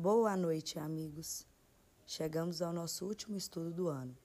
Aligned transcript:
Boa 0.00 0.36
noite, 0.36 0.78
amigos. 0.78 1.44
Chegamos 2.06 2.62
ao 2.62 2.72
nosso 2.72 3.04
último 3.04 3.36
estudo 3.36 3.72
do 3.72 3.88
ano. 3.88 4.16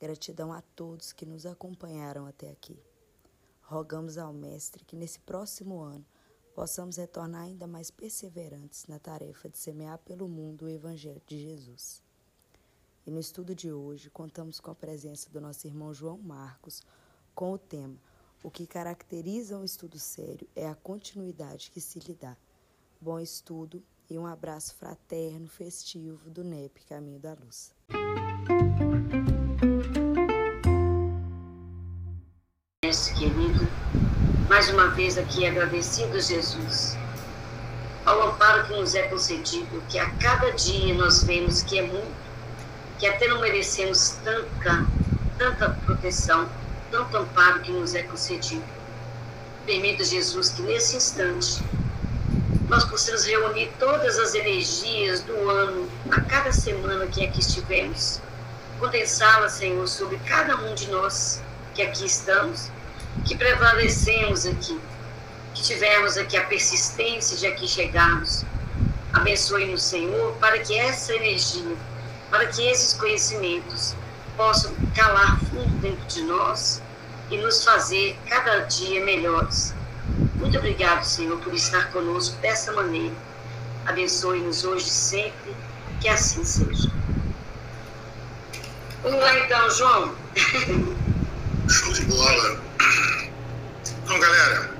Gratidão 0.00 0.50
a 0.50 0.62
todos 0.62 1.12
que 1.12 1.26
nos 1.26 1.44
acompanharam 1.44 2.24
até 2.24 2.50
aqui. 2.50 2.82
Rogamos 3.60 4.16
ao 4.16 4.32
Mestre 4.32 4.82
que 4.86 4.96
nesse 4.96 5.20
próximo 5.20 5.82
ano 5.82 6.06
possamos 6.54 6.96
retornar 6.96 7.42
ainda 7.42 7.66
mais 7.66 7.90
perseverantes 7.90 8.86
na 8.86 8.98
tarefa 8.98 9.50
de 9.50 9.58
semear 9.58 9.98
pelo 9.98 10.26
mundo 10.26 10.64
o 10.64 10.70
Evangelho 10.70 11.20
de 11.26 11.38
Jesus. 11.38 12.02
E 13.06 13.10
no 13.10 13.20
estudo 13.20 13.54
de 13.54 13.70
hoje, 13.70 14.08
contamos 14.08 14.60
com 14.60 14.70
a 14.70 14.74
presença 14.74 15.28
do 15.28 15.42
nosso 15.42 15.66
irmão 15.66 15.92
João 15.92 16.16
Marcos 16.16 16.82
com 17.34 17.52
o 17.52 17.58
tema 17.58 17.98
O 18.42 18.50
que 18.50 18.66
caracteriza 18.66 19.58
um 19.58 19.64
estudo 19.64 19.98
sério 19.98 20.48
é 20.56 20.66
a 20.66 20.74
continuidade 20.74 21.70
que 21.70 21.82
se 21.82 21.98
lhe 21.98 22.14
dá. 22.14 22.34
Bom 22.98 23.20
estudo 23.20 23.84
e 24.12 24.18
um 24.18 24.26
abraço 24.26 24.74
fraterno, 24.74 25.48
festivo 25.48 26.28
do 26.28 26.44
NEP 26.44 26.84
Caminho 26.86 27.18
da 27.18 27.32
Luz. 27.32 27.72
Querido, 33.16 33.66
mais 34.50 34.68
uma 34.68 34.88
vez 34.88 35.16
aqui 35.16 35.46
agradecido, 35.46 36.20
Jesus, 36.20 36.94
ao 38.04 38.28
amparo 38.28 38.66
que 38.66 38.74
nos 38.74 38.94
é 38.94 39.08
concedido, 39.08 39.82
que 39.88 39.98
a 39.98 40.10
cada 40.16 40.50
dia 40.50 40.92
nós 40.92 41.24
vemos 41.24 41.62
que 41.62 41.78
é 41.78 41.82
muito, 41.82 42.14
que 42.98 43.06
até 43.06 43.26
não 43.28 43.40
merecemos 43.40 44.18
tanta, 44.22 44.86
tanta 45.38 45.70
proteção, 45.86 46.46
tanto 46.90 47.16
amparo 47.16 47.62
que 47.62 47.72
nos 47.72 47.94
é 47.94 48.02
concedido. 48.02 48.64
Permita, 49.64 50.04
Jesus, 50.04 50.50
que 50.50 50.60
nesse 50.62 50.96
instante 50.96 51.62
nós 52.72 52.86
possamos 52.86 53.26
reunir 53.26 53.70
todas 53.78 54.18
as 54.18 54.34
energias 54.34 55.20
do 55.20 55.50
ano, 55.50 55.86
a 56.10 56.22
cada 56.22 56.50
semana 56.50 57.06
que 57.06 57.22
aqui 57.22 57.38
estivemos, 57.38 58.18
condensá-las, 58.80 59.52
Senhor, 59.52 59.86
sobre 59.86 60.16
cada 60.20 60.56
um 60.56 60.74
de 60.74 60.90
nós 60.90 61.42
que 61.74 61.82
aqui 61.82 62.06
estamos, 62.06 62.70
que 63.26 63.36
prevalecemos 63.36 64.46
aqui, 64.46 64.80
que 65.52 65.62
tivemos 65.62 66.16
aqui 66.16 66.34
a 66.34 66.44
persistência 66.44 67.36
de 67.36 67.46
aqui 67.46 67.68
chegarmos. 67.68 68.42
Abençoe-nos, 69.12 69.82
Senhor, 69.82 70.32
para 70.40 70.58
que 70.60 70.74
essa 70.78 71.14
energia, 71.14 71.76
para 72.30 72.46
que 72.46 72.66
esses 72.66 72.94
conhecimentos 72.94 73.94
possam 74.34 74.72
calar 74.96 75.38
fundo 75.40 75.78
dentro 75.82 76.06
de 76.06 76.22
nós 76.22 76.80
e 77.30 77.36
nos 77.36 77.62
fazer 77.62 78.18
cada 78.30 78.60
dia 78.60 79.04
melhores. 79.04 79.74
Muito 80.42 80.58
obrigado, 80.58 81.04
Senhor, 81.04 81.38
por 81.38 81.54
estar 81.54 81.92
conosco 81.92 82.36
dessa 82.42 82.72
maneira. 82.72 83.14
Abençoe-nos 83.86 84.64
hoje 84.64 84.86
e 84.86 84.90
sempre, 84.90 85.54
que 86.00 86.08
assim 86.08 86.44
seja. 86.44 86.90
Vamos 89.04 89.20
lá 89.20 89.38
então, 89.38 89.70
João. 89.70 90.16
Show 91.70 91.92
de 91.92 92.02
bola. 92.06 92.60
Então, 94.02 94.18
galera, 94.18 94.74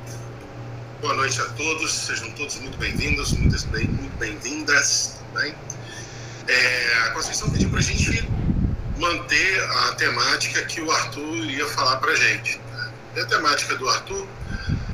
boa 1.00 1.14
noite 1.14 1.40
a 1.40 1.44
todos. 1.50 1.92
Sejam 1.92 2.32
todos 2.32 2.56
muito 2.56 2.76
bem-vindos, 2.78 3.32
muito 3.32 3.56
bem-vindas. 4.18 5.20
Bem? 5.32 5.54
É, 6.48 7.02
a 7.04 7.10
Conceição 7.10 7.48
pediu 7.50 7.70
para 7.70 7.78
a 7.78 7.82
gente 7.82 8.28
manter 8.98 9.62
a 9.62 9.92
temática 9.92 10.64
que 10.64 10.80
o 10.80 10.90
Arthur 10.90 11.36
ia 11.36 11.68
falar 11.68 11.98
para 11.98 12.10
a 12.10 12.16
gente. 12.16 12.60
E 13.14 13.20
a 13.20 13.26
temática 13.26 13.76
do 13.76 13.88
Arthur, 13.88 14.26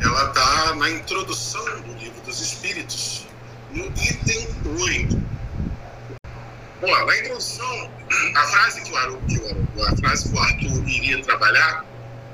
ela 0.01 0.29
está 0.29 0.75
na 0.77 0.91
introdução 0.91 1.65
do 1.83 1.93
Livro 1.95 2.21
dos 2.23 2.41
Espíritos, 2.41 3.27
no 3.73 3.87
item 3.87 4.49
8. 4.81 5.29
Bom, 6.81 7.07
na 7.07 7.19
introdução, 7.19 7.91
a 8.37 8.47
frase 8.47 8.83
que 8.83 8.93
o, 8.93 8.97
Arthur, 8.97 9.21
que 9.27 9.39
o, 9.39 9.85
a 9.85 9.97
frase 9.97 10.29
que 10.29 10.37
o 10.37 10.39
Arthur 10.39 10.89
iria 10.89 11.23
trabalhar 11.23 11.85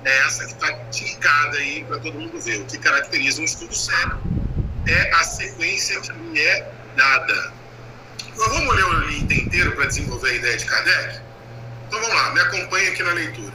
é 0.04 0.18
essa 0.26 0.44
que 0.44 0.52
está 0.52 0.70
indicada 0.70 1.56
aí 1.56 1.84
para 1.84 1.98
todo 2.00 2.20
mundo 2.20 2.38
ver. 2.40 2.60
O 2.60 2.66
que 2.66 2.78
caracteriza 2.78 3.40
um 3.40 3.44
estudo 3.44 3.74
sério 3.74 4.18
é 4.86 5.14
a 5.14 5.24
sequência 5.24 5.98
que 6.00 6.12
lhe 6.12 6.40
é 6.40 6.70
dada. 6.94 7.52
Nós 8.36 8.48
vamos 8.52 8.74
ler 8.74 8.84
o 8.84 9.10
item 9.10 9.38
inteiro 9.38 9.72
para 9.72 9.86
desenvolver 9.86 10.30
a 10.30 10.34
ideia 10.34 10.56
de 10.58 10.66
Kardec? 10.66 11.20
Então 11.88 12.00
vamos 12.00 12.14
lá, 12.14 12.30
me 12.32 12.40
acompanhe 12.40 12.88
aqui 12.88 13.02
na 13.02 13.12
leitura. 13.12 13.54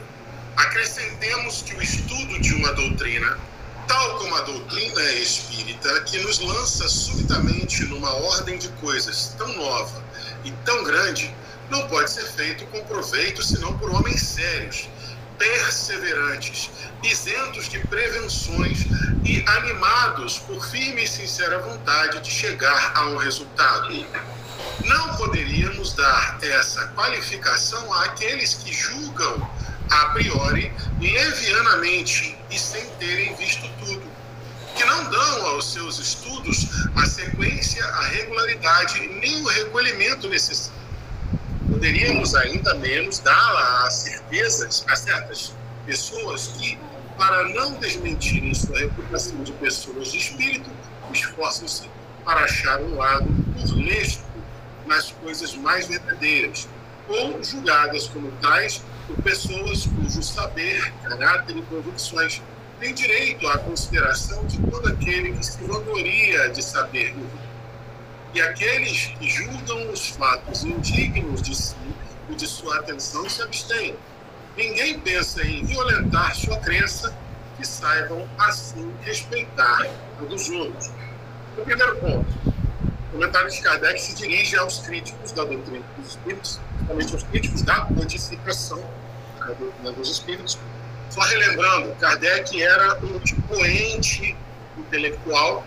Acrescentemos 0.56 1.62
que 1.62 1.74
o 1.76 1.82
estudo 1.82 2.40
de 2.40 2.54
uma 2.54 2.72
doutrina, 2.72 3.38
tal 3.90 4.18
como 4.18 4.36
a 4.36 4.42
doutrina 4.42 5.02
espírita, 5.14 6.02
que 6.02 6.16
nos 6.18 6.38
lança 6.38 6.88
subitamente 6.88 7.84
numa 7.86 8.14
ordem 8.14 8.56
de 8.56 8.68
coisas 8.80 9.34
tão 9.36 9.48
nova 9.54 10.00
e 10.44 10.52
tão 10.64 10.84
grande, 10.84 11.34
não 11.68 11.88
pode 11.88 12.08
ser 12.08 12.22
feito 12.22 12.64
com 12.66 12.84
proveito 12.84 13.42
senão 13.42 13.76
por 13.78 13.90
homens 13.90 14.22
sérios, 14.22 14.88
perseverantes, 15.36 16.70
isentos 17.02 17.68
de 17.68 17.80
prevenções 17.80 18.86
e 19.24 19.42
animados 19.44 20.38
por 20.38 20.64
firme 20.66 21.02
e 21.02 21.08
sincera 21.08 21.58
vontade 21.58 22.20
de 22.20 22.30
chegar 22.30 22.92
a 22.94 23.06
um 23.06 23.16
resultado. 23.16 24.06
Não 24.84 25.16
poderíamos 25.16 25.94
dar 25.94 26.38
essa 26.40 26.86
qualificação 26.94 27.92
àqueles 27.94 28.54
que 28.54 28.72
julgam 28.72 29.50
a 29.90 30.04
priori, 30.10 30.72
levianamente 31.00 32.38
e 32.50 32.58
sem 32.58 32.84
terem 32.98 33.34
visto 33.36 33.68
tudo, 33.78 34.02
que 34.76 34.84
não 34.84 35.10
dão 35.10 35.46
aos 35.46 35.72
seus 35.72 35.98
estudos 35.98 36.68
a 36.96 37.06
sequência, 37.06 37.84
a 37.84 38.06
regularidade 38.08 39.06
nem 39.08 39.42
o 39.42 39.48
recolhimento 39.48 40.28
necessário. 40.28 40.80
Poderíamos 41.70 42.34
ainda 42.34 42.74
menos 42.74 43.18
dar 43.20 43.84
a 43.84 43.90
certezas 43.90 44.84
a 44.88 44.96
certas 44.96 45.52
pessoas 45.86 46.48
que, 46.58 46.78
para 47.16 47.48
não 47.48 47.74
desmentirem 47.74 48.54
sua 48.54 48.78
reputação 48.78 49.42
de 49.42 49.52
pessoas 49.52 50.10
de 50.10 50.18
espírito, 50.18 50.70
esforçam-se 51.12 51.88
para 52.24 52.44
achar 52.44 52.80
um 52.80 52.96
lado 52.96 53.24
burlesco 53.24 54.24
nas 54.86 55.10
coisas 55.12 55.54
mais 55.54 55.86
verdadeiras, 55.86 56.68
ou 57.08 57.42
julgadas 57.42 58.08
como 58.08 58.30
tais 58.40 58.82
por 59.10 59.22
pessoas 59.22 59.86
cujo 59.86 60.22
saber, 60.22 60.92
caráter 61.02 61.56
e 61.56 61.62
convicções 61.62 62.40
têm 62.78 62.94
direito 62.94 63.46
à 63.48 63.58
consideração 63.58 64.44
de 64.46 64.58
todo 64.58 64.88
aquele 64.88 65.32
que 65.32 65.44
se 65.44 65.62
vangloria 65.64 66.48
de 66.50 66.62
saber 66.62 67.14
E 68.32 68.40
aqueles 68.40 69.06
que 69.18 69.28
julgam 69.28 69.90
os 69.90 70.10
fatos 70.10 70.64
indignos 70.64 71.42
de 71.42 71.54
si 71.54 71.74
e 72.28 72.34
de 72.34 72.46
sua 72.46 72.78
atenção 72.78 73.28
se 73.28 73.42
abstêm. 73.42 73.96
Ninguém 74.56 75.00
pensa 75.00 75.44
em 75.44 75.64
violentar 75.64 76.34
sua 76.36 76.56
crença 76.58 77.12
que 77.56 77.66
saibam 77.66 78.28
assim 78.38 78.92
respeitar 79.02 79.88
a 80.20 80.24
dos 80.24 80.48
outros. 80.48 80.90
O 81.58 81.62
primeiro 81.64 81.96
ponto 81.96 82.50
o 83.10 83.12
comentário 83.12 83.50
de 83.50 83.60
Kardec 83.60 84.00
se 84.00 84.14
dirige 84.14 84.56
aos 84.56 84.78
críticos 84.78 85.32
da 85.32 85.44
doutrina 85.44 85.84
dos 85.98 86.10
espíritos, 86.10 86.60
principalmente 86.76 87.12
aos 87.12 87.22
críticos 87.24 87.62
da 87.62 87.80
codificação 87.80 88.84
da 89.40 89.46
doutrina 89.46 89.92
dos 89.92 90.10
espíritos. 90.10 90.58
Só 91.10 91.20
relembrando, 91.22 91.92
Kardec 91.96 92.62
era 92.62 92.98
um 93.04 93.20
expoente 93.22 94.36
intelectual 94.78 95.66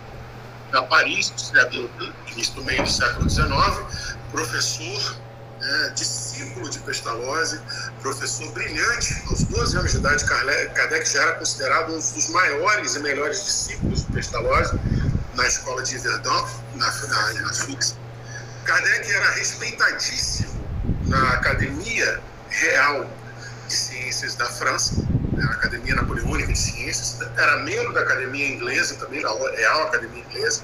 da 0.72 0.82
Paris, 0.82 1.28
do 1.28 1.40
século, 1.40 1.90
início 2.32 2.54
do 2.54 2.64
meio 2.64 2.82
do 2.82 2.90
século 2.90 3.28
XIX, 3.28 4.16
professor, 4.32 5.16
né, 5.60 5.92
discípulo 5.94 6.70
de 6.70 6.78
Pestalozzi, 6.78 7.60
professor 8.00 8.50
brilhante. 8.52 9.22
Aos 9.28 9.44
12 9.44 9.76
anos 9.76 9.92
de 9.92 9.98
idade, 9.98 10.24
Kardec 10.24 11.08
já 11.08 11.22
era 11.22 11.32
considerado 11.34 11.92
um 11.92 11.96
dos 11.96 12.28
maiores 12.30 12.96
e 12.96 13.00
melhores 13.00 13.44
discípulos 13.44 14.00
de 14.00 14.12
Pestalozzi 14.12 14.80
na 15.34 15.46
escola 15.46 15.82
de 15.82 15.98
Verdun, 15.98 16.46
na, 16.76 16.90
na, 16.90 17.32
na 17.42 17.52
Fix. 17.52 17.96
Kardec 18.64 19.10
era 19.12 19.30
respeitadíssimo 19.32 20.64
na 21.06 21.32
Academia 21.32 22.20
Real 22.48 23.10
de 23.66 23.74
Ciências 23.74 24.34
da 24.34 24.46
França, 24.46 25.02
né, 25.32 25.44
a 25.44 25.52
Academia 25.52 25.94
Napoleônica 25.94 26.52
de 26.52 26.58
Ciências, 26.58 27.20
era 27.36 27.58
membro 27.58 27.92
da 27.92 28.00
Academia 28.00 28.48
Inglesa 28.48 28.94
também, 28.96 29.22
da 29.22 29.30
Real 29.30 29.82
Academia 29.88 30.22
Inglesa. 30.22 30.62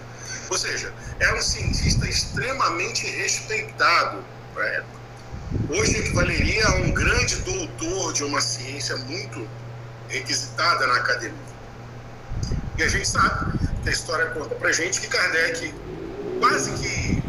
Ou 0.48 0.58
seja, 0.58 0.92
era 1.18 1.36
um 1.36 1.42
cientista 1.42 2.08
extremamente 2.08 3.06
respeitado 3.06 4.24
para 4.54 4.64
a 4.64 4.68
época. 4.68 5.00
Hoje 5.68 5.98
equivaleria 5.98 6.66
a 6.66 6.74
um 6.76 6.92
grande 6.92 7.36
doutor 7.36 8.12
de 8.12 8.24
uma 8.24 8.40
ciência 8.40 8.96
muito 8.96 9.48
requisitada 10.08 10.86
na 10.86 10.96
academia. 10.96 11.50
E 12.76 12.82
a 12.82 12.88
gente 12.88 13.08
sabe 13.08 13.58
que 13.82 13.88
a 13.88 13.92
história 13.92 14.26
conta 14.30 14.54
pra 14.54 14.72
gente 14.72 15.00
que 15.00 15.06
Kardec, 15.06 15.74
quase 16.40 16.72
que 16.72 17.22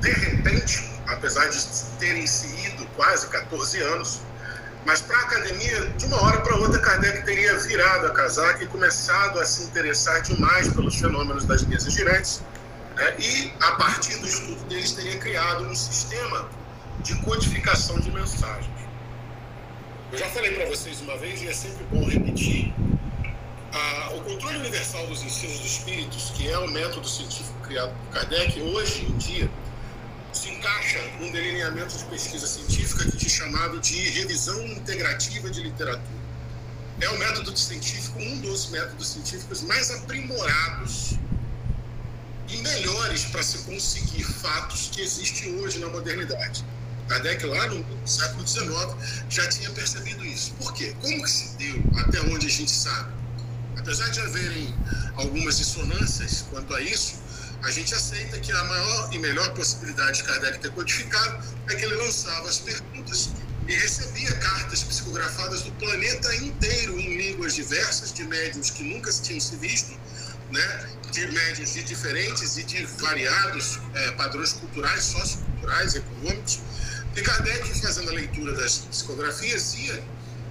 de 0.00 0.10
repente, 0.10 0.84
apesar 1.06 1.48
de 1.48 1.58
terem 1.98 2.26
se 2.26 2.46
ido 2.66 2.86
quase 2.94 3.26
14 3.28 3.80
anos, 3.80 4.20
mas 4.84 5.00
para 5.00 5.16
a 5.16 5.20
academia, 5.22 5.86
de 5.96 6.04
uma 6.04 6.22
hora 6.22 6.40
para 6.42 6.56
outra, 6.56 6.78
Kardec 6.78 7.24
teria 7.24 7.56
virado 7.56 8.06
a 8.06 8.10
casaca 8.10 8.62
e 8.62 8.66
começado 8.66 9.40
a 9.40 9.46
se 9.46 9.62
interessar 9.62 10.20
demais 10.20 10.68
pelos 10.68 10.96
fenômenos 10.96 11.46
das 11.46 11.64
mesas 11.64 11.94
girantes. 11.94 12.42
Né? 12.96 13.14
E, 13.18 13.52
a 13.60 13.72
partir 13.72 14.18
do 14.18 14.26
estudo 14.26 14.62
deles 14.68 14.92
teria 14.92 15.18
criado 15.18 15.64
um 15.64 15.74
sistema 15.74 16.46
de 17.00 17.14
codificação 17.22 17.98
de 17.98 18.10
mensagens. 18.10 18.68
Eu 20.12 20.18
já 20.18 20.28
falei 20.28 20.52
para 20.52 20.66
vocês 20.66 21.00
uma 21.00 21.16
vez, 21.16 21.40
e 21.40 21.48
é 21.48 21.54
sempre 21.54 21.82
bom 21.84 22.06
repetir, 22.06 22.74
ah, 23.72 24.10
o 24.14 24.20
controle 24.20 24.58
universal 24.58 25.06
dos 25.06 25.22
ensinos 25.22 25.58
dos 25.60 25.78
espíritos, 25.78 26.30
que 26.36 26.46
é 26.48 26.58
o 26.58 26.68
método 26.68 27.08
científico 27.08 27.53
criado 27.64 27.92
por 27.94 28.12
Kardec, 28.12 28.60
hoje 28.60 29.06
em 29.06 29.16
dia, 29.16 29.50
se 30.32 30.50
encaixa 30.50 30.98
num 31.20 31.30
delineamento 31.30 31.96
de 31.96 32.04
pesquisa 32.04 32.46
científica 32.46 33.10
que 33.10 33.26
é 33.26 33.28
chamado 33.28 33.80
de 33.80 33.96
revisão 34.10 34.60
integrativa 34.66 35.50
de 35.50 35.62
literatura. 35.62 36.24
É 37.00 37.08
o 37.08 37.18
método 37.18 37.56
científico, 37.56 38.18
um 38.20 38.40
dos 38.40 38.68
métodos 38.70 39.08
científicos 39.08 39.62
mais 39.62 39.90
aprimorados 39.90 41.14
e 42.48 42.56
melhores 42.58 43.24
para 43.24 43.42
se 43.42 43.58
conseguir 43.58 44.24
fatos 44.24 44.90
que 44.92 45.00
existem 45.00 45.56
hoje 45.60 45.78
na 45.78 45.88
modernidade. 45.88 46.64
Kardec, 47.08 47.44
lá 47.46 47.66
no 47.68 47.84
século 48.06 48.46
XIX, 48.46 48.70
já 49.28 49.46
tinha 49.48 49.70
percebido 49.70 50.24
isso. 50.24 50.52
Por 50.54 50.72
quê? 50.72 50.94
Como 51.00 51.22
que 51.22 51.30
se 51.30 51.56
deu, 51.56 51.82
até 51.98 52.20
onde 52.20 52.46
a 52.46 52.50
gente 52.50 52.70
sabe? 52.70 53.12
Apesar 53.76 54.08
de 54.10 54.20
haverem 54.20 54.74
algumas 55.16 55.58
dissonâncias 55.58 56.46
quanto 56.50 56.74
a 56.74 56.80
isso, 56.80 57.23
a 57.64 57.70
gente 57.70 57.94
aceita 57.94 58.38
que 58.40 58.52
a 58.52 58.64
maior 58.64 59.12
e 59.12 59.18
melhor 59.18 59.52
possibilidade 59.54 60.18
de 60.18 60.24
Kardec 60.24 60.58
ter 60.58 60.70
codificado 60.72 61.42
é 61.68 61.74
que 61.74 61.84
ele 61.84 61.94
lançava 61.96 62.46
as 62.46 62.58
perguntas 62.58 63.30
e 63.66 63.74
recebia 63.74 64.30
cartas 64.32 64.82
psicografadas 64.82 65.62
do 65.62 65.72
planeta 65.72 66.34
inteiro 66.36 67.00
em 67.00 67.16
línguas 67.16 67.54
diversas, 67.54 68.12
de 68.12 68.24
médiums 68.24 68.70
que 68.70 68.82
nunca 68.82 69.10
tinham 69.10 69.40
se 69.40 69.56
visto, 69.56 69.98
né? 70.52 70.90
de 71.10 71.26
médiums 71.28 71.72
de 71.72 71.82
diferentes 71.84 72.58
e 72.58 72.64
de 72.64 72.84
variados 72.84 73.80
é, 73.94 74.10
padrões 74.10 74.52
culturais, 74.52 75.02
socioculturais, 75.04 75.94
econômicos. 75.94 76.60
E 77.16 77.22
Kardec, 77.22 77.80
fazendo 77.80 78.10
a 78.10 78.12
leitura 78.12 78.52
das 78.52 78.78
psicografias, 78.78 79.74
ia 79.74 80.04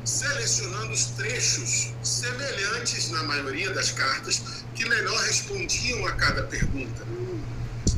selecionando 0.03 0.91
os 0.91 1.05
trechos 1.05 1.93
semelhantes, 2.03 3.09
na 3.11 3.23
maioria 3.23 3.71
das 3.71 3.91
cartas, 3.91 4.41
que 4.75 4.85
melhor 4.87 5.17
respondiam 5.25 6.05
a 6.05 6.11
cada 6.13 6.43
pergunta. 6.43 7.03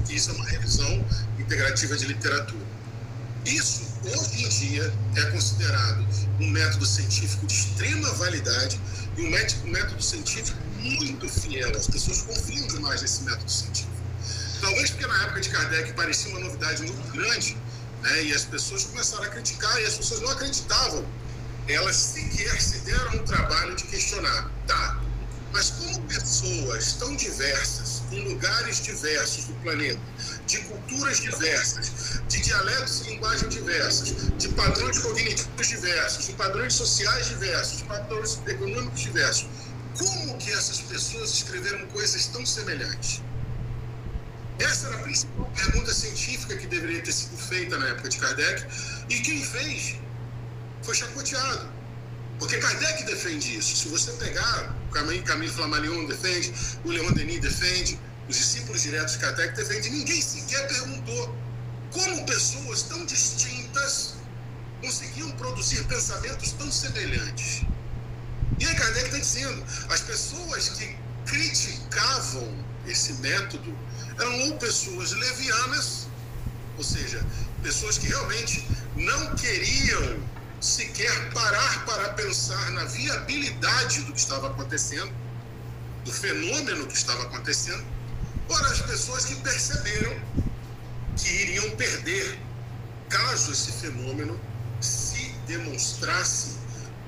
Isso 0.10 0.32
é 0.32 0.34
uma 0.34 0.46
revisão 0.46 1.06
integrativa 1.40 1.98
de 1.98 2.06
literatura. 2.06 2.66
Isso, 3.46 3.82
hoje 4.04 4.46
em 4.46 4.50
dia, 4.50 4.94
é 5.16 5.22
considerado 5.32 6.06
um 6.40 6.50
método 6.50 6.86
científico 6.86 7.46
de 7.48 7.54
extrema 7.54 8.12
validade 8.14 8.80
e 9.18 9.22
um 9.22 9.72
método 9.72 10.02
científico 10.02 10.58
muito 10.80 11.28
fiel. 11.28 11.76
As 11.76 11.88
pessoas 11.88 12.22
confiam 12.22 12.68
demais 12.68 13.02
nesse 13.02 13.24
método 13.24 13.52
científico. 13.52 13.96
Talvez 14.62 14.90
porque 14.90 15.06
na 15.06 15.24
época 15.24 15.42
de 15.42 15.50
Kardec 15.50 15.94
parecia 15.94 16.32
uma 16.32 16.40
novidade 16.40 16.82
muito 16.84 17.12
grande, 17.12 17.58
né, 18.02 18.24
e 18.24 18.34
as 18.34 18.46
pessoas 18.46 18.86
começaram 18.86 19.24
a 19.24 19.28
criticar, 19.28 19.82
e 19.82 19.86
as 19.86 19.96
pessoas 19.96 20.22
não 20.22 20.30
acreditavam. 20.30 21.06
Elas 21.68 21.96
sequer 21.96 22.62
se 22.62 22.80
deram 22.80 23.16
o 23.16 23.24
trabalho 23.24 23.76
de 23.76 23.84
questionar. 23.86 24.52
Tá, 24.68 25.02
mas 25.56 25.70
como 25.70 26.02
pessoas 26.02 26.94
tão 26.94 27.16
diversas, 27.16 28.04
em 28.12 28.28
lugares 28.28 28.84
diversos 28.84 29.46
do 29.46 29.54
planeta, 29.62 30.02
de 30.46 30.58
culturas 30.60 31.22
diversas, 31.22 32.20
de 32.28 32.42
dialetos 32.42 33.02
e 33.02 33.12
linguagem 33.12 33.48
diversas, 33.48 34.38
de 34.38 34.50
padrões 34.50 35.00
cognitivos 35.00 35.68
diversos, 35.68 36.26
de 36.28 36.34
padrões 36.34 36.74
sociais 36.74 37.30
diversos, 37.30 37.78
de 37.78 37.84
padrões 37.86 38.40
econômicos 38.46 39.00
diversos, 39.00 39.48
como 39.98 40.38
que 40.38 40.52
essas 40.52 40.82
pessoas 40.82 41.30
escreveram 41.34 41.88
coisas 41.88 42.28
tão 42.28 42.46
semelhantes? 42.46 43.22
Essa 44.60 44.88
era 44.88 44.98
a 44.98 45.04
principal 45.04 45.50
pergunta 45.56 45.94
científica 45.94 46.58
que 46.58 46.68
deveria 46.68 47.02
ter 47.02 47.14
sido 47.14 47.38
feita 47.38 47.78
na 47.78 47.88
época 47.88 48.10
de 48.10 48.18
Kardec, 48.18 48.66
e 49.10 49.20
quem 49.22 49.42
fez 49.42 49.96
foi 50.86 50.96
chacoteado. 50.96 51.70
Porque 52.40 52.58
Kardec 52.58 53.04
defende 53.06 53.58
isso. 53.58 53.76
Se 53.76 53.88
você 53.90 54.12
pegar, 54.14 54.76
Camille, 54.92 55.24
Camille 55.24 55.52
Flammarion 55.52 56.06
defende, 56.06 56.54
o 56.84 56.92
Leon 56.92 57.12
Denis 57.14 57.40
defende, 57.40 58.00
os 58.30 58.38
discípulos 58.38 58.82
diretos 58.82 59.14
de 59.14 59.20
Kardec 59.20 59.56
defendem, 59.56 59.92
ninguém 59.92 60.22
sequer 60.22 60.68
perguntou 60.68 61.36
como 61.92 62.26
pessoas 62.26 62.84
tão 62.84 63.06
distintas 63.06 64.16
conseguiam 64.82 65.32
produzir 65.32 65.84
pensamentos 65.86 66.52
tão 66.52 66.72
semelhantes. 66.72 67.64
E 68.60 68.66
aí 68.66 68.76
Kardec 68.76 69.06
está 69.06 69.18
dizendo, 69.18 69.64
as 69.90 70.02
pessoas 70.02 70.70
que 70.70 70.96
criticavam 71.26 72.66
esse 72.86 73.14
método 73.14 73.76
eram 74.20 74.50
ou 74.50 74.58
pessoas 74.58 75.12
levianas, 75.14 76.08
ou 76.78 76.84
seja, 76.84 77.26
pessoas 77.64 77.98
que 77.98 78.08
realmente 78.08 78.68
não 78.96 79.36
queriam 79.36 80.20
sequer 80.66 81.32
parar 81.32 81.86
para 81.86 82.10
pensar 82.14 82.72
na 82.72 82.86
viabilidade 82.86 84.02
do 84.02 84.14
que 84.14 84.20
estava 84.20 84.48
acontecendo, 84.48 85.14
do 86.04 86.12
fenômeno 86.12 86.88
que 86.88 86.98
estava 86.98 87.22
acontecendo, 87.24 87.86
ora 88.50 88.68
as 88.70 88.82
pessoas 88.82 89.26
que 89.26 89.36
perceberam 89.36 90.20
que 91.16 91.30
iriam 91.30 91.70
perder 91.76 92.40
caso 93.10 93.52
esse 93.52 93.72
fenômeno 93.74 94.40
se 94.82 95.30
demonstrasse 95.46 96.58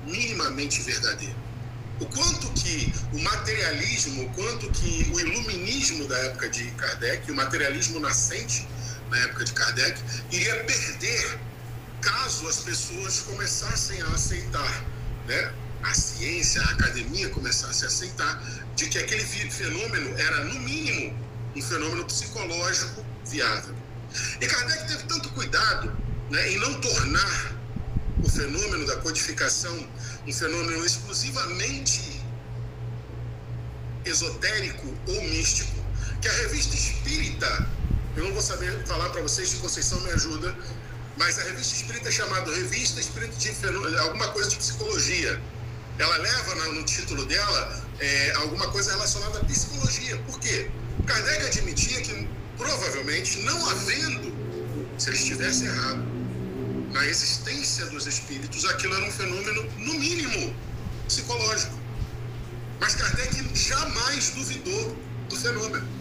minimamente 0.06 0.80
verdadeiro. 0.82 1.36
O 2.00 2.06
quanto 2.06 2.52
que 2.52 2.92
o 3.12 3.18
materialismo, 3.18 4.22
o 4.22 4.30
quanto 4.34 4.70
que 4.70 5.10
o 5.12 5.18
iluminismo 5.18 6.06
da 6.06 6.16
época 6.18 6.48
de 6.48 6.70
Kardec, 6.72 7.30
o 7.30 7.34
materialismo 7.34 7.98
nascente 7.98 8.68
na 9.10 9.18
época 9.18 9.44
de 9.44 9.52
Kardec, 9.52 10.00
iria 10.30 10.62
perder 10.62 11.40
caso 12.00 12.46
as 12.48 12.60
pessoas 12.60 13.20
começassem 13.20 14.00
a 14.02 14.06
aceitar, 14.08 14.84
né? 15.26 15.52
a 15.82 15.94
ciência, 15.94 16.60
a 16.62 16.70
academia 16.70 17.28
começasse 17.30 17.84
a 17.84 17.88
aceitar 17.88 18.42
de 18.74 18.86
que 18.88 18.98
aquele 18.98 19.24
fenômeno 19.24 20.18
era, 20.18 20.44
no 20.44 20.60
mínimo, 20.60 21.16
um 21.54 21.62
fenômeno 21.62 22.04
psicológico 22.04 23.04
viável. 23.26 23.74
E 24.40 24.46
Kardec 24.46 24.88
teve 24.88 25.02
tanto 25.04 25.28
cuidado 25.30 25.96
né, 26.30 26.50
em 26.50 26.58
não 26.58 26.80
tornar 26.80 27.52
o 28.22 28.28
fenômeno 28.28 28.86
da 28.86 28.96
codificação 28.96 29.88
um 30.26 30.32
fenômeno 30.32 30.84
exclusivamente 30.84 32.20
esotérico 34.04 34.94
ou 35.06 35.22
místico, 35.22 35.72
que 36.20 36.28
a 36.28 36.32
revista 36.32 36.74
espírita, 36.74 37.66
eu 38.16 38.24
não 38.24 38.32
vou 38.32 38.42
saber 38.42 38.84
falar 38.86 39.08
para 39.10 39.22
vocês, 39.22 39.48
se 39.48 39.56
Conceição 39.56 40.00
me 40.00 40.10
ajuda, 40.10 40.54
mas 41.18 41.38
a 41.38 41.42
revista 41.42 41.74
espírita 41.74 42.08
é 42.08 42.12
chamada 42.12 42.54
Revista 42.54 43.00
Espírita 43.00 43.34
de 43.36 43.48
Fenômeno, 43.52 43.98
alguma 43.98 44.28
coisa 44.28 44.48
de 44.50 44.56
psicologia. 44.56 45.40
Ela 45.98 46.16
leva 46.18 46.54
no 46.72 46.84
título 46.84 47.26
dela 47.26 47.84
é, 47.98 48.32
alguma 48.36 48.70
coisa 48.70 48.92
relacionada 48.92 49.40
à 49.40 49.44
psicologia. 49.44 50.16
Por 50.18 50.38
quê? 50.38 50.70
Kardec 51.06 51.46
admitia 51.46 52.00
que 52.02 52.28
provavelmente, 52.56 53.40
não 53.40 53.68
havendo, 53.70 54.32
se 54.96 55.10
ele 55.10 55.16
estivesse 55.16 55.64
errado, 55.64 56.04
na 56.92 57.04
existência 57.04 57.86
dos 57.86 58.06
espíritos, 58.06 58.64
aquilo 58.66 58.94
era 58.94 59.04
um 59.04 59.10
fenômeno, 59.10 59.64
no 59.76 59.94
mínimo, 59.94 60.54
psicológico. 61.08 61.76
Mas 62.80 62.94
Kardec 62.94 63.44
jamais 63.54 64.30
duvidou 64.30 64.96
do 65.28 65.36
fenômeno. 65.36 65.97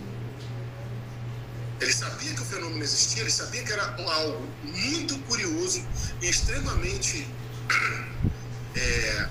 Ele 1.80 1.94
sabia 1.94 2.34
que 2.34 2.42
o 2.42 2.46
fenômeno 2.46 2.84
existia, 2.84 3.22
ele 3.22 3.32
sabia 3.32 3.64
que 3.64 3.72
era 3.72 3.96
algo 3.96 4.48
muito 4.64 5.18
curioso 5.20 5.86
e 6.22 6.28
extremamente 6.28 7.28
é, 8.76 9.30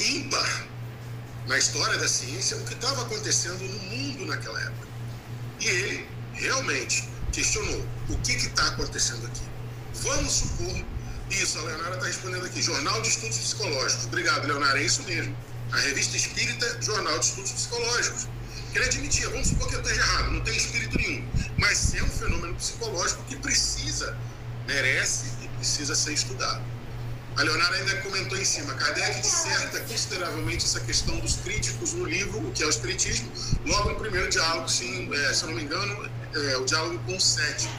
ímpar 0.00 0.66
na 1.46 1.58
história 1.58 1.98
da 1.98 2.08
ciência 2.08 2.56
o 2.56 2.64
que 2.64 2.74
estava 2.74 3.02
acontecendo 3.02 3.62
no 3.62 3.78
mundo 3.90 4.26
naquela 4.26 4.60
época. 4.60 4.88
E 5.60 5.66
ele 5.68 6.08
realmente 6.34 7.08
questionou 7.32 7.86
o 8.08 8.18
que 8.18 8.32
está 8.32 8.66
acontecendo 8.68 9.26
aqui. 9.26 9.42
Vamos 10.02 10.32
supor 10.32 10.84
isso, 11.30 11.58
a 11.58 11.62
Leonara 11.62 11.94
está 11.94 12.06
respondendo 12.06 12.44
aqui, 12.44 12.60
Jornal 12.60 13.00
de 13.00 13.08
Estudos 13.08 13.38
Psicológicos. 13.38 14.04
Obrigado, 14.06 14.46
Leonara, 14.46 14.78
é 14.78 14.84
isso 14.84 15.02
mesmo. 15.04 15.36
A 15.72 15.76
revista 15.78 16.16
espírita, 16.16 16.78
Jornal 16.82 17.18
de 17.18 17.24
Estudos 17.24 17.52
Psicológicos. 17.52 18.28
Ele 18.74 18.84
admitia, 18.84 19.28
vamos 19.28 19.48
supor 19.48 19.68
que 19.68 19.74
eu 19.74 19.80
esteja 19.80 20.00
errado, 20.00 20.30
não 20.30 20.40
tem 20.40 20.56
espírito 20.56 20.96
nenhum. 20.96 21.28
Mas 21.58 21.94
é 21.94 22.02
um 22.02 22.08
fenômeno 22.08 22.54
psicológico 22.54 23.22
que 23.24 23.36
precisa, 23.36 24.16
merece 24.66 25.26
e 25.42 25.48
precisa 25.48 25.94
ser 25.94 26.12
estudado. 26.14 26.62
A 27.36 27.42
Leonara 27.42 27.76
ainda 27.76 27.96
comentou 28.02 28.36
em 28.36 28.44
cima, 28.44 28.74
Kardec 28.74 29.20
disserta 29.20 29.80
consideravelmente 29.80 30.66
essa 30.66 30.80
questão 30.80 31.18
dos 31.20 31.36
críticos 31.36 31.94
no 31.94 32.04
livro 32.04 32.46
O 32.46 32.52
que 32.52 32.62
é 32.62 32.66
o 32.66 32.70
Espiritismo, 32.70 33.30
logo 33.64 33.90
no 33.90 33.96
primeiro 33.96 34.28
diálogo, 34.28 34.68
sim, 34.68 35.10
é, 35.14 35.32
se 35.32 35.44
eu 35.44 35.48
não 35.48 35.56
me 35.56 35.62
engano, 35.62 36.10
é, 36.34 36.56
o 36.58 36.64
diálogo 36.64 36.98
com 37.06 37.16
o 37.16 37.20
sétimo. 37.20 37.72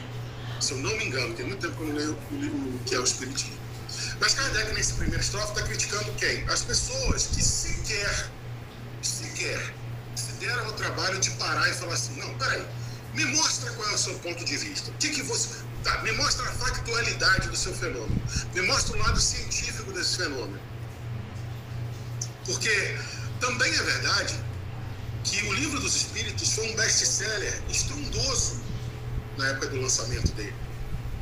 Se 0.60 0.72
eu 0.72 0.78
não 0.78 0.96
me 0.96 1.06
engano, 1.06 1.34
tem 1.34 1.46
muito 1.46 1.60
tempo 1.60 1.76
que 1.76 1.82
eu 1.82 1.86
não 1.88 1.94
leio 1.94 2.18
o 2.32 2.36
livro 2.36 2.80
que 2.84 2.94
é 2.94 2.98
o 2.98 3.04
Espiritismo. 3.04 3.56
Mas 4.20 4.34
Kardec, 4.34 4.72
nesse 4.74 4.94
primeiro 4.94 5.20
estrofe, 5.20 5.52
está 5.52 5.62
criticando 5.62 6.12
quem? 6.14 6.42
As 6.48 6.62
pessoas 6.62 7.26
que 7.28 7.42
sequer, 7.42 8.30
sequer, 9.02 9.58
se 9.60 9.83
deram 10.44 10.66
ao 10.66 10.72
trabalho 10.72 11.18
de 11.18 11.30
parar 11.32 11.68
e 11.68 11.74
falar 11.74 11.94
assim, 11.94 12.16
não, 12.16 12.34
peraí, 12.38 12.64
Me 13.14 13.24
mostra 13.26 13.70
qual 13.72 13.88
é 13.88 13.94
o 13.94 13.98
seu 13.98 14.14
ponto 14.18 14.44
de 14.44 14.56
vista. 14.56 14.90
O 14.90 14.94
que, 14.94 15.08
que 15.10 15.22
você. 15.22 15.48
Tá, 15.84 16.02
me 16.02 16.12
mostra 16.12 16.48
a 16.48 16.52
factualidade 16.52 17.48
do 17.48 17.56
seu 17.56 17.74
fenômeno. 17.74 18.20
Me 18.54 18.62
mostra 18.62 18.96
o 18.96 19.00
lado 19.00 19.20
científico 19.20 19.92
desse 19.92 20.16
fenômeno. 20.16 20.58
Porque 22.46 22.96
também 23.40 23.72
é 23.72 23.82
verdade 23.82 24.34
que 25.22 25.42
o 25.46 25.52
Livro 25.52 25.78
dos 25.80 25.94
Espíritos 25.94 26.54
foi 26.54 26.72
um 26.72 26.76
best-seller 26.76 27.62
estrondoso 27.68 28.60
na 29.38 29.48
época 29.48 29.68
do 29.68 29.80
lançamento 29.80 30.32
dele. 30.32 30.54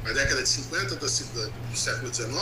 Na 0.05 0.13
década 0.13 0.43
de 0.43 0.49
50 0.49 0.97
do, 0.97 1.07
do 1.07 1.77
século 1.77 2.13
XIX, 2.15 2.33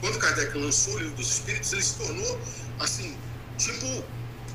quando 0.00 0.18
Kardec 0.18 0.56
lançou 0.58 0.94
o 0.94 0.98
Livro 0.98 1.16
dos 1.16 1.30
Espíritos, 1.30 1.72
ele 1.72 1.82
se 1.82 1.94
tornou, 1.94 2.40
assim, 2.78 3.16
tipo, 3.56 4.04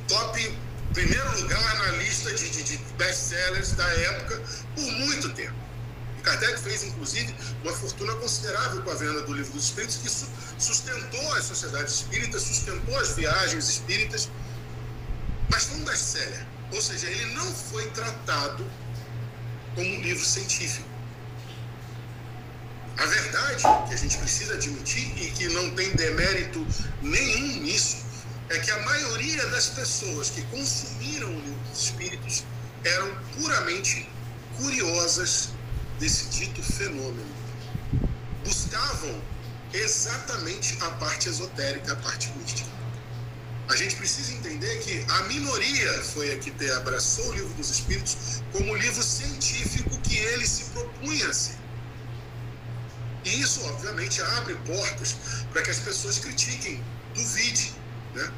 top, 0.07 0.57
primeiro 0.94 1.42
lugar 1.42 1.77
na 1.77 1.92
lista 1.98 2.34
de, 2.34 2.50
de, 2.50 2.63
de 2.63 2.77
best-sellers 2.98 3.72
da 3.74 3.88
época 3.88 4.42
por 4.75 4.92
muito 4.92 5.30
tempo. 5.34 5.56
E 6.18 6.22
Kardec 6.22 6.60
fez, 6.62 6.84
inclusive, 6.84 7.36
uma 7.63 7.74
fortuna 7.74 8.13
considerável 8.15 8.82
com 8.82 8.92
a 8.92 8.96
venda 8.96 9.22
do 9.24 9.34
Livro 9.34 9.54
dos 9.54 9.65
Espíritos, 9.65 9.98
que 9.98 10.10
sustentou 10.62 11.34
as 11.34 11.46
sociedades 11.46 11.96
espíritas, 11.96 12.42
sustentou 12.42 12.98
as 13.00 13.15
viagens 13.15 13.68
espíritas, 13.70 14.30
mas 15.50 15.65
foi 15.65 15.77
um 15.77 15.86
best-seller. 15.86 16.46
Ou 16.72 16.82
seja, 16.82 17.08
ele 17.08 17.34
não 17.36 17.54
foi 17.54 17.89
tratado 17.92 18.65
como 19.75 19.88
um 19.88 20.01
livro 20.01 20.25
científico. 20.25 20.88
A 22.98 23.06
verdade 23.06 23.63
que 23.88 23.94
a 23.94 23.98
gente 23.98 24.18
precisa 24.18 24.54
admitir 24.54 25.12
e 25.22 25.30
que 25.32 25.50
não 25.50 25.70
tem 25.72 25.92
demérito 25.96 26.65
nenhum 27.01 27.62
nisso 27.62 28.04
é 28.49 28.59
que 28.59 28.71
a 28.71 28.79
maioria 28.81 29.45
das 29.47 29.69
pessoas 29.69 30.29
que 30.29 30.41
consumiram 30.43 31.29
o 31.29 31.39
livro 31.39 31.59
dos 31.71 31.83
espíritos 31.83 32.43
eram 32.83 33.15
puramente 33.33 34.07
curiosas 34.57 35.49
desse 35.99 36.25
dito 36.27 36.61
fenômeno. 36.61 37.35
Buscavam 38.43 39.21
exatamente 39.73 40.77
a 40.81 40.91
parte 40.91 41.27
esotérica, 41.27 41.93
a 41.93 41.95
parte 41.95 42.31
mística. 42.37 42.69
A 43.67 43.75
gente 43.75 43.95
precisa 43.95 44.31
entender 44.33 44.77
que 44.81 45.03
a 45.09 45.23
minoria 45.23 46.03
foi 46.03 46.33
a 46.33 46.37
que 46.37 46.51
te 46.51 46.69
abraçou 46.71 47.27
o 47.29 47.33
livro 47.33 47.53
dos 47.55 47.71
Espíritos 47.71 48.43
como 48.51 48.75
livro 48.75 49.01
científico 49.01 49.89
que 50.01 50.17
ele 50.17 50.47
se 50.47 50.65
propunha 50.65 51.27
a 51.27 51.33
ser. 51.33 51.57
E 53.23 53.41
isso, 53.41 53.65
obviamente, 53.65 54.21
abre 54.21 54.53
portas 54.67 55.15
para 55.51 55.63
que 55.63 55.71
as 55.71 55.79
pessoas 55.79 56.19
critiquem, 56.19 56.83
duvide. 57.15 57.73
Né? 58.15 58.31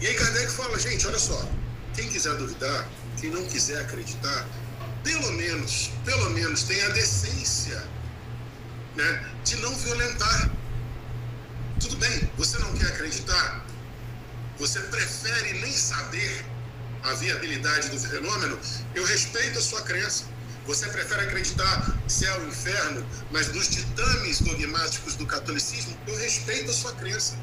E 0.00 0.06
aí 0.06 0.14
Kardec 0.14 0.50
fala, 0.52 0.78
gente, 0.78 1.06
olha 1.06 1.18
só, 1.18 1.46
quem 1.94 2.08
quiser 2.08 2.34
duvidar, 2.36 2.88
quem 3.20 3.30
não 3.30 3.44
quiser 3.46 3.80
acreditar, 3.82 4.48
pelo 5.04 5.32
menos, 5.32 5.90
pelo 6.04 6.30
menos 6.30 6.62
tenha 6.62 6.86
a 6.86 6.90
decência 6.90 7.82
né, 8.96 9.30
de 9.44 9.56
não 9.56 9.74
violentar 9.76 10.50
tudo 11.80 11.96
bem, 11.96 12.30
você 12.36 12.58
não 12.58 12.72
quer 12.74 12.88
acreditar? 12.88 13.64
Você 14.58 14.78
prefere 14.80 15.54
nem 15.60 15.72
saber 15.72 16.44
a 17.02 17.14
viabilidade 17.14 17.88
do 17.88 17.98
fenômeno? 17.98 18.58
Eu 18.94 19.04
respeito 19.06 19.58
a 19.58 19.62
sua 19.62 19.80
crença. 19.80 20.24
Você 20.70 20.86
prefere 20.86 21.22
acreditar 21.22 21.98
céu 22.06 22.44
e 22.44 22.46
inferno, 22.46 23.04
mas 23.32 23.52
nos 23.52 23.68
ditames 23.68 24.40
dogmáticos 24.40 25.16
do 25.16 25.26
catolicismo? 25.26 25.98
Eu 26.06 26.16
respeito 26.16 26.70
a 26.70 26.72
sua 26.72 26.92
crença. 26.92 27.36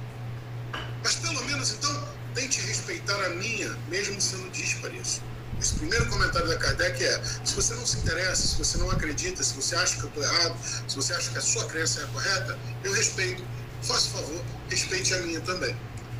Mas 1.03 1.15
pelo 1.15 1.43
menos 1.43 1.71
então, 1.71 2.07
tente 2.33 2.61
respeitar 2.61 3.21
a 3.25 3.29
minha, 3.31 3.67
mesmo 3.89 4.21
sendo 4.21 4.49
dispare 4.51 4.97
isso. 4.97 5.21
Esse 5.59 5.75
primeiro 5.75 6.05
comentário 6.05 6.47
da 6.47 6.55
Kardec 6.55 7.03
é: 7.03 7.21
se 7.43 7.53
você 7.53 7.73
não 7.73 7.85
se 7.85 7.97
interessa, 7.97 8.47
se 8.47 8.55
você 8.55 8.77
não 8.77 8.89
acredita, 8.91 9.43
se 9.43 9.53
você 9.55 9.75
acha 9.75 9.97
que 9.97 10.03
eu 10.03 10.07
estou 10.07 10.23
errado, 10.23 10.57
se 10.87 10.95
você 10.95 11.13
acha 11.13 11.29
que 11.29 11.37
a 11.37 11.41
sua 11.41 11.65
crença 11.65 11.99
é 11.99 12.03
a 12.05 12.07
correta, 12.07 12.57
eu 12.85 12.93
respeito 12.93 13.43
faça 13.81 14.09
favor, 14.09 14.41
respeite 14.69 15.13
a 15.13 15.17
minha 15.23 15.41
também. 15.41 15.75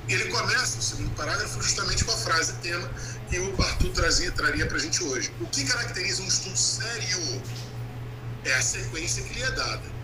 E 0.10 0.14
ele 0.14 0.26
começa 0.26 0.78
o 0.78 0.82
segundo 0.82 1.10
parágrafo 1.16 1.62
justamente 1.62 2.04
com 2.04 2.12
a 2.12 2.18
frase 2.18 2.54
tema 2.62 2.90
que 3.30 3.40
o 3.40 3.62
Arthur 3.62 3.92
trazia, 3.92 4.32
traria 4.32 4.66
para 4.66 4.78
a 4.78 4.80
gente 4.80 5.04
hoje. 5.04 5.32
O 5.42 5.46
que 5.48 5.66
caracteriza 5.66 6.22
um 6.22 6.28
estudo 6.28 6.58
sério 6.58 7.42
é 8.46 8.54
a 8.54 8.62
sequência 8.62 9.24
que 9.24 9.34
lhe 9.34 9.44
é 9.44 9.52
dada. 9.52 9.98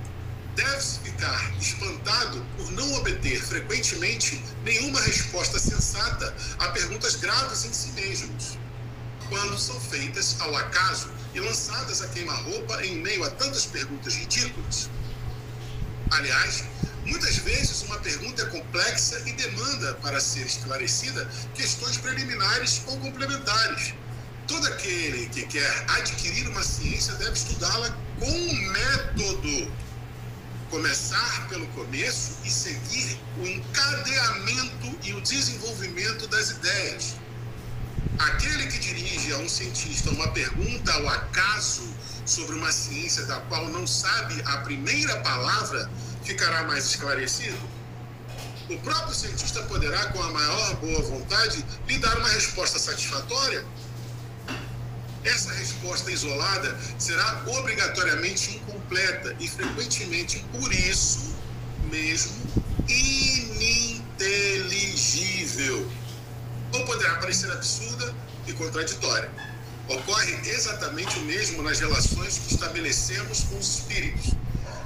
Deve-se 0.55 0.99
ficar 0.99 1.51
espantado 1.59 2.45
por 2.57 2.71
não 2.71 2.93
obter 2.95 3.41
frequentemente 3.41 4.43
nenhuma 4.63 5.01
resposta 5.01 5.57
sensata 5.57 6.35
a 6.59 6.67
perguntas 6.69 7.15
graves 7.15 7.65
em 7.65 7.73
si 7.73 7.89
mesmos, 7.93 8.57
quando 9.29 9.57
são 9.57 9.79
feitas 9.79 10.39
ao 10.41 10.55
acaso 10.55 11.09
e 11.33 11.39
lançadas 11.39 12.01
a 12.01 12.07
queima-roupa 12.09 12.85
em 12.85 12.97
meio 12.97 13.23
a 13.23 13.31
tantas 13.31 13.65
perguntas 13.65 14.13
ridículas. 14.13 14.89
Aliás, 16.11 16.65
Muitas 17.05 17.35
vezes 17.37 17.81
uma 17.83 17.99
pergunta 17.99 18.43
é 18.43 18.45
complexa 18.45 19.21
e 19.25 19.33
demanda, 19.33 19.93
para 19.95 20.21
ser 20.21 20.45
esclarecida, 20.45 21.29
questões 21.53 21.97
preliminares 21.97 22.81
ou 22.87 22.97
complementares. 22.99 23.93
Todo 24.47 24.65
aquele 24.67 25.27
que 25.29 25.45
quer 25.45 25.85
adquirir 25.89 26.47
uma 26.47 26.63
ciência 26.63 27.13
deve 27.15 27.33
estudá-la 27.33 27.95
com 28.19 28.29
um 28.29 28.71
método. 28.71 29.71
Começar 30.69 31.47
pelo 31.49 31.67
começo 31.67 32.37
e 32.43 32.49
seguir 32.49 33.19
o 33.37 33.45
encadeamento 33.45 34.97
e 35.03 35.13
o 35.13 35.21
desenvolvimento 35.21 36.27
das 36.27 36.51
ideias. 36.51 37.15
Aquele 38.17 38.67
que 38.67 38.79
dirige 38.79 39.33
a 39.33 39.37
um 39.39 39.49
cientista 39.49 40.09
uma 40.09 40.29
pergunta 40.29 40.93
ao 40.93 41.09
acaso 41.09 41.83
sobre 42.25 42.55
uma 42.55 42.71
ciência 42.71 43.25
da 43.25 43.39
qual 43.41 43.67
não 43.69 43.85
sabe 43.85 44.41
a 44.45 44.57
primeira 44.59 45.19
palavra 45.21 45.89
ficará 46.23 46.63
mais 46.63 46.85
esclarecido? 46.85 47.57
O 48.69 48.77
próprio 48.77 49.13
cientista 49.13 49.61
poderá, 49.63 50.05
com 50.07 50.23
a 50.23 50.31
maior 50.31 50.75
boa 50.77 51.01
vontade, 51.01 51.65
lhe 51.87 51.99
dar 51.99 52.17
uma 52.17 52.29
resposta 52.29 52.79
satisfatória? 52.79 53.65
Essa 55.23 55.53
resposta 55.53 56.09
isolada 56.11 56.75
será 56.97 57.43
obrigatoriamente 57.47 58.55
incompleta 58.55 59.35
e 59.39 59.47
frequentemente, 59.47 60.43
por 60.51 60.73
isso 60.73 61.35
mesmo, 61.91 62.33
ininteligível. 62.87 65.87
Ou 66.73 66.83
poderá 66.85 67.15
parecer 67.15 67.51
absurda 67.51 68.15
e 68.47 68.53
contraditória. 68.53 69.29
Ocorre 69.87 70.33
exatamente 70.49 71.19
o 71.19 71.21
mesmo 71.23 71.61
nas 71.61 71.79
relações 71.79 72.39
que 72.39 72.53
estabelecemos 72.53 73.43
com 73.43 73.57
os 73.57 73.79
espíritos 73.79 74.33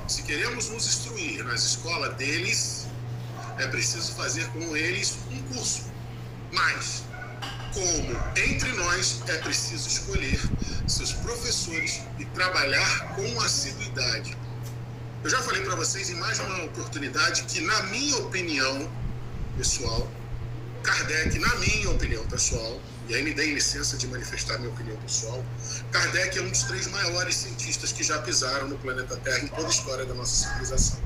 se 0.08 0.24
queremos 0.24 0.70
nos 0.70 0.86
instruir 0.86 1.44
nas 1.44 1.64
escolas 1.64 2.16
deles, 2.16 2.88
é 3.58 3.68
preciso 3.68 4.14
fazer 4.14 4.48
com 4.50 4.76
eles 4.76 5.18
um 5.32 5.42
curso. 5.54 5.84
Mas, 6.52 7.04
como 7.74 8.18
entre 8.38 8.72
nós 8.74 9.22
é 9.28 9.38
preciso 9.40 9.88
escolher 9.88 10.40
seus 10.88 11.12
professores 11.14 12.02
e 12.18 12.26
trabalhar 12.26 13.16
com 13.16 13.42
assiduidade. 13.42 14.38
Eu 15.24 15.30
já 15.30 15.42
falei 15.42 15.62
para 15.64 15.76
vocês 15.76 16.10
em 16.10 16.16
mais 16.16 16.40
uma 16.40 16.64
oportunidade 16.64 17.44
que, 17.44 17.60
na 17.60 17.84
minha 17.84 18.18
opinião 18.18 18.90
pessoal, 19.58 20.10
Kardec, 20.84 21.38
na 21.40 21.56
minha 21.56 21.90
opinião 21.90 22.26
pessoal, 22.28 22.80
e 23.10 23.16
aí 23.16 23.24
me 23.24 23.34
deem 23.34 23.54
licença 23.54 23.96
de 23.98 24.08
manifestar 24.08 24.58
minha 24.60 24.70
opinião 24.70 24.98
pessoal, 24.98 25.44
Kardec 25.92 26.38
é 26.38 26.42
um 26.42 26.50
dos 26.50 26.64
três 26.64 26.88
maiores 26.88 27.36
cientistas 27.36 27.92
que 27.92 28.04
já 28.04 28.20
pisaram 28.20 28.68
no 28.68 28.78
planeta 28.78 29.16
Terra 29.18 29.40
em 29.40 29.48
toda 29.48 29.68
a 29.68 29.70
história 29.70 30.06
da 30.06 30.14
nossa 30.14 30.48
civilização. 30.48 31.00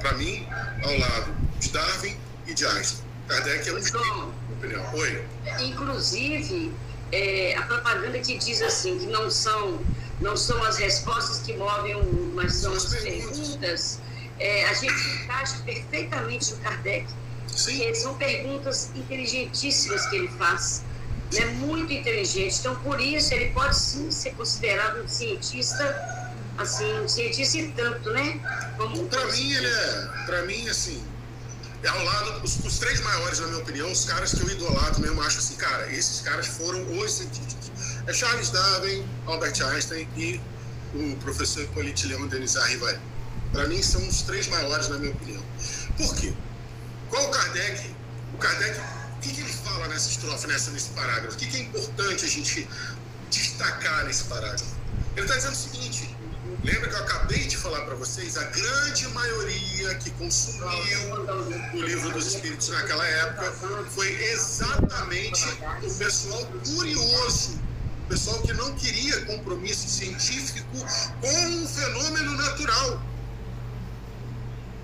Para 0.00 0.14
mim, 0.14 0.46
ao 0.82 0.98
lado 0.98 1.34
de 1.60 1.68
Darwin 1.70 2.16
e 2.46 2.54
de 2.54 2.64
Einstein. 2.66 3.04
Kardec 3.28 3.68
é 3.68 3.72
um 3.72 3.76
dos 3.76 3.90
três, 3.90 4.06
na 4.06 4.14
minha 4.14 4.34
opinião. 4.56 4.94
Oi. 4.94 5.24
Inclusive, 5.60 6.72
é, 7.12 7.54
a 7.56 7.62
propaganda 7.62 8.18
que 8.18 8.38
diz 8.38 8.62
assim, 8.62 8.98
que 8.98 9.06
não 9.06 9.30
são, 9.30 9.80
não 10.20 10.36
são 10.36 10.62
as 10.64 10.78
respostas 10.78 11.40
que 11.40 11.54
movem 11.56 11.96
o 11.96 12.04
mundo, 12.04 12.32
mas 12.34 12.54
são, 12.54 12.78
são 12.78 12.96
as 12.96 13.02
perguntas, 13.02 14.00
é, 14.38 14.64
a 14.66 14.72
gente 14.72 14.94
encaixa 15.22 15.58
perfeitamente 15.64 16.52
no 16.52 16.58
Kardec. 16.60 17.06
Sim. 17.48 17.94
São 17.94 18.14
perguntas 18.14 18.90
inteligentíssimas 18.94 20.06
que 20.06 20.16
ele 20.16 20.28
faz 20.28 20.82
é 21.34 21.46
muito 21.46 21.92
inteligente. 21.92 22.58
Então, 22.60 22.76
por 22.76 23.00
isso, 23.00 23.34
ele 23.34 23.50
pode 23.50 23.76
sim 23.76 24.10
ser 24.10 24.32
considerado 24.34 25.02
um 25.02 25.08
cientista, 25.08 25.84
assim, 26.56 27.00
um 27.00 27.08
cientista 27.08 27.58
e 27.58 27.72
tanto, 27.72 28.10
né? 28.10 28.40
Para 29.10 29.26
mim, 29.26 29.52
ele 29.52 29.66
é, 29.66 30.08
para 30.26 30.42
mim, 30.44 30.68
assim, 30.68 31.02
é 31.82 31.88
ao 31.88 32.04
lado, 32.04 32.44
os, 32.44 32.58
os, 32.64 32.78
três 32.78 33.00
maiores, 33.00 33.40
na 33.40 33.48
minha 33.48 33.58
opinião, 33.60 33.90
os 33.90 34.04
caras 34.04 34.32
que 34.32 34.40
eu 34.40 34.50
idolato 34.50 35.00
mesmo, 35.00 35.20
acho 35.22 35.38
assim, 35.38 35.56
cara, 35.56 35.90
esses 35.92 36.20
caras 36.20 36.46
foram 36.46 36.80
os 36.98 37.12
cientistas. 37.12 37.70
É 38.06 38.12
Charles 38.12 38.50
Darwin, 38.50 39.04
Albert 39.26 39.60
Einstein 39.62 40.08
e 40.16 40.40
o 40.94 41.16
professor 41.16 41.62
Hippolyte 41.64 42.06
Leon 42.06 42.26
Denis 42.28 42.56
Arrival. 42.56 42.94
Para 43.52 43.66
mim, 43.66 43.82
são 43.82 44.06
os 44.06 44.22
três 44.22 44.48
maiores, 44.48 44.88
na 44.88 44.98
minha 44.98 45.12
opinião. 45.12 45.42
Por 45.96 46.14
quê? 46.16 46.32
Qual 47.08 47.24
o 47.24 47.30
Kardec? 47.30 47.90
O 48.34 48.38
Kardec 48.38 48.80
que, 49.26 49.34
que 49.34 49.40
ele 49.40 49.52
fala 49.52 49.88
nessa 49.88 50.10
estrofe, 50.10 50.46
nessa, 50.46 50.70
nesse 50.70 50.90
parágrafo? 50.90 51.34
O 51.34 51.38
que, 51.38 51.46
que 51.46 51.56
é 51.56 51.60
importante 51.60 52.24
a 52.24 52.28
gente 52.28 52.68
destacar 53.30 54.04
nesse 54.04 54.24
parágrafo? 54.24 54.76
Ele 55.16 55.26
está 55.26 55.36
dizendo 55.36 55.52
o 55.52 55.56
seguinte: 55.56 56.16
lembra 56.64 56.88
que 56.88 56.94
eu 56.94 57.00
acabei 57.00 57.44
de 57.46 57.56
falar 57.56 57.80
para 57.82 57.94
vocês? 57.96 58.36
A 58.36 58.44
grande 58.44 59.08
maioria 59.08 59.94
que 59.96 60.10
consumiu 60.12 60.68
o 61.74 61.82
livro 61.82 62.10
dos 62.12 62.26
Espíritos 62.26 62.68
naquela 62.68 63.06
época 63.06 63.52
foi 63.90 64.12
exatamente 64.32 65.46
o 65.82 65.94
pessoal 65.94 66.46
curioso, 66.64 67.58
o 68.04 68.08
pessoal 68.08 68.40
que 68.42 68.52
não 68.52 68.74
queria 68.74 69.24
compromisso 69.26 69.88
científico 69.88 70.68
com 71.20 71.28
um 71.28 71.68
fenômeno 71.68 72.32
natural. 72.32 73.02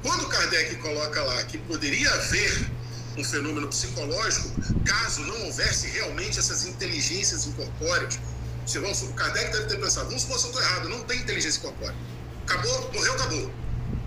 Quando 0.02 0.26
Kardec 0.26 0.76
coloca 0.76 1.22
lá 1.22 1.44
que 1.44 1.58
poderia 1.58 2.12
haver 2.12 2.72
um 3.16 3.24
fenômeno 3.24 3.68
psicológico, 3.68 4.50
caso 4.84 5.22
não 5.22 5.46
houvesse 5.46 5.88
realmente 5.88 6.38
essas 6.38 6.64
inteligências 6.64 7.46
incorpóreas, 7.46 8.18
se 8.64 8.78
vamos, 8.78 9.02
o 9.02 9.12
Kardec 9.14 9.50
deve 9.50 9.66
ter 9.66 9.80
pensado, 9.80 10.06
vamos 10.06 10.22
supor 10.22 10.38
que 10.38 10.44
eu 10.44 10.50
estou 10.50 10.62
errado, 10.62 10.88
não 10.88 11.00
tem 11.04 11.18
inteligência 11.18 11.58
incorpórea. 11.58 11.96
Acabou, 12.44 12.92
morreu, 12.92 13.12
acabou. 13.14 13.50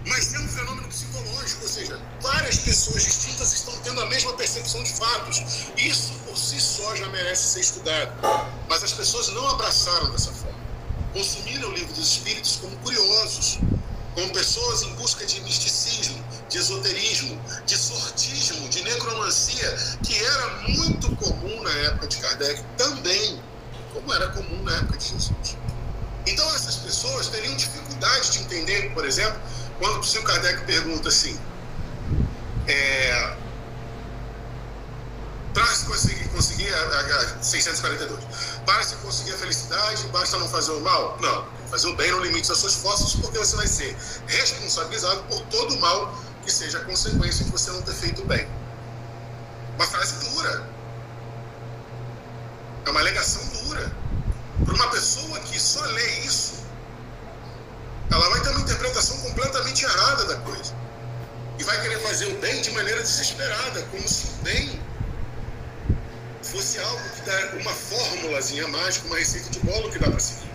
Mas 0.07 0.27
tem 0.27 0.39
um 0.39 0.47
fenômeno 0.47 0.87
psicológico, 0.87 1.63
ou 1.63 1.67
seja, 1.67 2.01
várias 2.21 2.59
pessoas 2.59 3.03
distintas 3.03 3.53
estão 3.53 3.75
tendo 3.79 3.99
a 4.01 4.05
mesma 4.05 4.33
percepção 4.33 4.81
de 4.83 4.93
fatos. 4.93 5.43
Isso 5.77 6.13
por 6.25 6.37
si 6.37 6.59
só 6.61 6.95
já 6.95 7.07
merece 7.09 7.53
ser 7.53 7.59
estudado. 7.61 8.11
Mas 8.69 8.83
as 8.83 8.93
pessoas 8.93 9.29
não 9.29 9.47
abraçaram 9.49 10.11
dessa 10.11 10.31
forma. 10.31 10.59
Consumiram 11.11 11.69
o 11.69 11.73
livro 11.73 11.93
dos 11.93 12.07
espíritos 12.07 12.57
como 12.57 12.75
curiosos, 12.77 13.59
como 14.13 14.31
pessoas 14.31 14.83
em 14.83 14.93
busca 14.95 15.25
de 15.25 15.41
misticismo, 15.41 16.23
de 16.49 16.57
esoterismo, 16.59 17.41
de 17.65 17.77
sortismo, 17.77 18.34
de 18.34 18.34
necromancia, 18.95 19.77
que 20.03 20.23
era 20.23 20.47
muito 20.67 21.15
comum 21.17 21.63
na 21.63 21.71
época 21.87 22.07
de 22.07 22.17
Kardec 22.17 22.63
também 22.77 23.41
como 23.93 24.13
era 24.13 24.27
comum 24.29 24.61
na 24.63 24.75
época 24.75 24.97
de 24.97 25.05
Jesus. 25.05 25.57
Então, 26.27 26.45
essas 26.55 26.77
pessoas 26.77 27.27
teriam 27.27 27.55
dificuldade 27.55 28.31
de 28.31 28.39
entender, 28.39 28.93
por 28.93 29.05
exemplo, 29.05 29.39
quando 29.79 29.99
o 29.99 30.03
Chico 30.03 30.25
Kardec 30.25 30.65
pergunta 30.65 31.09
assim: 31.09 31.39
é, 32.67 33.37
para 35.53 35.65
se 35.67 35.85
conseguir, 35.85 36.27
conseguir 36.29 36.73
a, 36.73 37.37
a 37.39 37.43
642, 37.43 38.19
para 38.65 38.83
se 38.83 38.95
conseguir 38.97 39.33
a 39.33 39.37
felicidade, 39.37 40.07
basta 40.07 40.37
não 40.37 40.49
fazer 40.49 40.71
o 40.71 40.81
mal? 40.81 41.17
Não, 41.21 41.47
fazer 41.69 41.87
o 41.87 41.95
bem 41.95 42.11
no 42.11 42.23
limite 42.23 42.49
das 42.49 42.57
suas 42.57 42.75
forças, 42.75 43.13
porque 43.13 43.37
você 43.37 43.55
vai 43.55 43.67
ser 43.67 43.95
responsabilizado 44.27 45.23
por 45.23 45.39
todo 45.45 45.75
o 45.75 45.79
mal 45.79 46.13
que 46.43 46.51
seja 46.51 46.79
a 46.79 46.81
consequência 46.83 47.45
de 47.45 47.51
você 47.51 47.71
não 47.71 47.81
ter 47.81 47.93
feito 47.93 48.21
o 48.21 48.25
bem. 48.25 48.47
Uma 49.75 49.85
frase 49.85 50.15
dura, 50.29 50.63
é 52.85 52.89
uma 52.89 52.99
alegação 52.99 53.45
dura. 53.47 53.91
Para 54.63 54.73
uma 54.73 54.89
pessoa 54.89 55.39
que 55.41 55.59
só 55.59 55.81
lê 55.85 56.19
isso, 56.19 56.63
ela 58.11 58.29
vai 58.29 58.41
ter 58.41 58.49
uma 58.49 58.61
interpretação 58.61 59.17
completamente 59.17 59.83
errada 59.83 60.25
da 60.25 60.37
coisa. 60.37 60.73
E 61.59 61.63
vai 61.63 61.81
querer 61.81 61.99
fazer 61.99 62.25
o 62.27 62.39
bem 62.39 62.61
de 62.61 62.71
maneira 62.71 63.01
desesperada, 63.01 63.81
como 63.91 64.07
se 64.07 64.27
o 64.27 64.43
bem 64.43 64.81
fosse 66.41 66.79
algo 66.79 67.09
que 67.15 67.21
dá 67.21 67.57
uma 67.59 67.71
fórmulazinha 67.71 68.67
mágica, 68.67 69.07
uma 69.07 69.17
receita 69.17 69.49
de 69.49 69.59
bolo 69.59 69.91
que 69.91 69.99
dá 69.99 70.09
para 70.09 70.19
seguir. 70.19 70.51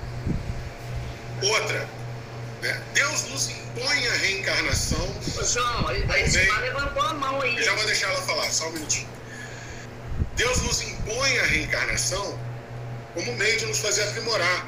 Outra, 1.42 1.88
né? 2.62 2.82
Deus 2.94 3.24
nos 3.28 3.50
impõe 3.50 4.08
a 4.08 4.12
reencarnação. 4.14 5.14
João, 5.44 5.88
a 5.88 6.18
Ismar 6.18 6.60
levantou 6.60 7.02
a 7.02 7.14
mão 7.14 7.40
aí. 7.40 7.56
Eu 7.56 7.62
já 7.62 7.74
vou 7.74 7.86
deixar 7.86 8.08
ela 8.10 8.22
falar, 8.22 8.50
só 8.50 8.68
um 8.68 8.72
minutinho. 8.72 9.08
Deus 10.36 10.62
nos 10.62 10.82
impõe 10.82 11.38
a 11.38 11.44
reencarnação 11.44 12.38
como 13.14 13.32
meio 13.34 13.58
de 13.58 13.66
nos 13.66 13.78
fazer 13.78 14.02
aprimorar. 14.04 14.66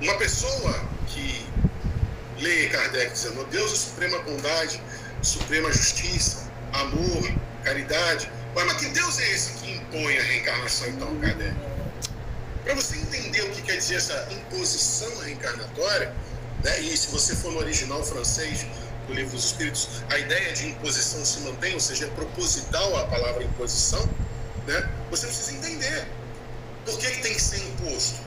Uma 0.00 0.14
pessoa 0.18 0.80
que 1.08 1.46
lê 2.38 2.68
Kardec 2.68 3.12
dizendo 3.12 3.44
Deus 3.46 3.72
é 3.72 3.76
suprema 3.76 4.18
bondade, 4.20 4.80
suprema 5.22 5.72
justiça, 5.72 6.50
amor, 6.72 7.32
caridade. 7.64 8.30
Mas 8.54 8.72
que 8.74 8.86
Deus 8.86 9.18
é 9.18 9.30
esse 9.32 9.52
que 9.54 9.72
impõe 9.72 10.18
a 10.18 10.22
reencarnação, 10.22 10.88
então, 10.88 11.20
Kardec? 11.20 11.54
Para 12.64 12.74
você 12.74 12.96
entender 12.96 13.42
o 13.42 13.50
que 13.50 13.62
quer 13.62 13.76
dizer 13.76 13.96
essa 13.96 14.28
imposição 14.30 15.16
reencarnatória, 15.20 16.12
né? 16.66 16.80
e 16.80 16.96
se 16.96 17.08
você 17.08 17.34
for 17.36 17.52
no 17.52 17.60
original 17.60 18.02
francês 18.02 18.66
do 19.06 19.14
Livro 19.14 19.32
dos 19.36 19.44
Espíritos, 19.44 19.88
a 20.10 20.18
ideia 20.18 20.52
de 20.52 20.66
imposição 20.66 21.24
se 21.24 21.40
mantém, 21.40 21.74
ou 21.74 21.80
seja, 21.80 22.06
é 22.06 22.08
proposital 22.08 22.96
a 22.96 23.06
palavra 23.06 23.44
imposição, 23.44 24.04
né? 24.66 24.90
Você 25.10 25.28
precisa 25.28 25.52
entender 25.52 26.08
por 26.84 26.98
que, 26.98 27.08
que 27.08 27.22
tem 27.22 27.34
que 27.34 27.40
ser 27.40 27.58
imposto. 27.58 28.20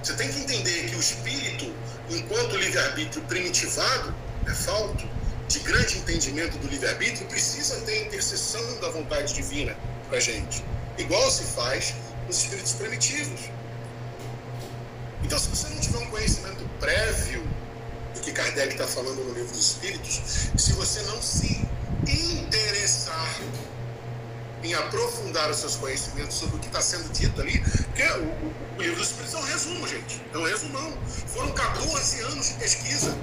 Você 0.00 0.14
tem 0.14 0.28
que 0.28 0.38
entender 0.38 0.88
que 0.88 0.94
o 0.94 1.00
espírito, 1.00 1.74
enquanto 2.10 2.56
livre-arbítrio 2.56 3.24
primitivado, 3.24 4.14
é 4.46 4.54
falto, 4.54 5.04
de 5.48 5.58
grande 5.60 5.98
entendimento 5.98 6.56
do 6.58 6.68
livre-arbítrio, 6.68 7.26
precisa 7.26 7.74
ter 7.80 8.06
intercessão 8.06 8.80
da 8.80 8.88
vontade 8.90 9.34
divina 9.34 9.76
para 10.08 10.18
a 10.18 10.20
gente. 10.20 10.64
Igual 10.96 11.28
se 11.28 11.42
faz 11.42 11.94
nos 12.28 12.38
espíritos 12.38 12.72
primitivos. 12.74 13.40
Então, 15.22 15.38
se 15.38 15.48
você 15.48 15.68
não 15.68 15.80
tiver 15.80 15.98
um 15.98 16.10
conhecimento 16.10 16.68
prévio 16.78 17.42
do 18.14 18.20
que 18.20 18.32
Kardec 18.32 18.72
está 18.72 18.86
falando 18.86 19.24
no 19.24 19.32
livro 19.34 19.48
dos 19.48 19.70
Espíritos, 19.70 20.20
se 20.56 20.72
você 20.72 21.00
não 21.02 21.20
se 21.22 21.66
interessar 22.06 23.40
em 24.62 24.74
aprofundar 24.74 25.50
os 25.50 25.58
seus 25.58 25.76
conhecimentos 25.76 26.36
sobre 26.36 26.56
o 26.56 26.58
que 26.58 26.66
está 26.66 26.80
sendo 26.80 27.12
dito 27.12 27.40
ali, 27.40 27.58
porque 27.60 28.02
o, 28.02 28.78
o, 28.78 28.82
livro 28.82 28.96
dos 28.96 29.08
Espíritos 29.08 29.34
é 29.34 29.38
um 29.38 29.44
resumo, 29.44 29.88
gente. 29.88 30.22
É 30.32 30.38
um 30.38 30.44
resumão. 30.44 30.92
Foram 31.26 31.52
14 31.52 32.20
anos 32.20 32.48
de 32.48 32.54
pesquisa 32.54 33.16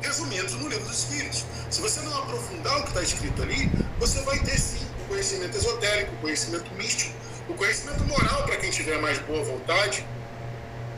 resumidos 0.00 0.54
no 0.54 0.68
livro 0.68 0.84
dos 0.86 0.98
Espíritos. 0.98 1.44
Se 1.70 1.80
você 1.80 2.00
não 2.00 2.16
aprofundar 2.18 2.78
o 2.78 2.82
que 2.82 2.88
está 2.88 3.02
escrito 3.02 3.42
ali, 3.42 3.70
você 3.98 4.20
vai 4.22 4.38
ter 4.40 4.58
sim 4.58 4.86
o 5.04 5.08
conhecimento 5.08 5.56
esotérico, 5.56 6.14
o 6.14 6.18
conhecimento 6.18 6.72
místico, 6.74 7.12
o 7.48 7.54
conhecimento 7.54 8.04
moral 8.04 8.44
para 8.44 8.56
quem 8.56 8.70
tiver 8.70 9.00
mais 9.00 9.18
boa 9.20 9.42
vontade, 9.42 10.06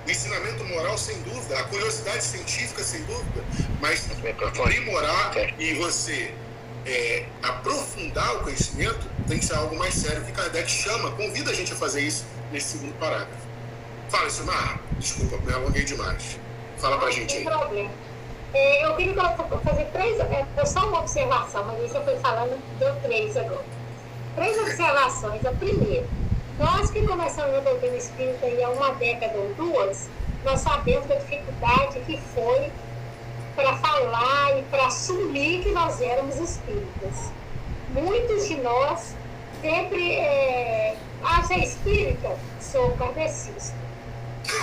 o 0.07 0.11
ensinamento 0.11 0.65
moral 0.65 0.97
sem 0.97 1.21
dúvida, 1.23 1.59
a 1.59 1.65
curiosidade 1.65 2.25
científica 2.25 2.83
sem 2.83 3.03
dúvida, 3.05 3.45
mas 3.81 4.09
aprimorar 4.11 5.33
e 5.59 5.75
você 5.75 6.33
é, 6.87 7.27
aprofundar 7.43 8.37
o 8.37 8.41
conhecimento 8.41 9.07
tem 9.29 9.39
que 9.39 9.45
ser 9.45 9.55
algo 9.55 9.77
mais 9.77 9.95
sério 9.95 10.25
que 10.25 10.33
Kardec 10.33 10.71
chama, 10.71 11.11
convida 11.13 11.51
a 11.51 11.55
gente 11.55 11.73
a 11.73 11.77
fazer 11.77 12.01
isso 12.01 12.25
nesse 12.51 12.79
segundo 12.79 12.99
parágrafo. 12.99 13.51
Fala, 14.09 14.29
Silmar. 14.29 14.81
Desculpa, 14.99 15.39
me 15.39 15.53
alonguei 15.53 15.85
demais. 15.85 16.39
Fala 16.79 16.99
pra 16.99 17.11
gente 17.11 17.37
aí. 17.37 17.45
Não 17.45 17.51
tem 17.53 17.61
problema. 17.61 17.91
É, 18.53 18.85
eu 18.85 18.97
queria 18.97 19.15
fazer 19.15 19.85
três, 19.93 20.19
é, 20.19 20.67
só 20.67 20.89
uma 20.89 21.01
observação, 21.01 21.65
mas 21.65 21.85
isso 21.85 21.97
eu 21.97 22.05
fui 22.05 22.17
falando, 22.17 22.61
deu 22.79 22.95
três 22.97 23.37
agora. 23.37 23.65
Três 24.35 24.59
observações. 24.59 25.47
A 25.47 25.53
primeira, 25.53 26.07
nós 26.61 26.90
que 26.90 27.07
começamos 27.07 27.57
a 27.57 27.61
doutrina 27.61 27.96
espírita 27.96 28.46
há 28.46 28.68
uma 28.68 28.92
década 28.94 29.35
ou 29.38 29.55
duas, 29.55 30.11
nós 30.44 30.61
sabemos 30.61 31.07
da 31.07 31.14
dificuldade 31.14 32.01
que 32.01 32.20
foi 32.35 32.70
para 33.57 33.75
falar 33.79 34.59
e 34.59 34.62
para 34.64 34.87
assumir 34.87 35.62
que 35.62 35.73
nós 35.73 36.03
éramos 36.03 36.37
espíritas. 36.37 37.33
Muitos 37.88 38.46
de 38.46 38.57
nós 38.57 39.16
sempre. 39.62 40.16
É, 40.16 40.96
ah, 41.25 41.42
é 41.51 41.59
espírita? 41.61 42.37
Sou 42.61 42.90
kardecista. 42.92 43.75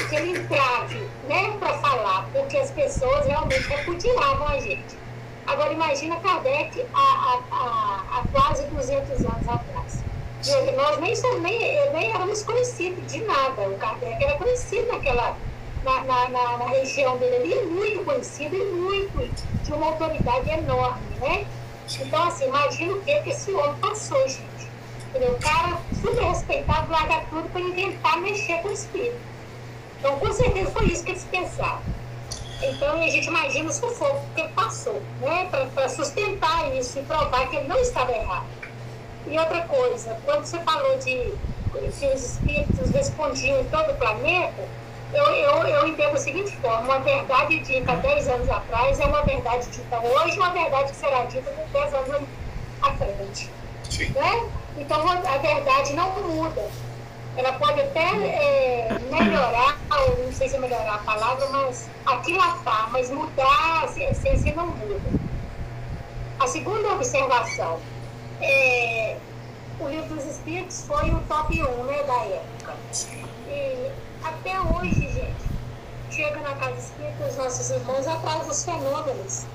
Aquele 0.01 0.38
entrave, 0.38 0.99
né, 1.27 1.55
para 1.60 1.77
falar, 1.79 2.27
porque 2.31 2.57
as 2.57 2.69
pessoas 2.71 3.25
realmente 3.25 3.67
repudiavam 3.69 4.47
a 4.47 4.60
gente. 4.60 4.95
Agora, 5.47 5.73
imagina 5.73 6.17
Kardec 6.17 6.86
há, 6.93 6.99
há, 6.99 7.41
há, 7.51 8.19
há 8.19 8.23
quase 8.31 8.65
200 8.67 9.19
anos 9.21 9.47
atrás. 9.47 10.07
Nós 10.76 11.00
nem, 11.00 11.13
nem, 11.41 11.91
nem 11.91 12.12
éramos 12.12 12.43
conhecidos 12.43 13.12
de 13.12 13.23
nada. 13.23 13.67
O 13.69 13.78
Kardec 13.78 14.23
era 14.23 14.38
conhecido 14.38 14.88
naquela 14.88 15.36
na, 15.84 16.04
na, 16.04 16.30
na, 16.30 16.58
na 16.58 16.65
região 16.67 17.17
dele 17.17 17.36
ali, 17.38 17.65
muito 17.67 18.04
conhecido 18.04 18.56
e 18.56 18.65
muito, 18.65 19.32
de 19.63 19.73
uma 19.73 19.88
autoridade 19.88 20.50
enorme, 20.50 21.02
né? 21.21 21.47
Então, 22.00 22.23
assim, 22.23 22.45
imagina 22.45 22.93
o 22.93 23.02
que, 23.02 23.21
que 23.21 23.30
esse 23.30 23.52
homem 23.54 23.80
passou, 23.80 24.28
gente. 24.28 24.67
Entendeu? 25.10 25.32
O 25.32 25.39
cara 25.39 25.78
super 26.02 26.23
respeitado, 26.23 26.91
larga 26.91 27.21
tudo 27.30 27.50
para 27.50 27.62
inventar 27.62 28.19
mexer 28.19 28.62
com 28.62 28.67
o 28.67 28.73
espírito. 28.73 29.17
Então, 29.97 30.19
com 30.19 30.32
certeza 30.34 30.71
foi 30.71 30.86
isso 30.88 31.04
que 31.04 31.12
eles 31.12 31.23
pensaram. 31.23 31.82
Então, 32.62 33.02
a 33.02 33.08
gente 33.08 33.28
imagina 33.28 33.69
o 33.69 33.73
sufoco 33.73 34.21
que 34.36 34.41
ele 34.41 34.50
passou, 34.50 35.02
né? 35.21 35.47
Para 35.73 35.88
sustentar 35.88 36.76
isso 36.76 37.00
e 37.00 37.04
provar 37.04 37.50
que 37.50 37.56
ele 37.56 37.67
não 37.67 37.78
estava 37.78 38.12
errado. 38.12 38.45
E 39.29 39.37
outra 39.37 39.61
coisa, 39.63 40.17
quando 40.23 40.45
você 40.45 40.59
falou 40.59 40.97
de 40.99 41.33
que 41.71 42.05
os 42.07 42.23
espíritos 42.23 42.91
respondiam 42.91 43.59
em 43.59 43.65
todo 43.65 43.91
o 43.91 43.95
planeta, 43.95 44.63
eu, 45.13 45.23
eu, 45.25 45.67
eu 45.67 45.87
entendo 45.87 46.13
da 46.13 46.17
seguinte 46.17 46.55
forma: 46.57 46.81
uma 46.81 46.99
verdade 46.99 47.59
dita 47.59 47.95
10 47.95 48.27
anos 48.29 48.49
atrás 48.49 48.99
é 48.99 49.05
uma 49.05 49.23
verdade 49.23 49.69
dita 49.69 49.99
hoje, 49.99 50.37
uma 50.37 50.51
verdade 50.51 50.91
que 50.91 50.97
será 50.97 51.25
dita 51.25 51.51
10 51.73 51.93
anos 51.93 52.27
à 52.81 52.91
frente. 52.93 53.51
Né? 54.13 54.49
Então 54.77 55.07
a 55.09 55.37
verdade 55.37 55.93
não 55.93 56.09
muda. 56.27 56.61
ela 57.35 57.53
pode 57.53 57.81
até 57.81 57.99
é, 57.99 58.99
melhorar, 58.99 59.77
ou 60.07 60.25
não 60.25 60.31
sei 60.31 60.49
se 60.49 60.55
é 60.55 60.59
melhorar 60.59 60.95
a 60.95 60.99
palavra, 60.99 61.47
mas 61.49 61.89
aquilatar, 62.05 62.91
mas 62.91 63.09
mudar, 63.09 63.83
a 63.83 63.85
essência 63.85 64.53
não 64.55 64.67
muda. 64.67 65.09
A 66.39 66.47
segunda 66.47 66.89
observação, 66.93 67.81
é, 68.41 69.17
o 69.80 69.88
livro 69.88 70.15
dos 70.15 70.26
Espíritos 70.26 70.84
foi 70.88 71.10
o 71.12 71.19
top 71.28 71.62
1 71.62 71.84
né, 71.84 72.04
da 72.04 72.26
época. 72.26 72.73
E 73.47 73.91
até 74.23 74.60
hoje, 74.60 75.10
gente, 75.13 75.47
chega 76.12 76.39
na 76.41 76.56
casa 76.56 76.78
espírita 76.78 77.26
os 77.30 77.38
nossos 77.38 77.69
irmãos 77.69 78.08
atrás 78.08 78.47
dos 78.47 78.63
fenômenos. 78.63 79.45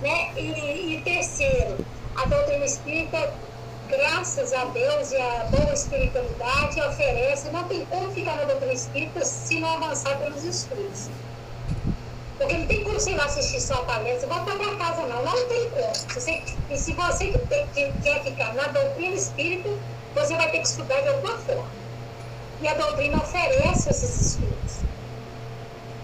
Né? 0.00 0.32
E, 0.36 0.96
e 0.96 1.02
terceiro, 1.02 1.84
a 2.16 2.24
doutrina 2.26 2.64
espírita 2.64 3.32
graças 3.88 4.52
a 4.52 4.64
Deus 4.66 5.12
e 5.12 5.16
a 5.16 5.44
boa 5.44 5.72
espiritualidade, 5.72 6.80
oferece, 6.80 7.50
não 7.50 7.64
tem 7.64 7.84
como 7.86 8.10
ficar 8.12 8.36
na 8.36 8.44
doutrina 8.44 8.72
espírita 8.72 9.24
se 9.24 9.60
não 9.60 9.68
avançar 9.76 10.18
pelos 10.18 10.44
estudos. 10.44 11.08
Porque 12.38 12.54
não 12.54 12.66
tem 12.66 12.84
como 12.84 13.00
você 13.00 13.14
lá 13.14 13.24
assistir 13.24 13.60
só 13.60 13.74
a 13.74 13.84
palestra, 13.84 14.28
voltar 14.28 14.56
para 14.56 14.76
casa 14.76 15.06
não, 15.06 15.24
não 15.24 15.48
tem 15.48 15.70
como. 15.70 15.92
Você, 16.14 16.42
e 16.70 16.76
se 16.76 16.92
você 16.92 17.28
que, 17.28 17.38
tem, 17.38 17.66
que 17.68 17.92
quer 18.02 18.22
ficar 18.22 18.52
na 18.54 18.64
doutrina 18.64 19.14
espírita, 19.14 19.70
você 20.14 20.36
vai 20.36 20.50
ter 20.50 20.58
que 20.58 20.66
estudar 20.66 21.00
de 21.00 21.08
alguma 21.08 21.38
forma. 21.38 21.70
E 22.60 22.68
a 22.68 22.74
doutrina 22.74 23.18
oferece 23.18 23.88
esses 23.88 24.32
estudos. 24.32 24.80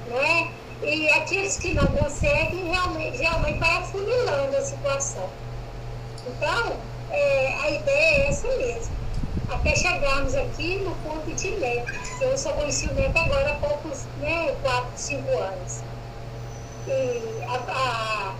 Não 0.08 0.18
é? 0.18 0.50
E 0.82 1.08
aqueles 1.10 1.58
que 1.58 1.74
não 1.74 1.86
conseguem, 1.86 2.70
realmente, 2.70 3.18
realmente 3.18 3.58
vai 3.58 3.76
afunilando 3.76 4.56
a 4.56 4.62
situação. 4.62 5.28
Então, 6.26 6.76
é, 7.10 7.54
a 7.62 7.70
ideia 7.70 8.24
é 8.24 8.28
essa 8.28 8.48
mesmo. 8.48 8.92
Até 9.50 9.76
chegarmos 9.76 10.34
aqui 10.34 10.76
no 10.78 10.94
ponto 10.96 11.30
de 11.30 11.50
neto. 11.52 11.92
Eu 12.20 12.38
só 12.38 12.52
conheci 12.52 12.86
o 12.86 12.94
neto 12.94 13.18
agora 13.18 13.52
há 13.52 13.56
poucos, 13.56 14.04
né, 14.18 14.54
4, 14.62 14.90
5 14.96 15.38
anos. 15.38 15.82
A, 17.48 18.34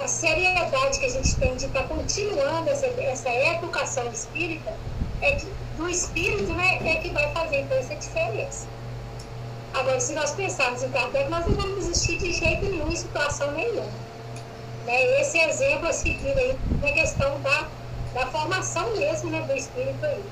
a, 0.00 0.04
a, 0.04 0.08
seriedade 0.08 0.98
que 0.98 1.06
a 1.06 1.10
gente 1.10 1.36
tem 1.36 1.56
de 1.56 1.66
estar 1.66 1.82
tá 1.82 1.88
continuando 1.88 2.70
essa, 2.70 2.86
essa 2.86 3.30
educação 3.30 4.06
espírita, 4.10 4.72
é 5.20 5.32
que, 5.32 5.46
do 5.76 5.88
espírito, 5.88 6.52
né, 6.52 6.78
é 6.84 6.96
que 6.96 7.10
vai 7.10 7.30
fazer 7.32 7.60
então 7.60 7.76
essa 7.76 7.94
diferença. 7.94 8.66
Agora, 9.74 10.00
se 10.00 10.14
nós 10.14 10.32
pensarmos 10.32 10.82
em 10.82 10.90
Kardec, 10.90 11.28
nós 11.28 11.46
não 11.46 11.54
vamos 11.54 11.86
desistir 11.86 12.18
de 12.18 12.32
jeito 12.32 12.64
nenhum, 12.64 12.90
em 12.90 12.96
situação 12.96 13.52
nenhuma. 13.52 13.90
Né? 14.86 15.20
Esse 15.20 15.38
exemplo 15.38 15.88
a 15.88 15.92
seguir 15.92 16.38
aí 16.38 16.58
na 16.80 16.92
questão 16.92 17.40
da 17.42 17.68
da 18.16 18.26
formação 18.28 18.96
mesmo 18.96 19.28
né, 19.30 19.42
do 19.42 19.54
espírito 19.54 20.04
aí. 20.04 20.24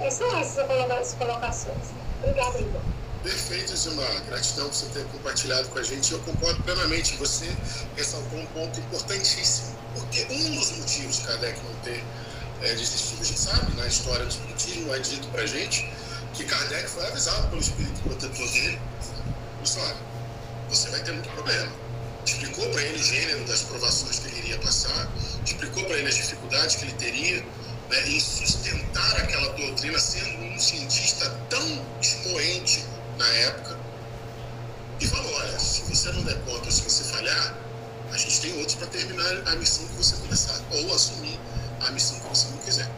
É 0.00 0.10
são 0.10 0.38
essas 0.38 1.14
colocações. 1.14 1.90
Obrigada, 2.22 2.58
Igor. 2.58 2.80
Perfeito, 3.26 3.76
Zilmar. 3.76 4.22
Gratidão 4.28 4.68
por 4.68 4.74
você 4.76 4.86
ter 4.86 5.04
compartilhado 5.06 5.68
com 5.70 5.80
a 5.80 5.82
gente. 5.82 6.12
Eu 6.12 6.20
concordo 6.20 6.62
plenamente. 6.62 7.16
Você 7.16 7.44
ressaltou 7.96 8.38
um 8.38 8.46
ponto 8.46 8.78
importantíssimo. 8.78 9.76
Porque 9.94 10.24
um 10.30 10.54
dos 10.54 10.70
motivos 10.78 11.16
de 11.16 11.22
Kardec 11.22 11.60
não 11.64 11.74
ter 11.80 12.04
é, 12.62 12.74
desistido, 12.74 13.22
a 13.22 13.24
gente 13.24 13.40
sabe, 13.40 13.76
na 13.76 13.84
história 13.88 14.24
do 14.24 14.30
Espiritismo, 14.30 14.94
é 14.94 15.00
dito 15.00 15.26
para 15.30 15.44
gente 15.44 15.92
que 16.34 16.44
Kardec 16.44 16.88
foi 16.88 17.04
avisado 17.04 17.48
pelo 17.48 17.60
Espírito 17.60 18.00
protetor 18.02 18.48
dele. 18.48 18.80
Disse, 19.60 19.78
olha, 19.80 19.96
você 20.68 20.88
vai 20.90 21.02
ter 21.02 21.10
muito 21.10 21.28
problema. 21.30 21.72
Explicou 22.24 22.70
para 22.70 22.82
ele 22.82 22.96
o 22.96 23.02
gênero 23.02 23.44
das 23.46 23.62
provações 23.62 24.20
que 24.20 24.28
ele 24.28 24.38
iria 24.38 24.58
passar, 24.58 25.10
explicou 25.44 25.84
para 25.84 25.96
ele 25.96 26.08
as 26.08 26.14
dificuldades 26.14 26.76
que 26.76 26.84
ele 26.84 26.92
teria 26.92 27.44
né, 27.90 28.08
em 28.08 28.20
sustentar 28.20 29.16
aquela 29.16 29.52
doutrina, 29.54 29.98
sendo 29.98 30.44
um 30.44 30.58
cientista 30.60 31.28
tão 31.50 31.84
expoente 32.00 32.84
na 33.18 33.26
época, 33.26 33.78
e 35.00 35.06
falou: 35.06 35.32
olha, 35.34 35.58
se 35.58 35.82
você 35.82 36.12
não 36.12 36.22
der 36.22 36.38
conta, 36.44 36.70
se 36.70 36.82
você 36.82 37.04
falhar, 37.04 37.54
a 38.12 38.16
gente 38.16 38.40
tem 38.40 38.58
outros 38.58 38.76
para 38.76 38.86
terminar 38.88 39.42
a 39.46 39.56
missão 39.56 39.86
que 39.88 39.94
você 39.94 40.16
começar, 40.16 40.60
ou 40.70 40.94
assumir 40.94 41.38
a 41.86 41.90
missão 41.90 42.18
que 42.20 42.28
você 42.28 42.48
não 42.48 42.58
quiser. 42.58 42.90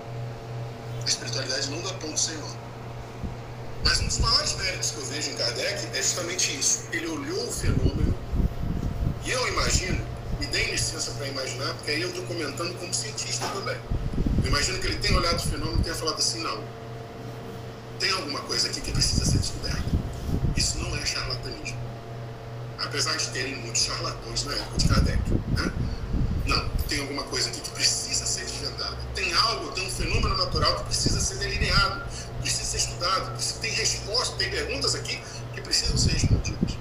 A 1.02 1.08
espiritualidade 1.08 1.70
não 1.70 1.80
dá 1.82 1.94
ponto 1.94 2.18
sem 2.18 2.36
nó. 2.36 2.48
Mas 3.84 4.00
um 4.00 4.06
dos 4.06 4.18
maiores 4.18 4.54
méritos 4.54 4.90
que 4.90 4.98
eu 4.98 5.06
vejo 5.06 5.30
em 5.30 5.34
Kardec 5.34 5.86
é 5.96 6.02
justamente 6.02 6.58
isso. 6.58 6.84
Ele 6.92 7.06
olhou 7.06 7.48
o 7.48 7.52
fenômeno, 7.52 8.18
e 9.24 9.30
eu 9.30 9.48
imagino 9.48 10.06
me 10.38 10.46
deem 10.46 10.70
licença 10.70 11.10
para 11.12 11.26
imaginar, 11.26 11.74
porque 11.74 11.90
aí 11.90 12.00
eu 12.00 12.08
estou 12.08 12.24
comentando 12.24 12.78
como 12.78 12.94
cientista 12.94 13.46
também. 13.48 13.76
Eu 14.42 14.48
imagino 14.48 14.78
que 14.78 14.86
ele 14.86 14.98
tenha 14.98 15.18
olhado 15.18 15.38
o 15.38 15.42
fenômeno 15.42 15.80
e 15.80 15.82
tenha 15.82 15.94
falado 15.94 16.18
assim: 16.18 16.42
não, 16.42 16.62
tem 17.98 18.10
alguma 18.12 18.40
coisa 18.40 18.68
aqui 18.68 18.80
que 18.80 18.92
precisa 18.92 19.24
ser 19.24 19.38
descoberta. 19.38 19.97
Isso 20.58 20.76
não 20.80 20.96
é 20.96 21.06
charlatanismo. 21.06 21.78
Apesar 22.80 23.16
de 23.16 23.28
terem 23.28 23.54
muitos 23.58 23.82
charlatões 23.82 24.42
na 24.42 24.54
época 24.54 24.78
de 24.78 24.88
Kardec. 24.88 25.30
Né? 25.30 25.72
Não, 26.46 26.68
tem 26.88 27.00
alguma 27.00 27.22
coisa 27.22 27.48
aqui 27.48 27.60
que 27.60 27.70
precisa 27.70 28.26
ser 28.26 28.44
desvendada. 28.44 28.96
Tem 29.14 29.32
algo, 29.34 29.70
tem 29.70 29.86
um 29.86 29.90
fenômeno 29.90 30.36
natural 30.36 30.78
que 30.78 30.84
precisa 30.86 31.20
ser 31.20 31.36
delineado, 31.36 32.02
precisa 32.40 32.64
ser 32.64 32.76
estudado. 32.78 33.60
Tem 33.60 33.70
respostas, 33.70 34.36
tem 34.36 34.50
perguntas 34.50 34.96
aqui 34.96 35.22
que 35.54 35.60
precisam 35.60 35.96
ser 35.96 36.14
respondidas. 36.14 36.76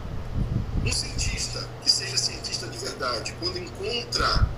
Um 0.84 0.92
cientista 0.92 1.64
que 1.84 1.92
seja 1.92 2.18
cientista 2.18 2.66
de 2.66 2.80
verdade, 2.80 3.36
quando 3.40 3.60
encontra 3.60 4.50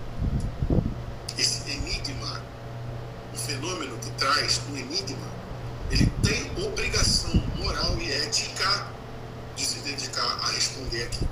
esse 1.37 1.69
enigma, 1.69 2.41
o 3.33 3.37
fenômeno 3.37 3.97
que 3.97 4.11
traz 4.11 4.61
o 4.71 4.77
enigma, 4.77 5.27
ele 5.91 6.05
tem 6.23 6.65
obrigação 6.65 7.33
moral 7.57 7.97
e 7.99 8.13
ética 8.13 8.97
de 9.59 9.65
se 9.65 9.79
dedicar 9.79 10.39
a 10.41 10.51
responder 10.51 11.03
aqui. 11.03 11.27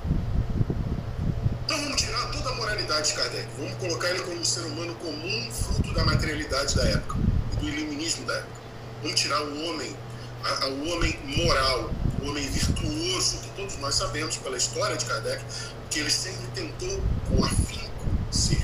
Então 1.66 1.80
vamos 1.82 2.02
tirar 2.02 2.30
toda 2.32 2.50
a 2.50 2.56
moralidade 2.56 3.10
de 3.10 3.13
Kardec, 3.16 3.48
vamos 3.58 3.74
colocar 3.76 4.10
ele 4.10 4.20
como 4.20 4.40
um 4.40 4.46
ser 4.46 4.62
humano 4.62 4.94
comum, 4.96 5.52
fruto 5.52 5.94
da 5.94 6.04
materialidade 6.04 6.76
da 6.76 6.84
época 6.84 7.18
e 7.54 7.56
do 7.58 7.70
iluminismo 7.70 8.26
da 8.26 8.34
época. 8.36 8.62
Vamos 9.02 9.20
tirar 9.20 9.42
o 9.42 9.66
homem, 9.66 9.96
a, 10.44 10.66
a, 10.66 10.68
o 10.68 10.90
homem 10.90 11.18
moral, 11.38 11.90
o 12.22 12.30
homem 12.30 12.50
virtuoso, 12.50 13.40
que 13.40 13.50
todos 13.52 13.78
nós 13.78 13.96
sabemos 13.96 14.38
pela 14.38 14.58
história 14.58 14.98
de 14.98 15.06
Kardec, 15.06 15.44
que 15.90 16.00
ele 16.00 16.12
sempre 16.12 16.48
tentou 16.54 17.02
com 17.30 17.46
afinco 17.46 18.08
ser. 18.32 18.63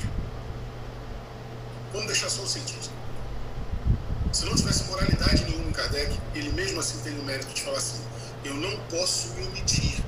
Vamos 1.92 2.06
deixar 2.06 2.28
só 2.28 2.42
o 2.42 2.46
cientista. 2.46 2.92
Se 4.32 4.44
não 4.44 4.54
tivesse 4.54 4.84
moralidade 4.84 5.44
nenhuma 5.44 5.68
em 5.68 5.72
Kardec, 5.72 6.18
ele 6.34 6.52
mesmo 6.52 6.80
assim 6.80 6.98
tem 6.98 7.18
o 7.18 7.22
mérito 7.22 7.54
de 7.54 7.62
falar 7.62 7.78
assim: 7.78 8.00
eu 8.44 8.54
não 8.54 8.76
posso 8.88 9.28
me 9.34 9.46
omitir 9.46 10.02